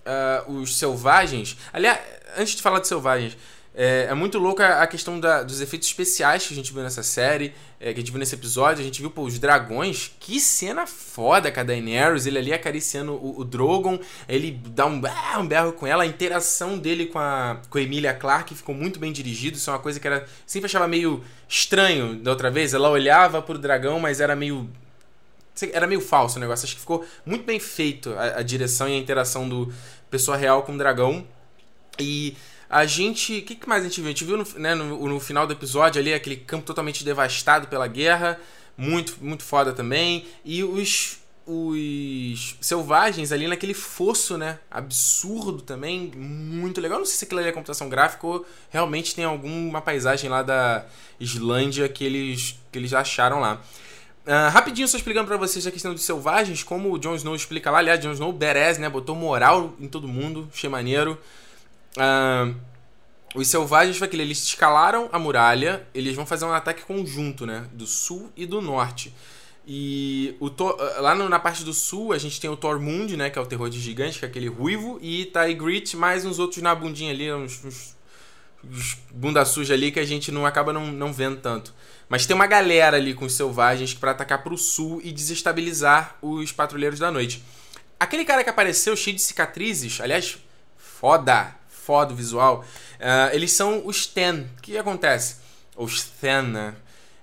uh, 0.08 0.52
os 0.52 0.78
selvagens. 0.78 1.58
Aliás, 1.72 2.00
antes 2.38 2.56
de 2.56 2.62
falar 2.62 2.80
de 2.80 2.88
selvagens, 2.88 3.38
é, 3.80 4.08
é 4.10 4.14
muito 4.16 4.40
louca 4.40 4.82
a 4.82 4.88
questão 4.88 5.20
da, 5.20 5.44
dos 5.44 5.62
efeitos 5.62 5.88
especiais 5.88 6.48
que 6.48 6.52
a 6.52 6.56
gente 6.56 6.74
viu 6.74 6.82
nessa 6.82 7.04
série, 7.04 7.54
é, 7.80 7.94
que 7.94 8.00
a 8.00 8.02
gente 8.02 8.12
viu 8.12 8.18
nesse 8.18 8.34
episódio. 8.34 8.82
A 8.82 8.84
gente 8.84 9.00
viu 9.00 9.12
pô, 9.12 9.22
os 9.22 9.38
dragões. 9.38 10.16
Que 10.20 10.40
cena 10.40 10.88
foda 10.88 11.52
com 11.52 11.60
a 11.60 11.64
Daenerys. 11.64 12.26
Ele 12.26 12.40
ali 12.40 12.52
acariciando 12.52 13.14
o, 13.14 13.40
o 13.40 13.46
Drogon. 13.46 14.00
Ele 14.28 14.52
dá 14.52 14.88
um, 14.88 15.00
ah, 15.06 15.40
um 15.40 15.48
berro 15.48 15.74
com 15.74 15.86
ela. 15.86 16.02
A 16.02 16.08
interação 16.08 16.76
dele 16.76 17.06
com 17.06 17.20
a, 17.20 17.62
com 17.70 17.78
a 17.78 17.82
Emilia 17.82 18.16
Clarke 18.16 18.56
ficou 18.56 18.74
muito 18.74 19.00
bem 19.00 19.12
dirigido. 19.12 19.58
Isso 19.58 19.70
é 19.70 19.74
uma 19.74 19.80
coisa 19.80 20.00
que 20.00 20.08
era 20.08 20.26
sempre 20.48 20.66
achava 20.66 20.88
meio 20.88 21.24
estranho 21.48 22.16
da 22.16 22.32
outra 22.32 22.50
vez. 22.50 22.74
Ela 22.74 22.90
olhava 22.90 23.44
pro 23.44 23.60
dragão, 23.60 24.00
mas 24.00 24.20
era 24.20 24.36
meio 24.36 24.68
era 25.72 25.88
meio 25.88 26.02
falso 26.02 26.38
o 26.38 26.40
negócio. 26.40 26.66
Acho 26.66 26.76
que 26.76 26.82
ficou 26.82 27.06
muito 27.26 27.46
bem 27.46 27.60
feito 27.60 28.14
a, 28.14 28.40
a 28.40 28.42
direção 28.42 28.88
e 28.88 28.94
a 28.94 28.98
interação 28.98 29.48
do 29.48 29.74
pessoa 30.10 30.38
real 30.38 30.64
com 30.64 30.74
o 30.74 30.78
dragão. 30.78 31.26
E 32.00 32.36
a 32.70 32.86
gente. 32.86 33.40
O 33.40 33.42
que, 33.44 33.56
que, 33.56 33.68
mais 33.68 33.84
a 33.84 33.88
gente 33.88 34.02
viu? 34.02 34.08
A 34.08 34.12
gente 34.12 34.26
viu 34.26 34.38
no, 34.38 34.48
né, 34.60 34.76
no, 34.76 35.08
no, 35.08 35.20
final 35.20 35.48
do 35.48 35.54
episódio 35.54 36.02
ali 36.02 36.14
aquele 36.14 36.38
campo 36.38 36.66
totalmente 36.66 37.04
devastado 37.04 37.68
pela 37.68 37.88
guerra. 37.88 38.40
Muito, 38.78 39.18
muito 39.22 39.44
foda 39.44 39.74
também. 39.74 40.26
E 40.44 40.64
os. 40.64 41.20
Os 41.50 42.58
selvagens 42.60 43.32
ali 43.32 43.48
naquele 43.48 43.74
fosso, 43.74 44.38
né? 44.38 44.60
Absurdo 44.70 45.62
também. 45.62 46.12
Muito 46.14 46.82
legal. 46.82 47.00
Não 47.00 47.06
sei 47.06 47.16
se 47.16 47.24
aquilo 47.24 47.40
ali 47.40 47.48
é 47.48 47.54
computação 47.54 47.88
gráfica 47.88 48.28
ou 48.28 48.46
realmente 48.70 49.16
tem 49.16 49.24
alguma 49.24 49.80
paisagem 49.80 50.30
lá 50.30 50.44
da 50.44 50.86
Islândia 51.18 51.88
que 51.88 52.04
eles, 52.04 52.60
que 52.70 52.78
eles 52.78 52.92
acharam 52.92 53.40
lá. 53.40 53.62
Uh, 54.28 54.52
rapidinho, 54.52 54.86
só 54.90 54.98
explicando 54.98 55.26
para 55.26 55.38
vocês 55.38 55.66
a 55.66 55.72
questão 55.72 55.94
dos 55.94 56.04
selvagens, 56.04 56.62
como 56.62 56.92
o 56.92 57.00
Jon 57.00 57.16
Snow 57.16 57.34
explica 57.34 57.72
lá. 57.72 57.78
Aliás, 57.78 57.98
Jon 58.02 58.12
Snow, 58.12 58.34
Beres, 58.34 58.78
né? 58.78 58.90
Botou 58.90 59.16
moral 59.16 59.74
em 59.80 59.88
todo 59.88 60.06
mundo, 60.06 60.50
achei 60.54 60.70
maneiro. 60.70 61.18
Uh, 61.96 62.54
os 63.34 63.48
selvagens 63.48 63.98
foi 63.98 64.06
aquele, 64.06 64.24
eles 64.24 64.44
escalaram 64.44 65.08
a 65.14 65.18
muralha, 65.18 65.88
eles 65.96 66.14
vão 66.14 66.26
fazer 66.26 66.44
um 66.44 66.52
ataque 66.52 66.84
conjunto, 66.84 67.46
né? 67.46 67.70
Do 67.72 67.88
sul 67.88 68.30
e 68.36 68.46
do 68.46 68.62
norte. 68.62 69.14
E 69.66 70.36
o 70.42 70.50
Thor, 70.50 70.76
ah, 70.78 71.00
lá 71.00 71.16
no, 71.16 71.30
na 71.30 71.40
parte 71.40 71.64
do 71.64 71.74
sul 71.74 72.12
a 72.12 72.18
gente 72.18 72.40
tem 72.42 72.50
o 72.50 72.58
Tormund, 72.58 73.16
né? 73.16 73.30
Que 73.30 73.40
é 73.40 73.42
o 73.42 73.46
terror 73.46 73.70
de 73.70 73.80
gigante, 73.80 74.20
que 74.20 74.26
é 74.26 74.28
aquele 74.28 74.50
ruivo. 74.50 75.00
E 75.02 75.26
tá 75.26 75.46
Ygritte, 75.46 75.96
mais 75.96 76.26
uns 76.26 76.38
outros 76.38 76.62
na 76.62 76.76
bundinha 76.76 77.12
ali, 77.12 77.32
uns, 77.32 77.64
uns, 77.64 77.96
uns 78.64 78.98
bunda 79.10 79.46
suja 79.46 79.74
ali 79.74 79.90
que 79.90 80.02
a 80.02 80.06
gente 80.06 80.34
não 80.34 80.46
acaba 80.46 80.74
não, 80.74 80.88
não 80.88 81.14
vendo 81.14 81.38
tanto. 81.38 81.74
Mas 82.10 82.26
tem 82.26 82.36
uma 82.36 82.48
galera 82.48 82.98
ali 82.98 83.14
com 83.14 83.26
os 83.26 83.36
selvagens 83.36 83.94
para 83.94 84.12
atacar 84.12 84.44
pro 84.44 84.58
sul 84.58 85.02
e 85.04 85.12
desestabilizar 85.12 86.16
os 86.22 86.52
patrulheiros 86.52 87.00
da 87.00 87.12
noite. 87.12 87.44
Aquele 88.00 88.24
cara 88.24 88.44
que 88.44 88.50
apareceu 88.50 88.96
cheio 88.96 89.16
de 89.16 89.22
cicatrizes, 89.22 90.00
aliás, 90.00 90.38
foda, 90.78 91.56
foda 91.68 92.14
o 92.14 92.16
visual. 92.16 92.64
Uh, 92.96 93.36
eles 93.36 93.52
são 93.52 93.86
os 93.86 94.06
Ten. 94.06 94.48
O 94.58 94.62
que 94.62 94.78
acontece? 94.78 95.38
Os 95.76 96.04
Ten, 96.04 96.44
né? 96.44 96.76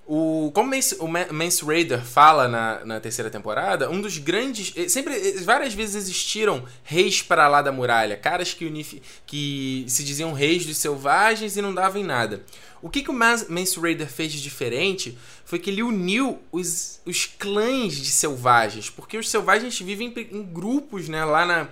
O, 0.06 0.50
como 0.54 0.72
o 1.00 1.08
Mance 1.32 1.64
Raider 1.64 2.04
fala 2.04 2.46
na, 2.46 2.84
na 2.84 3.00
terceira 3.00 3.30
temporada, 3.30 3.90
um 3.90 4.02
dos 4.02 4.18
grandes. 4.18 4.72
Eh, 4.76 4.86
sempre, 4.86 5.14
eh, 5.14 5.40
várias 5.42 5.72
vezes 5.72 5.94
existiram 5.94 6.62
reis 6.82 7.22
para 7.22 7.48
lá 7.48 7.62
da 7.62 7.72
muralha, 7.72 8.14
caras 8.14 8.52
que, 8.52 8.66
unif, 8.66 9.00
que 9.24 9.86
se 9.88 10.04
diziam 10.04 10.34
reis 10.34 10.66
dos 10.66 10.76
selvagens 10.76 11.56
e 11.56 11.62
não 11.62 11.72
davam 11.72 12.02
em 12.02 12.04
nada. 12.04 12.44
O 12.82 12.90
que, 12.90 13.02
que 13.02 13.10
o 13.10 13.14
Mance 13.14 13.80
Raider 13.80 14.06
fez 14.06 14.30
de 14.30 14.42
diferente 14.42 15.16
foi 15.42 15.58
que 15.58 15.70
ele 15.70 15.82
uniu 15.82 16.38
os, 16.52 17.00
os 17.06 17.24
clãs 17.24 17.94
de 17.94 18.10
selvagens, 18.10 18.90
porque 18.90 19.16
os 19.16 19.30
selvagens 19.30 19.80
vivem 19.80 20.12
em 20.30 20.42
grupos 20.42 21.08
né, 21.08 21.24
lá 21.24 21.46
na, 21.46 21.68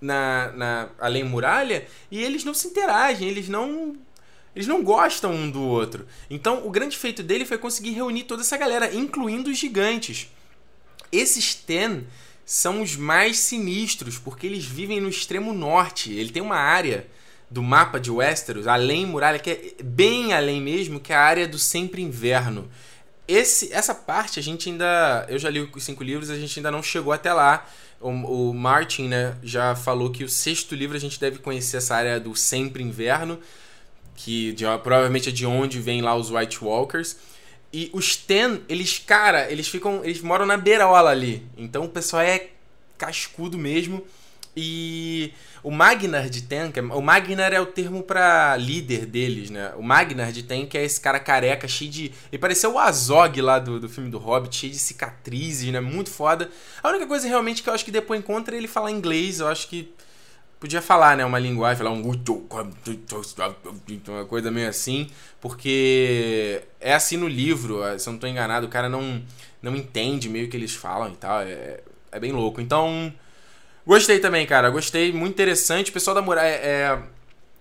na, 0.00 0.52
na 0.52 0.88
além 0.98 1.22
muralha 1.22 1.86
e 2.10 2.22
eles 2.22 2.44
não 2.44 2.54
se 2.54 2.68
interagem, 2.68 3.28
eles 3.28 3.46
não 3.46 3.94
Eles 4.54 4.68
não 4.68 4.82
gostam 4.82 5.32
um 5.32 5.50
do 5.50 5.62
outro. 5.62 6.06
Então, 6.30 6.66
o 6.66 6.70
grande 6.70 6.96
feito 6.96 7.22
dele 7.22 7.44
foi 7.44 7.58
conseguir 7.58 7.90
reunir 7.90 8.24
toda 8.24 8.42
essa 8.42 8.56
galera, 8.56 8.94
incluindo 8.94 9.50
os 9.50 9.58
gigantes. 9.58 10.28
Esses 11.10 11.54
Ten 11.54 12.04
são 12.46 12.82
os 12.82 12.94
mais 12.96 13.38
sinistros, 13.38 14.18
porque 14.18 14.46
eles 14.46 14.64
vivem 14.64 15.00
no 15.00 15.08
extremo 15.08 15.52
norte. 15.52 16.12
Ele 16.12 16.30
tem 16.30 16.42
uma 16.42 16.56
área 16.56 17.06
do 17.50 17.62
mapa 17.62 17.98
de 17.98 18.10
Westeros, 18.10 18.66
além 18.66 19.06
muralha, 19.06 19.38
que 19.38 19.50
é 19.50 19.82
bem 19.82 20.32
além 20.32 20.60
mesmo, 20.60 21.00
que 21.00 21.12
é 21.12 21.16
a 21.16 21.20
área 21.20 21.48
do 21.48 21.58
sempre 21.58 22.02
inverno. 22.02 22.68
Esse, 23.26 23.72
essa 23.72 23.94
parte 23.94 24.38
a 24.38 24.42
gente 24.42 24.68
ainda. 24.68 25.24
Eu 25.28 25.38
já 25.38 25.48
li 25.48 25.60
os 25.60 25.84
cinco 25.84 26.02
livros, 26.02 26.30
a 26.30 26.36
gente 26.36 26.58
ainda 26.58 26.70
não 26.70 26.82
chegou 26.82 27.12
até 27.12 27.32
lá. 27.32 27.66
O, 28.00 28.10
o 28.50 28.54
Martin 28.54 29.08
né, 29.08 29.36
já 29.42 29.74
falou 29.74 30.10
que 30.10 30.24
o 30.24 30.28
sexto 30.28 30.74
livro 30.74 30.96
a 30.96 31.00
gente 31.00 31.18
deve 31.18 31.38
conhecer 31.38 31.78
essa 31.78 31.94
área 31.94 32.20
do 32.20 32.36
sempre 32.36 32.82
inverno, 32.82 33.38
que 34.14 34.52
de, 34.52 34.64
provavelmente 34.82 35.28
é 35.28 35.32
de 35.32 35.46
onde 35.46 35.80
vem 35.80 36.02
lá 36.02 36.14
os 36.14 36.30
White 36.30 36.62
Walkers. 36.64 37.16
E 37.72 37.90
os 37.92 38.16
Ten, 38.16 38.60
eles, 38.68 38.98
cara, 38.98 39.50
eles 39.50 39.68
ficam. 39.68 40.04
Eles 40.04 40.20
moram 40.20 40.46
na 40.46 40.56
beirola 40.56 41.10
ali. 41.10 41.42
Então 41.56 41.84
o 41.84 41.88
pessoal 41.88 42.22
é 42.22 42.48
cascudo 42.96 43.58
mesmo. 43.58 44.04
E 44.56 45.32
o 45.64 45.70
Magnar 45.70 46.28
de 46.28 46.42
Ten, 46.42 46.70
é, 46.72 46.80
o 46.80 47.00
Magnar 47.00 47.52
é 47.52 47.60
o 47.60 47.66
termo 47.66 48.02
para 48.02 48.56
líder 48.56 49.06
deles, 49.06 49.50
né? 49.50 49.72
O 49.76 49.82
Magnar 49.82 50.30
de 50.30 50.44
Ten, 50.44 50.66
que 50.66 50.78
é 50.78 50.84
esse 50.84 51.00
cara 51.00 51.18
careca, 51.18 51.66
cheio 51.66 51.90
de. 51.90 52.12
Ele 52.30 52.38
pareceu 52.38 52.74
o 52.74 52.78
Azog 52.78 53.40
lá 53.40 53.58
do, 53.58 53.80
do 53.80 53.88
filme 53.88 54.08
do 54.08 54.18
Hobbit, 54.18 54.54
cheio 54.54 54.72
de 54.72 54.78
cicatrizes, 54.78 55.72
né? 55.72 55.80
Muito 55.80 56.10
foda. 56.10 56.48
A 56.82 56.90
única 56.90 57.06
coisa 57.06 57.26
realmente 57.26 57.62
que 57.62 57.68
eu 57.68 57.74
acho 57.74 57.84
que 57.84 57.90
depois 57.90 58.20
encontra 58.20 58.54
é 58.54 58.58
ele 58.58 58.68
falar 58.68 58.92
inglês. 58.92 59.40
Eu 59.40 59.48
acho 59.48 59.66
que 59.68 59.92
podia 60.64 60.80
falar, 60.80 61.14
né, 61.14 61.26
uma 61.26 61.38
linguagem, 61.38 61.76
falar 61.76 61.90
um 61.90 62.00
uma 64.08 64.24
coisa 64.24 64.50
meio 64.50 64.66
assim, 64.66 65.10
porque 65.38 66.62
é 66.80 66.94
assim 66.94 67.18
no 67.18 67.28
livro, 67.28 67.82
se 67.98 68.08
eu 68.08 68.14
não 68.14 68.18
tô 68.18 68.26
enganado, 68.26 68.66
o 68.66 68.70
cara 68.70 68.88
não 68.88 69.22
não 69.62 69.76
entende 69.76 70.26
meio 70.26 70.48
que 70.48 70.56
eles 70.56 70.74
falam 70.74 71.12
e 71.12 71.16
tal, 71.16 71.42
é, 71.42 71.80
é 72.10 72.18
bem 72.18 72.32
louco. 72.32 72.62
Então, 72.62 73.12
gostei 73.86 74.18
também, 74.18 74.46
cara, 74.46 74.70
gostei, 74.70 75.12
muito 75.12 75.34
interessante. 75.34 75.90
O 75.90 75.92
pessoal 75.92 76.14
da 76.14 76.22
muralha, 76.22 76.48
é, 76.48 76.66
é, 76.66 77.02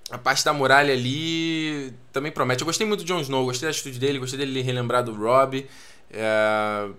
a 0.09 0.17
parte 0.17 0.45
da 0.45 0.53
muralha 0.53 0.93
ali 0.93 1.93
também 2.13 2.31
promete. 2.31 2.61
Eu 2.61 2.65
gostei 2.65 2.87
muito 2.87 3.03
do 3.03 3.05
Jon 3.05 3.19
Snow, 3.19 3.45
gostei 3.45 3.67
da 3.67 3.71
atitude 3.71 3.99
dele, 3.99 4.19
gostei 4.19 4.39
dele 4.39 4.61
relembrar 4.61 5.03
do 5.03 5.13
Robb. 5.13 5.67
É, 6.09 6.89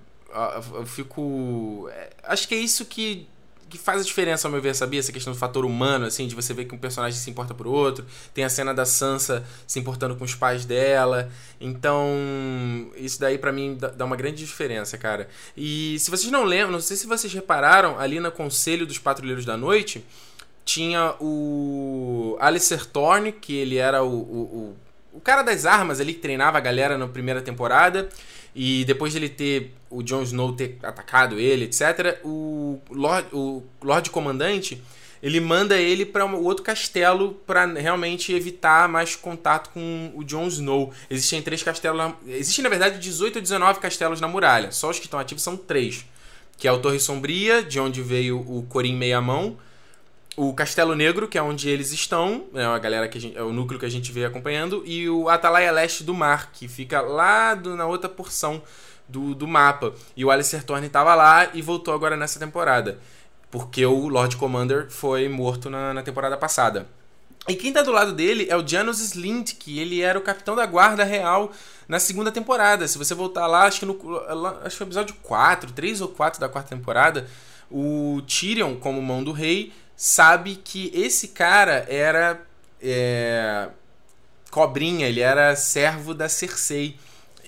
eu 0.75 0.87
fico. 0.87 1.88
É, 1.90 2.11
acho 2.25 2.47
que 2.47 2.55
é 2.55 2.59
isso 2.59 2.85
que 2.85 3.27
que 3.79 3.85
faz 3.85 4.01
a 4.01 4.05
diferença, 4.05 4.49
ao 4.49 4.53
meu 4.53 4.61
ver, 4.61 4.75
sabia? 4.75 5.01
Essa 5.01 5.13
questão 5.13 5.33
do 5.33 5.39
fator 5.39 5.65
humano, 5.65 6.07
assim, 6.07 6.27
de 6.27 6.35
você 6.35 6.55
ver 6.55 6.65
que 6.65 6.75
um 6.75 6.79
personagem 6.79 7.19
se 7.19 7.29
importa 7.31 7.53
por 7.55 7.67
outro. 7.67 8.05
Tem 8.33 8.45
a 8.45 8.49
cena 8.49 8.73
da 8.73 8.85
Sansa 8.85 9.45
se 9.67 9.79
importando 9.79 10.17
com 10.17 10.25
os 10.25 10.35
pais 10.35 10.65
dela. 10.65 11.31
Então, 11.61 12.07
isso 12.97 13.21
daí 13.21 13.39
para 13.39 13.53
mim 13.53 13.79
dá 13.97 14.05
uma 14.05 14.17
grande 14.17 14.45
diferença, 14.45 14.97
cara. 14.97 15.29
E 15.57 15.99
se 15.99 16.11
vocês 16.11 16.31
não 16.31 16.45
lembram, 16.45 16.73
não 16.73 16.81
sei 16.81 16.97
se 16.97 17.07
vocês 17.07 17.33
repararam, 17.33 17.99
ali 17.99 18.21
no 18.21 18.31
Conselho 18.31 18.87
dos 18.87 18.99
Patrulheiros 18.99 19.45
da 19.45 19.57
Noite, 19.57 20.05
tinha 20.65 21.15
o 21.21 22.37
Alistair 22.41 22.87
Thorne, 22.87 23.33
que 23.33 23.55
ele 23.55 23.77
era 23.77 24.03
o, 24.03 24.09
o, 24.09 24.77
o, 25.13 25.19
o 25.19 25.21
cara 25.21 25.43
das 25.43 25.67
armas 25.67 26.01
ali, 26.01 26.15
que 26.15 26.21
treinava 26.21 26.59
a 26.59 26.61
galera 26.61 26.97
na 26.97 27.07
primeira 27.07 27.43
temporada. 27.43 28.09
E 28.55 28.85
depois 28.85 29.12
de 29.12 29.19
ele 29.19 29.29
ter 29.29 29.73
o 29.90 30.03
Jon 30.03 30.23
Snow 30.23 30.53
ter 30.53 30.79
atacado 30.83 31.38
ele, 31.38 31.64
etc., 31.64 32.19
o 32.25 32.79
Lord, 32.90 33.29
o 33.33 33.62
Lord 33.83 34.11
Comandante 34.11 34.81
ele 35.23 35.40
manda 35.40 35.79
ele 35.79 36.05
para 36.05 36.27
um 36.27 36.35
outro 36.37 36.62
castelo 36.62 37.33
para 37.47 37.64
realmente 37.64 38.31
evitar 38.31 38.87
mais 38.90 39.17
contato 39.17 39.71
com 39.71 40.12
o 40.14 40.23
Jon 40.23 40.47
Snow. 40.49 40.93
Existem 41.09 41.40
três 41.40 41.62
castelos. 41.62 42.12
Existem, 42.27 42.62
na 42.62 42.69
verdade, 42.69 42.99
18 42.99 43.37
ou 43.37 43.43
19 43.43 43.81
castelos 43.81 44.21
na 44.21 44.29
muralha. 44.29 44.71
Só 44.71 44.90
os 44.90 44.99
que 44.99 45.07
estão 45.07 45.19
ativos 45.19 45.43
são 45.43 45.57
três. 45.57 46.05
Que 46.59 46.69
é 46.69 46.73
o 46.73 46.79
Torre 46.79 47.01
Sombria, 47.01 47.62
de 47.62 47.81
onde 47.81 48.03
veio 48.03 48.38
o 48.38 48.64
Corim 48.69 48.95
Meia-Mão 48.95 49.57
o 50.37 50.53
Castelo 50.53 50.94
Negro, 50.94 51.29
que 51.29 51.38
é 51.38 51.42
onde 51.42 51.68
eles 51.68 51.92
estão, 51.92 52.47
é 52.55 52.64
a 52.64 52.79
galera 52.79 53.09
que 53.09 53.20
gente, 53.20 53.37
é 53.37 53.42
o 53.42 53.53
núcleo 53.53 53.79
que 53.79 53.87
a 53.87 53.90
gente 53.90 54.11
vê 54.11 54.25
acompanhando, 54.25 54.83
e 54.85 55.09
o 55.09 55.29
Atalaia 55.29 55.70
Leste 55.70 56.03
do 56.03 56.12
Mar, 56.12 56.51
que 56.53 56.66
fica 56.66 57.01
lá 57.01 57.55
do, 57.55 57.77
na 57.77 57.87
outra 57.87 58.09
porção 58.09 58.62
do, 59.09 59.35
do 59.35 59.47
mapa. 59.47 59.94
E 60.16 60.25
o 60.25 60.31
Alistair 60.31 60.64
Thorne 60.64 60.88
estava 60.88 61.14
lá 61.14 61.51
e 61.55 61.62
voltou 61.62 61.94
agora 61.94 62.16
nessa 62.16 62.40
temporada, 62.40 62.99
porque 63.51 63.87
o 63.87 64.09
Lord 64.09 64.37
Commander 64.37 64.90
foi 64.90 65.29
morto 65.29 65.70
na, 65.70 65.94
na 65.94 66.03
temporada 66.03 66.37
passada. 66.37 66.88
E 67.47 67.55
quem 67.55 67.73
tá 67.73 67.83
do 67.83 67.92
lado 67.92 68.12
dele 68.12 68.47
é 68.49 68.57
o 68.57 68.66
Janus 68.66 69.01
Slint, 69.01 69.57
que 69.59 69.79
ele 69.79 70.01
era 70.01 70.18
o 70.18 70.23
capitão 70.23 70.57
da 70.57 70.64
guarda 70.64 71.05
real 71.05 71.53
na 71.87 72.01
segunda 72.01 72.33
temporada. 72.33 72.88
Se 72.88 72.97
você 72.97 73.14
voltar 73.14 73.47
lá, 73.47 73.64
acho 73.64 73.81
que 73.81 73.87
no 73.87 73.92
acho 74.64 74.79
que 74.79 74.83
no 74.83 74.88
episódio 74.88 75.14
4, 75.23 75.73
3 75.73 76.01
ou 76.01 76.09
4 76.09 76.40
da 76.40 76.49
quarta 76.49 76.75
temporada, 76.75 77.29
o 77.70 78.23
Tyrion, 78.27 78.77
como 78.77 79.03
mão 79.03 79.23
do 79.23 79.31
rei, 79.31 79.73
sabe 79.97 80.57
que 80.57 80.91
esse 80.95 81.29
cara 81.29 81.87
era 81.89 82.41
é, 82.83 83.69
cobrinha, 84.51 85.09
ele 85.09 85.21
era 85.21 85.57
servo 85.57 86.15
da 86.15 86.29
Cersei. 86.29 86.97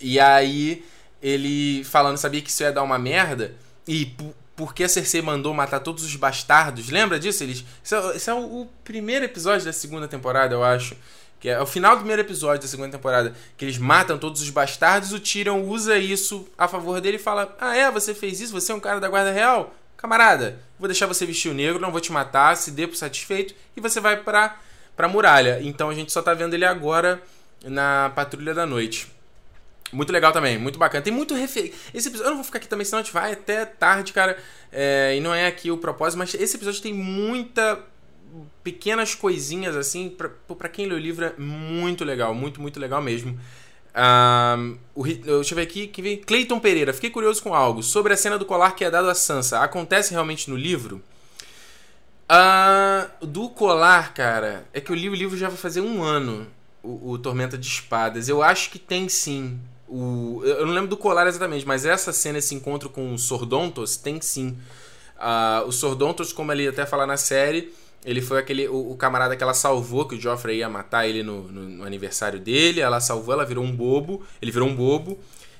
E 0.00 0.18
aí 0.18 0.84
ele 1.22 1.84
falando, 1.84 2.16
sabia 2.16 2.40
que 2.40 2.50
isso 2.50 2.62
ia 2.62 2.72
dar 2.72 2.82
uma 2.82 2.98
merda. 2.98 3.54
E 3.86 4.14
porque 4.54 4.84
a 4.84 4.88
Cersei 4.88 5.20
mandou 5.20 5.52
matar 5.52 5.80
todos 5.80 6.02
os 6.02 6.16
bastardos, 6.16 6.88
lembra 6.88 7.18
disso? 7.18 7.44
Eles, 7.44 7.64
isso 7.84 8.30
é, 8.30 8.32
é 8.32 8.34
o 8.34 8.66
primeiro 8.82 9.24
episódio 9.24 9.66
da 9.66 9.72
segunda 9.72 10.08
temporada, 10.08 10.54
eu 10.54 10.64
acho. 10.64 10.96
Que 11.38 11.50
é 11.50 11.60
o 11.60 11.66
final 11.66 11.92
do 11.92 11.98
primeiro 11.98 12.22
episódio 12.22 12.62
da 12.62 12.68
segunda 12.68 12.90
temporada, 12.90 13.34
que 13.56 13.64
eles 13.66 13.76
matam 13.76 14.16
todos 14.16 14.40
os 14.40 14.48
bastardos, 14.48 15.12
o 15.12 15.20
Tyrion 15.20 15.62
usa 15.64 15.98
isso 15.98 16.48
a 16.56 16.66
favor 16.66 16.98
dele 17.00 17.16
e 17.16 17.20
fala: 17.20 17.54
Ah, 17.60 17.76
é? 17.76 17.90
Você 17.90 18.14
fez 18.14 18.40
isso? 18.40 18.52
Você 18.54 18.72
é 18.72 18.74
um 18.74 18.80
cara 18.80 18.98
da 18.98 19.08
guarda 19.08 19.30
real? 19.30 19.74
Camarada, 19.96 20.58
vou 20.78 20.88
deixar 20.88 21.06
você 21.06 21.24
vestir 21.24 21.50
o 21.50 21.54
negro, 21.54 21.80
não 21.80 21.90
vou 21.90 22.00
te 22.00 22.12
matar, 22.12 22.56
se 22.56 22.70
dê 22.70 22.86
por 22.86 22.96
satisfeito, 22.96 23.54
e 23.76 23.80
você 23.80 24.00
vai 24.00 24.16
pra, 24.18 24.58
pra 24.94 25.08
muralha. 25.08 25.58
Então 25.62 25.90
a 25.90 25.94
gente 25.94 26.12
só 26.12 26.22
tá 26.22 26.34
vendo 26.34 26.54
ele 26.54 26.64
agora 26.64 27.22
na 27.64 28.12
Patrulha 28.14 28.54
da 28.54 28.66
Noite. 28.66 29.14
Muito 29.92 30.12
legal 30.12 30.32
também, 30.32 30.58
muito 30.58 30.78
bacana. 30.78 31.02
Tem 31.02 31.12
muito 31.12 31.34
refer... 31.34 31.72
Esse 31.94 32.08
episódio, 32.08 32.26
eu 32.26 32.30
não 32.30 32.36
vou 32.36 32.44
ficar 32.44 32.58
aqui 32.58 32.68
também, 32.68 32.84
senão 32.84 32.98
a 32.98 33.02
gente 33.02 33.12
vai 33.12 33.32
até 33.32 33.64
tarde, 33.64 34.12
cara. 34.12 34.36
É, 34.72 35.14
e 35.16 35.20
não 35.20 35.32
é 35.32 35.46
aqui 35.46 35.70
o 35.70 35.78
propósito, 35.78 36.18
mas 36.18 36.34
esse 36.34 36.56
episódio 36.56 36.82
tem 36.82 36.92
muita 36.92 37.78
pequenas 38.62 39.14
coisinhas 39.14 39.76
assim, 39.76 40.14
pra 40.58 40.68
quem 40.68 40.86
lê 40.86 40.94
o 40.94 40.98
livro 40.98 41.24
é 41.24 41.32
muito 41.38 42.04
legal, 42.04 42.34
muito, 42.34 42.60
muito 42.60 42.80
legal 42.80 43.00
mesmo. 43.00 43.38
Um, 43.96 44.76
o, 44.94 45.04
deixa 45.04 45.54
eu 45.54 45.56
ver 45.56 45.62
aqui, 45.62 45.86
que 45.86 46.02
vem. 46.02 46.18
Cleiton 46.18 46.60
Pereira, 46.60 46.92
fiquei 46.92 47.08
curioso 47.08 47.42
com 47.42 47.54
algo. 47.54 47.82
Sobre 47.82 48.12
a 48.12 48.16
cena 48.16 48.38
do 48.38 48.44
colar 48.44 48.72
que 48.72 48.84
é 48.84 48.90
dado 48.90 49.08
a 49.08 49.14
Sansa. 49.14 49.60
Acontece 49.60 50.12
realmente 50.12 50.50
no 50.50 50.56
livro? 50.56 51.02
Uh, 52.30 53.26
do 53.26 53.48
colar, 53.48 54.12
cara, 54.12 54.66
é 54.74 54.80
que 54.80 54.90
eu 54.90 54.96
li 54.96 55.08
o 55.08 55.14
livro 55.14 55.36
já 55.36 55.48
vai 55.48 55.56
fazer 55.56 55.80
um 55.80 56.02
ano. 56.02 56.46
O, 56.82 57.12
o, 57.12 57.18
Tormenta 57.18 57.56
de 57.56 57.66
Espadas. 57.66 58.28
Eu 58.28 58.42
acho 58.42 58.70
que 58.70 58.78
tem 58.78 59.08
sim. 59.08 59.58
O, 59.88 60.42
eu 60.44 60.66
não 60.66 60.74
lembro 60.74 60.90
do 60.90 60.96
colar 60.96 61.26
exatamente, 61.26 61.66
mas 61.66 61.86
essa 61.86 62.12
cena, 62.12 62.38
esse 62.38 62.54
encontro 62.54 62.90
com 62.90 63.14
o 63.14 63.18
Sordontos, 63.18 63.96
tem 63.96 64.20
sim. 64.20 64.58
Uh, 65.16 65.66
o 65.66 65.72
Sordontos, 65.72 66.32
como 66.32 66.52
ele 66.52 66.68
até 66.68 66.84
fala 66.84 67.06
na 67.06 67.16
série 67.16 67.72
ele 68.06 68.22
foi 68.22 68.38
aquele 68.38 68.68
o, 68.68 68.92
o, 68.92 68.96
camarada 68.96 69.34
que 69.34 69.42
ela 69.42 69.52
salvou, 69.52 70.06
que 70.06 70.14
o 70.14 70.20
Joffrey 70.20 70.58
ia 70.58 70.68
matar 70.68 71.08
ele 71.08 71.24
no, 71.24 71.42
no, 71.48 71.62
no, 71.62 71.84
aniversário 71.84 72.38
dele. 72.38 72.80
Ela 72.80 73.00
salvou, 73.00 73.34
ela 73.34 73.44
virou 73.44 73.64
um 73.64 73.74
bobo. 73.74 74.24
Ele 74.40 74.52
virou 74.52 74.68
um 74.68 74.76
bobo. 74.76 75.18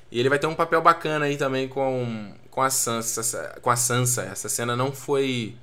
E 0.09 0.17
ele 0.17 0.29
vai 0.29 0.39
ter 0.39 0.47
um 0.47 0.55
papel 0.55 0.81
bacana 0.81 1.25
aí 1.25 1.35
também 1.35 1.67
com, 1.67 2.31
com 2.49 2.61
a 2.61 2.69
Sansa. 2.69 3.59
Com 3.61 3.69
a 3.69 3.75
Sansa. 3.75 4.21
Essa 4.21 4.47
cena 4.47 4.77
não 4.77 4.93
foi 4.93 5.55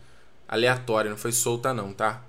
aleatória, 0.47 1.11
não 1.11 1.17
foi 1.17 1.33
solta 1.33 1.73
não, 1.73 1.91
tá? 1.91 2.23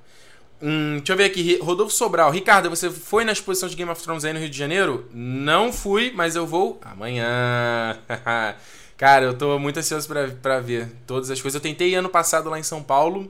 Hum, 0.62 0.98
deixa 1.00 1.12
eu 1.12 1.18
ver 1.18 1.26
aqui. 1.26 1.60
Rodolfo 1.62 1.94
Sobral. 1.94 2.32
Ricardo, 2.32 2.70
você 2.70 2.89
foi 2.89 3.26
na 3.26 3.34
exposição 3.34 3.68
de 3.68 3.76
Game 3.76 3.91
of 3.91 4.02
Thrones 4.02 4.24
aí 4.24 4.32
no 4.32 4.39
Rio 4.39 4.50
de 4.50 4.58
Janeiro? 4.58 5.10
Não 5.13 5.74
fui, 5.74 6.13
mas 6.15 6.34
eu 6.38 6.48
vou 6.48 6.80
amanhã. 6.82 8.00
Cara, 8.96 9.26
eu 9.26 9.38
tô 9.38 9.60
muito 9.60 9.78
ansioso 9.78 10.08
para 10.41 10.62
ver 10.62 10.89
todas 11.06 11.30
as 11.30 11.41
coisas. 11.41 11.56
Eu 11.56 11.62
tentei 11.62 11.94
ano 11.94 12.08
passado 12.08 12.50
lá 12.50 12.58
em 12.58 12.63
São 12.63 12.82
Paulo 12.82 13.30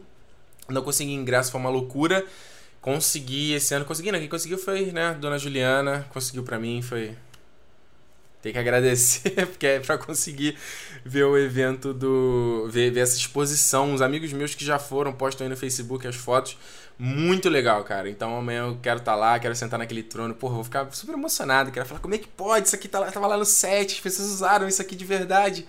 não 0.69 0.82
consegui 0.82 1.13
ingresso, 1.13 1.51
foi 1.51 1.60
uma 1.60 1.69
loucura. 1.69 2.25
Consegui 2.82 3.54
esse 3.54 3.73
ano, 3.73 3.84
consegui, 3.84 4.12
quem 4.12 4.30
conseguiu 4.30 4.58
foi, 4.60 4.91
né, 4.91 5.15
Dona 5.19 5.39
Juliana, 5.39 6.06
conseguiu 6.13 6.43
para 6.43 6.60
mim, 6.60 6.84
foi 6.84 7.15
tem 8.45 8.54
que 8.54 8.60
agradecer, 8.60 9.32
porque 9.47 9.65
é 9.65 9.80
pra 9.80 9.97
conseguir 9.97 10.56
ver 11.04 11.23
o 11.23 11.36
evento 11.36 11.91
do. 11.91 12.67
Ver, 12.69 12.91
ver, 12.91 12.99
essa 12.99 13.17
exposição. 13.17 13.91
Os 13.91 14.04
amigos 14.04 14.32
meus 14.34 14.54
que 14.54 14.63
já 14.63 14.78
foram 14.78 15.12
postam 15.12 15.45
aí 15.45 15.49
no 15.49 15.58
Facebook 15.58 16.08
as 16.08 16.15
fotos. 16.15 16.56
Muito 16.97 17.49
legal, 17.49 17.84
cara. 17.84 18.08
Então 18.08 18.38
amanhã 18.38 18.67
eu 18.67 18.78
quero 18.84 18.99
estar 18.99 19.13
tá 19.13 19.17
lá, 19.17 19.39
quero 19.39 19.56
sentar 19.56 19.80
naquele 19.80 20.04
trono. 20.04 20.36
Porra, 20.36 20.54
vou 20.54 20.63
ficar 20.63 20.88
super 20.93 21.13
emocionado. 21.13 21.71
Quero 21.71 21.88
falar 21.88 21.99
como 21.99 22.13
é 22.13 22.19
que 22.19 22.28
pode? 22.28 22.67
Isso 22.67 22.75
aqui 22.75 22.88
tá 22.88 22.99
lá, 22.99 23.12
tava 23.12 23.25
lá 23.25 23.36
no 23.36 23.45
set, 23.45 23.95
as 23.95 23.99
pessoas 23.99 24.30
usaram 24.30 24.67
isso 24.67 24.80
aqui 24.80 24.95
de 24.95 25.06
verdade. 25.06 25.65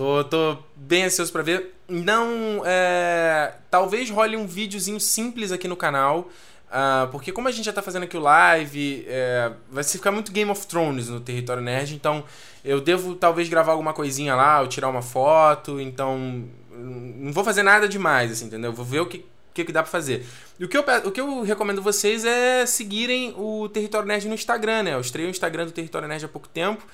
Tô, 0.00 0.24
tô 0.24 0.56
bem 0.74 1.04
ansioso 1.04 1.30
para 1.30 1.42
ver. 1.42 1.74
Não. 1.86 2.62
É, 2.64 3.52
talvez 3.70 4.08
role 4.08 4.34
um 4.34 4.46
videozinho 4.46 4.98
simples 4.98 5.52
aqui 5.52 5.68
no 5.68 5.76
canal. 5.76 6.30
Uh, 6.70 7.06
porque 7.10 7.30
como 7.30 7.48
a 7.48 7.50
gente 7.50 7.66
já 7.66 7.72
tá 7.72 7.82
fazendo 7.82 8.04
aqui 8.04 8.16
o 8.16 8.20
live, 8.20 9.04
é, 9.06 9.52
vai 9.70 9.84
ficar 9.84 10.10
muito 10.10 10.32
Game 10.32 10.50
of 10.50 10.66
Thrones 10.66 11.10
no 11.10 11.20
Território 11.20 11.62
Nerd, 11.62 11.94
então 11.94 12.24
eu 12.64 12.80
devo 12.80 13.14
talvez 13.14 13.48
gravar 13.48 13.72
alguma 13.72 13.92
coisinha 13.92 14.34
lá, 14.34 14.60
ou 14.60 14.68
tirar 14.68 14.88
uma 14.88 15.02
foto, 15.02 15.80
então 15.80 16.48
não 16.70 17.32
vou 17.32 17.44
fazer 17.44 17.64
nada 17.64 17.88
demais, 17.88 18.30
assim, 18.30 18.46
entendeu? 18.46 18.72
Vou 18.72 18.86
ver 18.86 19.00
o 19.00 19.06
que, 19.06 19.26
que, 19.52 19.64
que 19.64 19.72
dá 19.72 19.82
pra 19.82 19.90
fazer. 19.90 20.24
E 20.58 20.64
o 20.64 20.68
que, 20.68 20.78
eu, 20.78 20.84
o 21.04 21.10
que 21.10 21.20
eu 21.20 21.42
recomendo 21.42 21.82
vocês 21.82 22.24
é 22.24 22.64
seguirem 22.64 23.34
o 23.36 23.68
Território 23.68 24.06
Nerd 24.06 24.28
no 24.28 24.34
Instagram, 24.34 24.84
né? 24.84 24.94
Eu 24.94 25.00
estreiei 25.00 25.28
o 25.28 25.32
Instagram 25.32 25.66
do 25.66 25.72
Território 25.72 26.08
Nerd 26.08 26.24
há 26.24 26.28
pouco 26.28 26.48
tempo, 26.48 26.86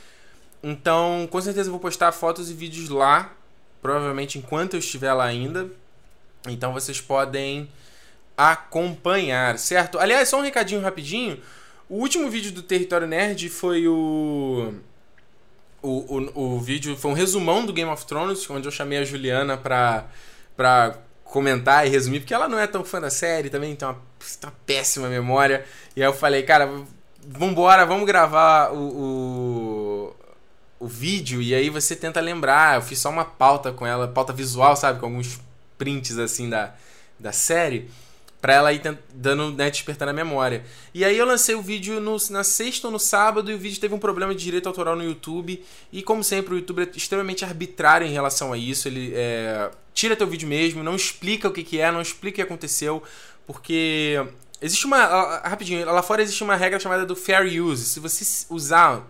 então 0.69 1.29
com 1.31 1.41
certeza 1.41 1.71
vou 1.71 1.79
postar 1.79 2.11
fotos 2.11 2.51
e 2.51 2.55
vídeos 2.55 2.89
lá, 2.89 3.33
provavelmente 3.81 4.37
enquanto 4.37 4.75
eu 4.75 4.81
estiver 4.81 5.13
lá 5.13 5.25
ainda. 5.25 5.69
Então 6.49 6.73
vocês 6.73 7.01
podem 7.01 7.69
acompanhar, 8.37 9.59
certo? 9.61 9.97
Aliás, 9.97 10.29
só 10.29 10.41
um 10.41 10.43
recadinho 10.43 10.81
rapidinho. 10.81 11.41
O 11.89 11.99
último 11.99 12.29
vídeo 12.29 12.51
do 12.51 12.63
Território 12.63 13.07
Nerd 13.07 13.49
foi 13.49 13.87
o. 13.87 14.75
O, 15.81 16.17
o, 16.35 16.57
o 16.57 16.61
vídeo 16.61 16.97
foi 16.97 17.13
um 17.13 17.15
resumão 17.15 17.65
do 17.65 17.73
Game 17.73 17.91
of 17.91 18.05
Thrones, 18.05 18.51
onde 18.51 18.67
eu 18.67 18.73
chamei 18.73 18.99
a 18.99 19.05
Juliana 19.05 19.57
pra, 19.57 20.07
pra 20.57 20.99
comentar 21.23 21.87
e 21.87 21.91
resumir, 21.91 22.19
porque 22.19 22.35
ela 22.35 22.49
não 22.49 22.59
é 22.59 22.67
tão 22.67 22.85
fã 22.85 23.01
da 23.01 23.11
série 23.11 23.51
também, 23.51 23.77
tem 23.77 23.87
uma, 23.87 23.95
tem 23.95 24.51
uma 24.51 24.55
péssima 24.67 25.09
memória. 25.09 25.65
E 25.95 26.03
aí 26.03 26.09
eu 26.09 26.13
falei, 26.13 26.43
cara, 26.43 26.69
vambora, 27.27 27.85
vamos 27.85 28.07
gravar 28.07 28.73
o, 28.73 28.79
o, 28.79 29.76
o, 30.79 30.87
vídeo 30.87 31.41
e 31.43 31.55
aí 31.55 31.71
você 31.71 31.97
tenta 31.97 32.21
lembrar. 32.21 32.77
Eu 32.77 32.83
fiz 32.83 32.99
só 32.99 33.11
uma 33.11 33.25
pauta 33.25 33.73
com 33.73 33.87
ela, 33.87 34.09
pauta 34.09 34.33
visual, 34.33 34.77
sabe? 34.77 35.01
Com 35.01 35.07
alguns 35.07 35.41
prints 35.77 36.19
assim 36.19 36.49
da, 36.49 36.75
da 37.19 37.33
série 37.33 37.89
para 38.41 38.55
ela 38.55 38.73
ir 38.73 38.81
dando, 39.13 39.51
né, 39.53 39.71
despertando 39.71 40.11
a 40.11 40.15
memória. 40.15 40.65
E 40.95 41.05
aí 41.05 41.19
eu 41.19 41.27
lancei 41.27 41.55
o 41.55 41.63
vídeo 41.63 42.01
no, 42.01 42.17
na 42.31 42.45
sexta 42.45 42.87
ou 42.87 42.93
no 42.93 42.99
sábado 42.99 43.51
e 43.51 43.55
o 43.55 43.59
vídeo 43.59 43.81
teve 43.81 43.95
um 43.95 43.99
problema 43.99 44.35
de 44.35 44.45
direito 44.45 44.69
autoral 44.69 44.95
no 44.95 45.03
YouTube. 45.03 45.65
E 45.93 46.03
como 46.03 46.23
sempre, 46.23 46.55
o 46.55 46.57
YouTube 46.59 46.83
é 46.83 46.97
extremamente 46.97 47.45
arbitrário 47.45 48.07
em 48.07 48.13
relação 48.13 48.53
a 48.53 48.57
isso. 48.57 48.87
Ele 48.87 49.13
é, 49.15 49.71
tira 49.93 50.15
teu 50.15 50.27
vídeo 50.27 50.47
mesmo, 50.47 50.83
não 50.83 50.95
explica 50.95 51.49
o 51.49 51.53
que, 51.53 51.65
que 51.65 51.81
é, 51.81 51.91
não 51.91 52.01
explica 52.01 52.35
o 52.35 52.37
que 52.37 52.43
aconteceu, 52.43 53.03
porque 53.47 54.25
existe 54.61 54.87
uma. 54.87 55.39
Rapidinho, 55.39 55.85
lá 55.85 56.03
fora 56.03 56.23
existe 56.23 56.45
uma 56.45 56.55
regra 56.55 56.79
chamada 56.79 57.05
do 57.05 57.17
fair 57.17 57.61
use. 57.61 57.85
Se 57.87 57.99
você 57.99 58.47
usar 58.49 59.05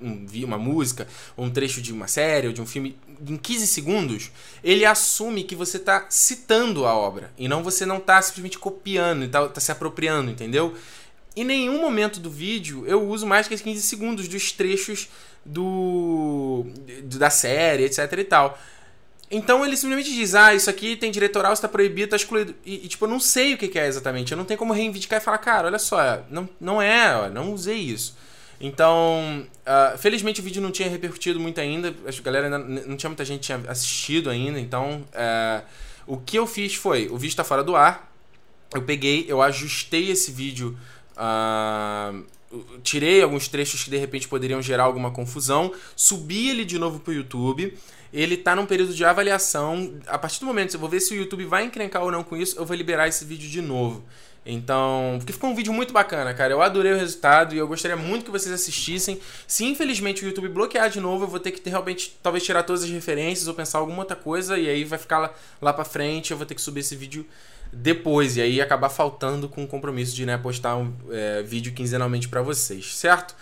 um, 0.00 0.26
uma 0.44 0.58
música, 0.58 1.06
ou 1.36 1.44
um 1.44 1.50
trecho 1.50 1.80
de 1.80 1.92
uma 1.92 2.06
série, 2.06 2.46
ou 2.46 2.52
de 2.52 2.60
um 2.60 2.66
filme, 2.66 2.96
em 3.26 3.36
15 3.36 3.66
segundos, 3.66 4.30
ele 4.62 4.84
assume 4.84 5.44
que 5.44 5.54
você 5.54 5.76
está 5.76 6.06
citando 6.08 6.86
a 6.86 6.94
obra. 6.94 7.32
E 7.38 7.48
não 7.48 7.62
você 7.62 7.86
não 7.86 7.98
está 7.98 8.20
simplesmente 8.20 8.58
copiando 8.58 9.22
e 9.22 9.26
está 9.26 9.48
tá 9.48 9.60
se 9.60 9.72
apropriando, 9.72 10.30
entendeu? 10.30 10.74
Em 11.34 11.44
nenhum 11.44 11.80
momento 11.80 12.20
do 12.20 12.30
vídeo 12.30 12.84
eu 12.86 13.08
uso 13.08 13.26
mais 13.26 13.48
que 13.48 13.56
15 13.56 13.82
segundos 13.82 14.28
dos 14.28 14.52
trechos 14.52 15.08
do 15.44 16.66
da 17.04 17.30
série, 17.30 17.84
etc 17.84 18.12
e 18.18 18.24
tal. 18.24 18.58
Então 19.30 19.64
ele 19.64 19.78
simplesmente 19.78 20.12
diz: 20.12 20.34
Ah, 20.34 20.54
isso 20.54 20.68
aqui 20.68 20.94
tem 20.94 21.10
diretoral, 21.10 21.54
está 21.54 21.66
proibido, 21.66 22.04
está 22.04 22.16
excluído. 22.16 22.54
E, 22.66 22.84
e, 22.84 22.88
tipo, 22.88 23.06
eu 23.06 23.08
não 23.08 23.18
sei 23.18 23.54
o 23.54 23.58
que, 23.58 23.66
que 23.66 23.78
é 23.78 23.86
exatamente. 23.86 24.30
Eu 24.30 24.38
não 24.38 24.44
tenho 24.44 24.58
como 24.58 24.74
reivindicar 24.74 25.18
e 25.18 25.24
falar, 25.24 25.38
cara, 25.38 25.68
olha 25.68 25.78
só, 25.78 26.22
não, 26.28 26.46
não 26.60 26.82
é, 26.82 27.30
não 27.30 27.54
usei 27.54 27.78
isso. 27.78 28.14
Então, 28.62 29.44
uh, 29.66 29.98
felizmente 29.98 30.40
o 30.40 30.44
vídeo 30.44 30.62
não 30.62 30.70
tinha 30.70 30.88
repercutido 30.88 31.40
muito 31.40 31.60
ainda, 31.60 31.92
a 32.06 32.22
galera 32.22 32.46
ainda 32.46 32.58
não 32.60 32.96
tinha 32.96 33.10
muita 33.10 33.24
gente 33.24 33.40
tinha 33.40 33.60
assistido 33.66 34.30
ainda, 34.30 34.60
então 34.60 35.04
uh, 35.08 35.66
o 36.06 36.16
que 36.16 36.38
eu 36.38 36.46
fiz 36.46 36.76
foi, 36.76 37.08
o 37.08 37.16
vídeo 37.16 37.32
está 37.32 37.42
fora 37.42 37.64
do 37.64 37.74
ar, 37.74 38.14
eu 38.72 38.82
peguei, 38.82 39.26
eu 39.26 39.42
ajustei 39.42 40.12
esse 40.12 40.30
vídeo, 40.30 40.78
uh, 41.16 42.24
tirei 42.84 43.20
alguns 43.20 43.48
trechos 43.48 43.82
que 43.82 43.90
de 43.90 43.96
repente 43.96 44.28
poderiam 44.28 44.62
gerar 44.62 44.84
alguma 44.84 45.10
confusão, 45.10 45.74
subi 45.96 46.48
ele 46.48 46.64
de 46.64 46.78
novo 46.78 47.00
para 47.00 47.10
o 47.10 47.14
YouTube, 47.14 47.76
ele 48.12 48.36
está 48.36 48.54
num 48.54 48.64
período 48.64 48.94
de 48.94 49.04
avaliação, 49.04 49.92
a 50.06 50.18
partir 50.18 50.38
do 50.38 50.46
momento, 50.46 50.74
eu 50.74 50.78
vou 50.78 50.88
ver 50.88 51.00
se 51.00 51.12
o 51.12 51.16
YouTube 51.16 51.44
vai 51.46 51.64
encrencar 51.64 52.04
ou 52.04 52.12
não 52.12 52.22
com 52.22 52.36
isso, 52.36 52.56
eu 52.56 52.64
vou 52.64 52.76
liberar 52.76 53.08
esse 53.08 53.24
vídeo 53.24 53.50
de 53.50 53.60
novo. 53.60 54.04
Então, 54.44 55.16
porque 55.18 55.32
ficou 55.32 55.50
um 55.50 55.54
vídeo 55.54 55.72
muito 55.72 55.92
bacana, 55.92 56.34
cara. 56.34 56.52
Eu 56.52 56.60
adorei 56.60 56.92
o 56.92 56.96
resultado 56.96 57.54
e 57.54 57.58
eu 57.58 57.68
gostaria 57.68 57.96
muito 57.96 58.24
que 58.24 58.30
vocês 58.30 58.52
assistissem. 58.52 59.20
Se 59.46 59.64
infelizmente 59.64 60.24
o 60.24 60.26
YouTube 60.26 60.48
bloquear 60.48 60.90
de 60.90 61.00
novo, 61.00 61.24
eu 61.24 61.28
vou 61.28 61.38
ter 61.38 61.52
que 61.52 61.60
ter, 61.60 61.70
realmente 61.70 62.18
talvez 62.22 62.44
tirar 62.44 62.64
todas 62.64 62.82
as 62.82 62.90
referências 62.90 63.46
ou 63.46 63.54
pensar 63.54 63.78
alguma 63.78 64.00
outra 64.00 64.16
coisa 64.16 64.58
e 64.58 64.68
aí 64.68 64.84
vai 64.84 64.98
ficar 64.98 65.18
lá, 65.18 65.34
lá 65.60 65.72
pra 65.72 65.84
frente. 65.84 66.32
Eu 66.32 66.36
vou 66.36 66.44
ter 66.44 66.56
que 66.56 66.60
subir 66.60 66.80
esse 66.80 66.96
vídeo 66.96 67.24
depois 67.72 68.36
e 68.36 68.42
aí 68.42 68.60
acabar 68.60 68.88
faltando 68.88 69.48
com 69.48 69.62
o 69.64 69.66
compromisso 69.66 70.14
de 70.14 70.26
né, 70.26 70.36
postar 70.36 70.76
um 70.76 70.92
é, 71.10 71.42
vídeo 71.42 71.72
quinzenalmente 71.72 72.28
para 72.28 72.42
vocês, 72.42 72.96
certo? 72.96 73.34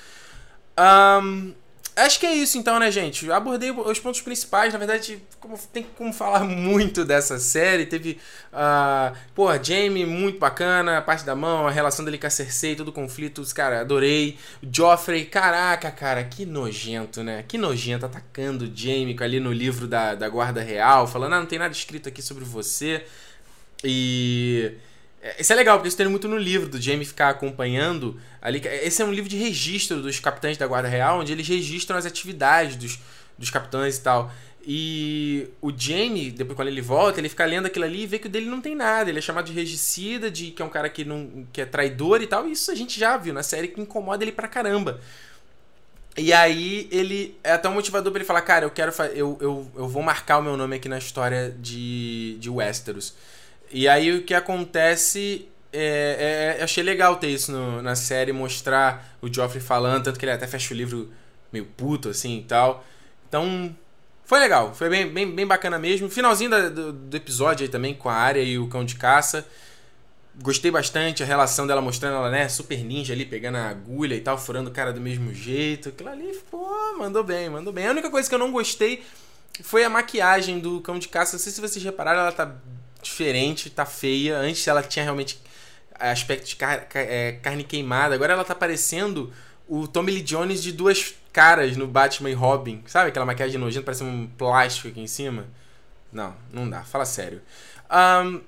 Um, 0.78 1.52
Acho 2.00 2.18
que 2.18 2.26
é 2.26 2.34
isso 2.34 2.58
então, 2.58 2.78
né, 2.78 2.90
gente? 2.90 3.26
Eu 3.26 3.34
abordei 3.34 3.70
os 3.70 3.98
pontos 3.98 4.20
principais. 4.20 4.72
Na 4.72 4.78
verdade, 4.78 5.22
como, 5.38 5.58
tem 5.72 5.86
como 5.96 6.12
falar 6.12 6.40
muito 6.44 7.04
dessa 7.04 7.38
série. 7.38 7.86
Teve. 7.86 8.18
Uh, 8.52 9.16
pô, 9.34 9.48
Jamie, 9.62 10.06
muito 10.06 10.38
bacana. 10.38 10.98
A 10.98 11.02
parte 11.02 11.24
da 11.24 11.34
mão, 11.34 11.66
a 11.66 11.70
relação 11.70 12.04
dele 12.04 12.18
com 12.18 12.26
a 12.26 12.30
Cersei, 12.30 12.74
todo 12.74 12.88
o 12.88 12.92
conflito. 12.92 13.42
Cara, 13.54 13.80
adorei. 13.80 14.38
Joffrey, 14.62 15.24
caraca, 15.24 15.90
cara, 15.90 16.24
que 16.24 16.46
nojento, 16.46 17.22
né? 17.22 17.44
Que 17.46 17.58
nojento 17.58 18.06
atacando 18.06 18.64
o 18.64 18.70
Jamie 18.74 19.16
ali 19.20 19.40
no 19.40 19.52
livro 19.52 19.86
da, 19.86 20.14
da 20.14 20.28
Guarda 20.28 20.62
Real, 20.62 21.06
falando: 21.06 21.34
ah, 21.34 21.40
não 21.40 21.46
tem 21.46 21.58
nada 21.58 21.72
escrito 21.72 22.08
aqui 22.08 22.22
sobre 22.22 22.44
você. 22.44 23.04
E. 23.84 24.72
É, 25.22 25.40
isso 25.40 25.52
é 25.52 25.56
legal, 25.56 25.76
porque 25.76 25.88
isso 25.88 25.96
tem 25.96 26.08
muito 26.08 26.26
no 26.28 26.38
livro 26.38 26.68
do 26.68 26.80
Jamie 26.80 27.04
ficar 27.04 27.28
acompanhando 27.28 28.18
ali. 28.40 28.60
Esse 28.82 29.02
é 29.02 29.04
um 29.04 29.12
livro 29.12 29.28
de 29.28 29.36
registro 29.36 30.00
dos 30.00 30.18
capitães 30.18 30.56
da 30.56 30.66
Guarda 30.66 30.88
Real, 30.88 31.20
onde 31.20 31.32
eles 31.32 31.46
registram 31.46 31.98
as 31.98 32.06
atividades 32.06 32.76
dos, 32.76 32.98
dos 33.36 33.50
capitães 33.50 33.98
e 33.98 34.02
tal. 34.02 34.32
E 34.66 35.48
o 35.60 35.72
Jamie, 35.74 36.30
depois 36.30 36.54
quando 36.54 36.68
ele 36.68 36.82
volta, 36.82 37.18
ele 37.18 37.28
fica 37.28 37.44
lendo 37.44 37.66
aquilo 37.66 37.84
ali 37.84 38.02
e 38.02 38.06
vê 38.06 38.18
que 38.18 38.26
o 38.26 38.30
dele 38.30 38.46
não 38.46 38.60
tem 38.60 38.74
nada. 38.74 39.10
Ele 39.10 39.18
é 39.18 39.22
chamado 39.22 39.46
de 39.46 39.52
regicida, 39.52 40.30
de 40.30 40.50
que 40.50 40.62
é 40.62 40.64
um 40.64 40.68
cara 40.68 40.88
que, 40.88 41.04
não, 41.04 41.46
que 41.52 41.60
é 41.60 41.66
traidor 41.66 42.22
e 42.22 42.26
tal. 42.26 42.46
E 42.46 42.52
isso 42.52 42.70
a 42.70 42.74
gente 42.74 42.98
já 42.98 43.16
viu 43.16 43.32
na 43.32 43.42
série 43.42 43.68
que 43.68 43.80
incomoda 43.80 44.22
ele 44.24 44.32
pra 44.32 44.48
caramba. 44.48 45.00
E 46.16 46.32
aí 46.32 46.88
ele 46.90 47.38
é 47.42 47.52
até 47.52 47.68
um 47.68 47.74
motivador 47.74 48.12
para 48.12 48.20
ele 48.20 48.26
falar, 48.26 48.42
cara, 48.42 48.66
eu 48.66 48.70
quero 48.70 48.92
eu, 49.14 49.38
eu, 49.40 49.70
eu 49.76 49.88
vou 49.88 50.02
marcar 50.02 50.38
o 50.38 50.42
meu 50.42 50.56
nome 50.56 50.76
aqui 50.76 50.88
na 50.88 50.98
história 50.98 51.54
de, 51.58 52.36
de 52.38 52.50
Westeros. 52.50 53.14
E 53.70 53.88
aí 53.88 54.12
o 54.12 54.22
que 54.24 54.34
acontece. 54.34 55.46
É, 55.72 56.56
é, 56.58 56.64
achei 56.64 56.82
legal 56.82 57.16
ter 57.16 57.28
isso 57.28 57.52
no, 57.52 57.80
na 57.80 57.94
série, 57.94 58.32
mostrar 58.32 59.16
o 59.22 59.32
Joffrey 59.32 59.62
falando, 59.62 60.02
tanto 60.02 60.18
que 60.18 60.24
ele 60.24 60.32
até 60.32 60.44
fecha 60.44 60.74
o 60.74 60.76
livro 60.76 61.12
meio 61.52 61.64
puto 61.64 62.08
assim 62.08 62.38
e 62.38 62.42
tal. 62.42 62.84
Então, 63.28 63.74
foi 64.24 64.38
legal, 64.38 64.74
foi 64.74 64.88
bem, 64.88 65.08
bem, 65.08 65.30
bem 65.34 65.46
bacana 65.46 65.78
mesmo. 65.78 66.08
Finalzinho 66.08 66.50
da, 66.50 66.68
do, 66.68 66.92
do, 66.92 67.16
episódio 67.16 67.64
aí 67.64 67.68
também 67.68 67.94
com 67.94 68.08
a 68.08 68.14
área 68.14 68.40
e 68.40 68.58
o 68.58 68.68
cão 68.68 68.84
de 68.84 68.96
caça. 68.96 69.46
Gostei 70.42 70.70
bastante 70.70 71.22
a 71.22 71.26
relação 71.26 71.66
dela 71.66 71.80
mostrando 71.80 72.16
ela, 72.16 72.30
né, 72.30 72.48
super 72.48 72.78
ninja 72.84 73.12
ali, 73.12 73.26
pegando 73.26 73.56
a 73.58 73.68
agulha 73.68 74.14
e 74.14 74.20
tal, 74.20 74.38
furando 74.38 74.70
o 74.70 74.72
cara 74.72 74.92
do 74.92 75.00
mesmo 75.00 75.34
jeito. 75.34 75.88
Aquilo 75.88 76.10
ali, 76.10 76.32
pô, 76.50 76.64
mandou 76.96 77.22
bem, 77.22 77.50
mandou 77.50 77.72
bem. 77.72 77.86
A 77.86 77.90
única 77.90 78.08
coisa 78.08 78.28
que 78.28 78.34
eu 78.34 78.38
não 78.38 78.52
gostei 78.52 79.04
foi 79.62 79.84
a 79.84 79.90
maquiagem 79.90 80.58
do 80.60 80.80
cão 80.80 80.98
de 80.98 81.08
caça. 81.08 81.32
Não 81.32 81.40
sei 81.40 81.52
se 81.52 81.60
vocês 81.60 81.84
repararam, 81.84 82.20
ela 82.20 82.32
tá 82.32 82.54
diferente, 83.02 83.70
tá 83.70 83.84
feia. 83.84 84.38
Antes 84.38 84.66
ela 84.66 84.82
tinha 84.82 85.04
realmente 85.04 85.40
aspecto 85.98 86.46
de 86.46 86.56
car 86.56 86.86
é, 86.94 87.32
carne 87.42 87.64
queimada. 87.64 88.14
Agora 88.14 88.32
ela 88.32 88.44
tá 88.44 88.54
parecendo 88.54 89.32
o 89.68 89.86
Tommy 89.86 90.12
Lee 90.12 90.22
Jones 90.22 90.62
de 90.62 90.72
duas 90.72 91.14
caras 91.32 91.76
no 91.76 91.86
Batman 91.86 92.30
e 92.30 92.34
Robin. 92.34 92.82
Sabe 92.86 93.10
aquela 93.10 93.26
maquiagem 93.26 93.58
nojenta, 93.58 93.84
parece 93.84 94.02
um 94.02 94.26
plástico 94.26 94.88
aqui 94.88 95.00
em 95.00 95.06
cima? 95.06 95.46
Não, 96.12 96.34
não 96.52 96.68
dá. 96.68 96.82
Fala 96.82 97.04
sério. 97.04 97.40
Um, 97.90 98.40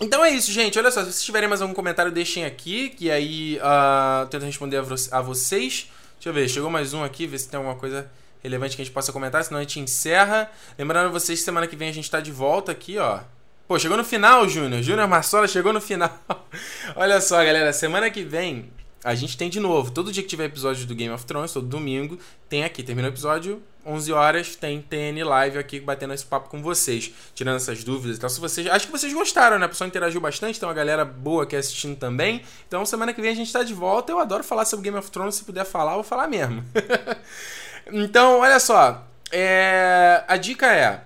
então 0.00 0.24
é 0.24 0.30
isso, 0.30 0.50
gente. 0.50 0.78
Olha 0.78 0.90
só, 0.90 1.00
se 1.00 1.12
vocês 1.12 1.24
tiverem 1.24 1.48
mais 1.48 1.62
algum 1.62 1.74
comentário, 1.74 2.10
deixem 2.10 2.44
aqui, 2.44 2.90
que 2.90 3.10
aí 3.10 3.58
uh, 3.58 4.26
tento 4.26 4.44
responder 4.44 4.78
a, 4.78 4.82
vo 4.82 4.94
a, 5.10 5.20
vocês. 5.20 5.88
Deixa 6.14 6.28
eu 6.28 6.32
ver, 6.32 6.48
chegou 6.48 6.70
mais 6.70 6.92
um 6.92 7.02
aqui, 7.02 7.26
ver 7.26 7.38
se 7.38 7.48
tem 7.48 7.56
alguma 7.56 7.76
coisa 7.76 8.10
relevante 8.42 8.76
que 8.76 8.82
a 8.82 8.84
gente 8.84 8.92
possa 8.92 9.12
comentar, 9.12 9.42
senão 9.44 9.58
a 9.58 9.62
gente 9.62 9.78
encerra. 9.80 10.50
Lembrando 10.78 11.12
vocês, 11.12 11.40
semana 11.40 11.66
que 11.66 11.76
vem 11.76 11.88
a 11.88 11.92
gente 11.92 12.10
tá 12.10 12.20
de 12.20 12.32
volta 12.32 12.72
aqui, 12.72 12.98
ó. 12.98 13.20
Pô, 13.72 13.78
chegou 13.78 13.96
no 13.96 14.04
final, 14.04 14.46
Júnior. 14.46 14.82
Júnior 14.82 15.08
Marsola 15.08 15.48
chegou 15.48 15.72
no 15.72 15.80
final. 15.80 16.10
Olha 16.94 17.18
só, 17.22 17.38
galera. 17.38 17.72
Semana 17.72 18.10
que 18.10 18.22
vem 18.22 18.70
a 19.02 19.14
gente 19.14 19.34
tem 19.34 19.48
de 19.48 19.58
novo. 19.58 19.90
Todo 19.90 20.12
dia 20.12 20.22
que 20.22 20.28
tiver 20.28 20.44
episódio 20.44 20.84
do 20.84 20.94
Game 20.94 21.10
of 21.10 21.24
Thrones, 21.24 21.54
todo 21.54 21.66
domingo, 21.66 22.18
tem 22.50 22.64
aqui. 22.64 22.82
Termina 22.82 23.08
o 23.08 23.10
episódio, 23.10 23.62
11 23.86 24.12
horas, 24.12 24.56
tem 24.56 24.82
TN 24.82 25.24
Live 25.24 25.56
aqui 25.56 25.80
batendo 25.80 26.12
esse 26.12 26.26
papo 26.26 26.50
com 26.50 26.62
vocês. 26.62 27.14
Tirando 27.34 27.56
essas 27.56 27.82
dúvidas 27.82 28.18
e 28.18 28.20
tal. 28.20 28.28
Se 28.28 28.38
vocês, 28.40 28.66
acho 28.66 28.84
que 28.84 28.92
vocês 28.92 29.10
gostaram, 29.10 29.58
né? 29.58 29.64
A 29.64 29.68
pessoa 29.70 29.88
interagiu 29.88 30.20
bastante, 30.20 30.60
tem 30.60 30.68
uma 30.68 30.74
galera 30.74 31.02
boa 31.02 31.44
aqui 31.44 31.56
assistindo 31.56 31.96
também. 31.96 32.42
Então 32.68 32.84
semana 32.84 33.14
que 33.14 33.22
vem 33.22 33.30
a 33.30 33.34
gente 33.34 33.50
tá 33.50 33.62
de 33.62 33.72
volta. 33.72 34.12
Eu 34.12 34.18
adoro 34.18 34.44
falar 34.44 34.66
sobre 34.66 34.84
Game 34.84 34.98
of 34.98 35.10
Thrones. 35.10 35.36
Se 35.36 35.44
puder 35.44 35.64
falar, 35.64 35.92
eu 35.92 35.94
vou 35.94 36.04
falar 36.04 36.28
mesmo. 36.28 36.62
então, 37.90 38.40
olha 38.40 38.60
só. 38.60 39.02
É... 39.30 40.22
A 40.28 40.36
dica 40.36 40.66
é 40.66 41.04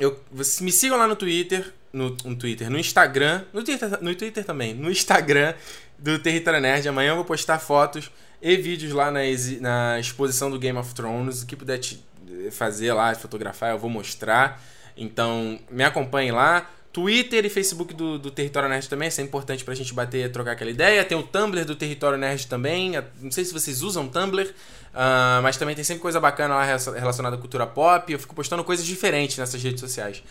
eu, 0.00 0.18
me 0.60 0.72
sigam 0.72 0.98
lá 0.98 1.06
no 1.06 1.14
Twitter, 1.14 1.72
No, 1.92 2.16
no 2.24 2.36
Twitter, 2.36 2.70
no 2.70 2.78
Instagram. 2.78 3.44
No 3.52 3.62
Twitter, 3.62 4.02
no 4.02 4.14
Twitter 4.14 4.44
também. 4.44 4.74
No 4.74 4.90
Instagram 4.90 5.54
do 5.98 6.18
Território 6.18 6.60
Nerd. 6.60 6.88
Amanhã 6.88 7.10
eu 7.10 7.16
vou 7.16 7.24
postar 7.24 7.58
fotos 7.58 8.10
e 8.40 8.56
vídeos 8.56 8.92
lá 8.92 9.10
na, 9.10 9.20
na 9.60 10.00
exposição 10.00 10.50
do 10.50 10.58
Game 10.58 10.78
of 10.78 10.94
Thrones. 10.94 11.42
O 11.42 11.46
que 11.46 11.54
puder 11.54 11.78
te 11.78 12.02
fazer 12.50 12.92
lá, 12.92 13.14
fotografar, 13.14 13.72
eu 13.72 13.78
vou 13.78 13.90
mostrar. 13.90 14.62
Então, 14.96 15.58
me 15.70 15.84
acompanhe 15.84 16.32
lá. 16.32 16.68
Twitter 16.92 17.44
e 17.44 17.48
Facebook 17.48 17.94
do, 17.94 18.18
do 18.18 18.30
Território 18.32 18.68
Nerd 18.68 18.88
também, 18.88 19.06
isso 19.06 19.20
é 19.20 19.24
importante 19.24 19.62
pra 19.64 19.74
gente 19.74 19.94
bater 19.94 20.30
trocar 20.32 20.52
aquela 20.52 20.70
ideia. 20.70 21.04
Tem 21.04 21.16
o 21.16 21.22
Tumblr 21.22 21.64
do 21.64 21.76
Território 21.76 22.18
Nerd 22.18 22.48
também. 22.48 22.92
Não 23.20 23.30
sei 23.30 23.44
se 23.44 23.52
vocês 23.52 23.82
usam 23.82 24.08
Tumblr, 24.08 24.52
uh, 24.94 25.42
mas 25.42 25.56
também 25.56 25.74
tem 25.74 25.84
sempre 25.84 26.02
coisa 26.02 26.20
bacana 26.20 26.54
lá 26.54 26.64
relacionada 26.64 27.36
à 27.36 27.38
cultura 27.38 27.66
pop. 27.66 28.12
Eu 28.12 28.18
fico 28.18 28.34
postando 28.34 28.64
coisas 28.64 28.84
diferentes 28.84 29.38
nessas 29.38 29.62
redes 29.62 29.80
sociais. 29.80 30.22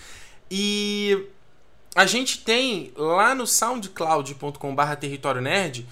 E 0.49 1.27
a 1.95 2.05
gente 2.05 2.39
tem 2.39 2.91
lá 2.95 3.35
no 3.35 3.45
soundcloud.com/barra 3.45 4.95
Território 4.95 5.41
Nerd 5.41 5.87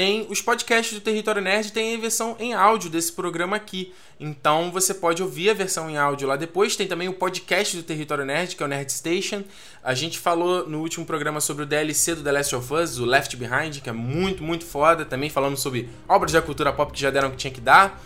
tem 0.00 0.26
os 0.30 0.40
podcasts 0.40 0.94
do 0.94 1.00
Território 1.02 1.42
Nerd, 1.42 1.72
tem 1.72 1.94
a 1.94 2.00
versão 2.00 2.34
em 2.38 2.54
áudio 2.54 2.88
desse 2.88 3.12
programa 3.12 3.56
aqui. 3.56 3.92
Então 4.18 4.70
você 4.70 4.94
pode 4.94 5.22
ouvir 5.22 5.50
a 5.50 5.52
versão 5.52 5.90
em 5.90 5.98
áudio 5.98 6.26
lá 6.26 6.36
depois. 6.36 6.74
Tem 6.74 6.86
também 6.86 7.06
o 7.06 7.12
podcast 7.12 7.76
do 7.76 7.82
Território 7.82 8.24
Nerd, 8.24 8.56
que 8.56 8.62
é 8.62 8.66
o 8.66 8.68
Nerd 8.68 8.90
Station. 8.90 9.42
A 9.84 9.92
gente 9.92 10.18
falou 10.18 10.66
no 10.66 10.80
último 10.80 11.04
programa 11.04 11.38
sobre 11.38 11.64
o 11.64 11.66
DLC 11.66 12.14
do 12.14 12.22
The 12.22 12.32
Last 12.32 12.56
of 12.56 12.72
Us, 12.72 12.98
o 12.98 13.04
Left 13.04 13.36
Behind, 13.36 13.80
que 13.82 13.90
é 13.90 13.92
muito, 13.92 14.42
muito 14.42 14.64
foda. 14.64 15.04
Também 15.04 15.28
falamos 15.28 15.60
sobre 15.60 15.90
obras 16.08 16.32
da 16.32 16.40
cultura 16.40 16.72
pop 16.72 16.92
que 16.92 17.00
já 17.00 17.10
deram 17.10 17.28
o 17.28 17.32
que 17.32 17.36
tinha 17.36 17.52
que 17.52 17.60
dar. 17.60 18.02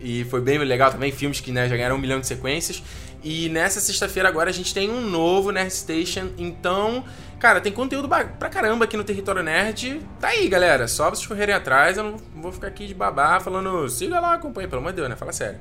E 0.00 0.24
foi 0.24 0.40
bem 0.40 0.58
legal 0.58 0.90
também, 0.90 1.12
filmes 1.12 1.40
que 1.40 1.52
né, 1.52 1.68
já 1.68 1.76
ganharam 1.76 1.96
um 1.96 1.98
milhão 1.98 2.20
de 2.20 2.26
sequências. 2.26 2.82
E 3.22 3.48
nessa 3.50 3.80
sexta-feira 3.80 4.28
agora 4.28 4.48
a 4.48 4.52
gente 4.52 4.72
tem 4.72 4.88
um 4.88 5.02
novo 5.02 5.50
Nerd 5.50 5.70
Station. 5.72 6.30
Então 6.38 7.04
Cara, 7.40 7.58
tem 7.58 7.72
conteúdo 7.72 8.06
pra 8.06 8.50
caramba 8.50 8.84
aqui 8.84 8.98
no 8.98 9.02
Território 9.02 9.42
Nerd. 9.42 10.02
Tá 10.20 10.28
aí, 10.28 10.46
galera. 10.46 10.86
Só 10.86 11.08
vocês 11.08 11.26
correrem 11.26 11.54
atrás. 11.54 11.96
Eu 11.96 12.04
não 12.04 12.16
vou 12.36 12.52
ficar 12.52 12.66
aqui 12.66 12.86
de 12.86 12.92
babá 12.92 13.40
falando, 13.40 13.88
siga 13.88 14.20
lá, 14.20 14.34
acompanha. 14.34 14.68
Pelo 14.68 14.82
amor 14.82 14.92
de 14.92 14.96
Deus, 14.96 15.08
né? 15.08 15.16
Fala 15.16 15.32
sério. 15.32 15.58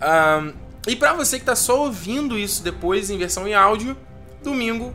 Um, 0.00 0.54
e 0.88 0.96
pra 0.96 1.12
você 1.12 1.38
que 1.38 1.44
tá 1.44 1.54
só 1.54 1.82
ouvindo 1.82 2.38
isso 2.38 2.64
depois 2.64 3.10
em 3.10 3.18
versão 3.18 3.46
em 3.46 3.52
áudio, 3.52 3.94
domingo, 4.42 4.94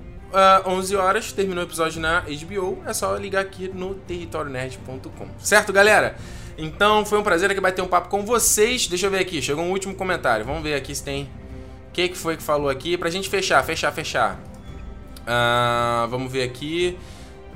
uh, 0.66 0.68
11 0.68 0.96
horas, 0.96 1.32
terminou 1.32 1.64
o 1.64 1.68
episódio 1.68 2.02
na 2.02 2.22
HBO. 2.22 2.82
É 2.88 2.94
só 2.94 3.16
ligar 3.18 3.42
aqui 3.42 3.68
no 3.72 3.94
territorionerd.com. 3.94 5.28
Certo, 5.38 5.72
galera? 5.72 6.16
Então 6.58 7.06
foi 7.06 7.20
um 7.20 7.24
prazer 7.24 7.52
aqui 7.52 7.60
bater 7.60 7.82
um 7.82 7.88
papo 7.88 8.10
com 8.10 8.26
vocês. 8.26 8.88
Deixa 8.88 9.08
eu 9.08 9.12
ver 9.12 9.20
aqui, 9.20 9.42
chegou 9.42 9.64
um 9.64 9.72
último 9.72 9.94
comentário. 9.94 10.46
Vamos 10.46 10.64
ver 10.64 10.76
aqui 10.76 10.94
se 10.94 11.04
tem. 11.04 11.30
O 11.90 11.92
que, 11.92 12.10
que 12.10 12.18
foi 12.18 12.38
que 12.38 12.44
falou 12.44 12.70
aqui? 12.70 12.98
Pra 12.98 13.10
gente 13.10 13.30
fechar, 13.30 13.64
fechar, 13.64 13.92
fechar. 13.92 14.40
Uh, 15.22 16.08
vamos 16.10 16.32
ver 16.32 16.44
aqui. 16.44 16.98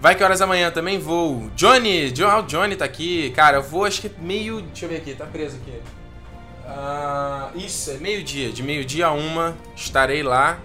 Vai 0.01 0.15
que 0.15 0.23
horas 0.23 0.41
amanhã 0.41 0.71
também 0.71 0.97
vou. 0.97 1.49
Johnny, 1.55 2.11
John, 2.11 2.43
Johnny 2.43 2.75
tá 2.75 2.85
aqui. 2.85 3.31
Cara, 3.31 3.57
eu 3.57 3.63
vou 3.63 3.85
acho 3.85 4.01
que 4.01 4.11
meio. 4.21 4.61
Deixa 4.61 4.85
eu 4.85 4.89
ver 4.89 4.97
aqui, 4.97 5.13
tá 5.13 5.25
preso 5.25 5.57
aqui. 5.57 5.77
Uh, 6.65 7.57
isso, 7.57 7.91
é 7.91 7.97
meio-dia. 7.97 8.49
De 8.51 8.63
meio-dia 8.63 9.07
a 9.07 9.11
uma 9.11 9.57
estarei 9.75 10.23
lá. 10.23 10.59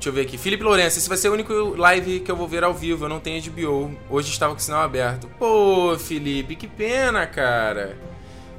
Deixa 0.00 0.08
eu 0.08 0.14
ver 0.14 0.22
aqui. 0.22 0.38
Felipe 0.38 0.62
Lourenço, 0.62 0.96
esse 0.96 1.10
vai 1.10 1.18
ser 1.18 1.28
o 1.28 1.34
único 1.34 1.52
live 1.76 2.20
que 2.20 2.30
eu 2.30 2.36
vou 2.36 2.48
ver 2.48 2.64
ao 2.64 2.72
vivo. 2.72 3.04
Eu 3.04 3.08
não 3.10 3.20
tenho 3.20 3.38
HBO. 3.52 3.94
Hoje 4.08 4.30
estava 4.30 4.54
com 4.54 4.58
o 4.58 4.62
sinal 4.62 4.80
aberto. 4.80 5.28
Pô, 5.38 5.94
Felipe, 5.98 6.56
que 6.56 6.66
pena, 6.66 7.26
cara. 7.26 7.98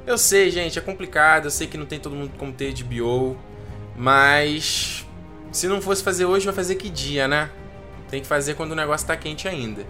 Eu 0.06 0.16
sei, 0.16 0.52
gente, 0.52 0.78
é 0.78 0.80
complicado. 0.80 1.46
Eu 1.46 1.50
sei 1.50 1.66
que 1.66 1.76
não 1.76 1.84
tem 1.84 1.98
todo 1.98 2.14
mundo 2.14 2.30
como 2.38 2.52
ter 2.52 2.72
HBO. 2.72 3.36
Mas. 3.96 5.04
Se 5.50 5.66
não 5.66 5.82
fosse 5.82 6.04
fazer 6.04 6.26
hoje, 6.26 6.44
vai 6.44 6.54
fazer 6.54 6.76
que 6.76 6.88
dia, 6.88 7.26
né? 7.26 7.50
Tem 8.08 8.20
que 8.20 8.26
fazer 8.28 8.54
quando 8.54 8.70
o 8.70 8.76
negócio 8.76 9.04
tá 9.04 9.16
quente 9.16 9.48
ainda. 9.48 9.84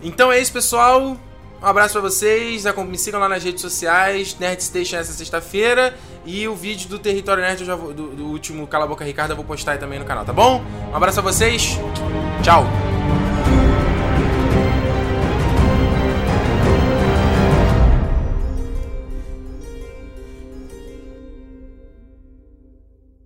Então 0.00 0.30
é 0.30 0.38
isso, 0.38 0.52
pessoal. 0.52 1.18
Um 1.62 1.66
abraço 1.66 1.92
para 1.92 2.02
vocês. 2.02 2.64
Me 2.88 2.98
sigam 2.98 3.20
lá 3.20 3.28
nas 3.28 3.44
redes 3.44 3.60
sociais. 3.60 4.36
Nerd 4.38 4.62
Station 4.62 4.96
essa 4.96 5.12
sexta-feira. 5.12 5.94
E 6.24 6.46
o 6.48 6.54
vídeo 6.54 6.88
do 6.88 6.98
Território 6.98 7.42
Nerd 7.42 7.64
vou, 7.64 7.92
do, 7.92 8.08
do, 8.08 8.24
último 8.26 8.66
Cala 8.66 8.86
Boca 8.86 9.04
Ricardo 9.04 9.30
eu 9.32 9.36
vou 9.36 9.44
postar 9.44 9.72
aí 9.72 9.78
também 9.78 9.98
no 9.98 10.04
canal, 10.04 10.24
tá 10.24 10.32
bom? 10.32 10.62
Um 10.90 10.96
abraço 10.96 11.20
a 11.20 11.22
vocês. 11.22 11.78
Tchau. 12.42 12.64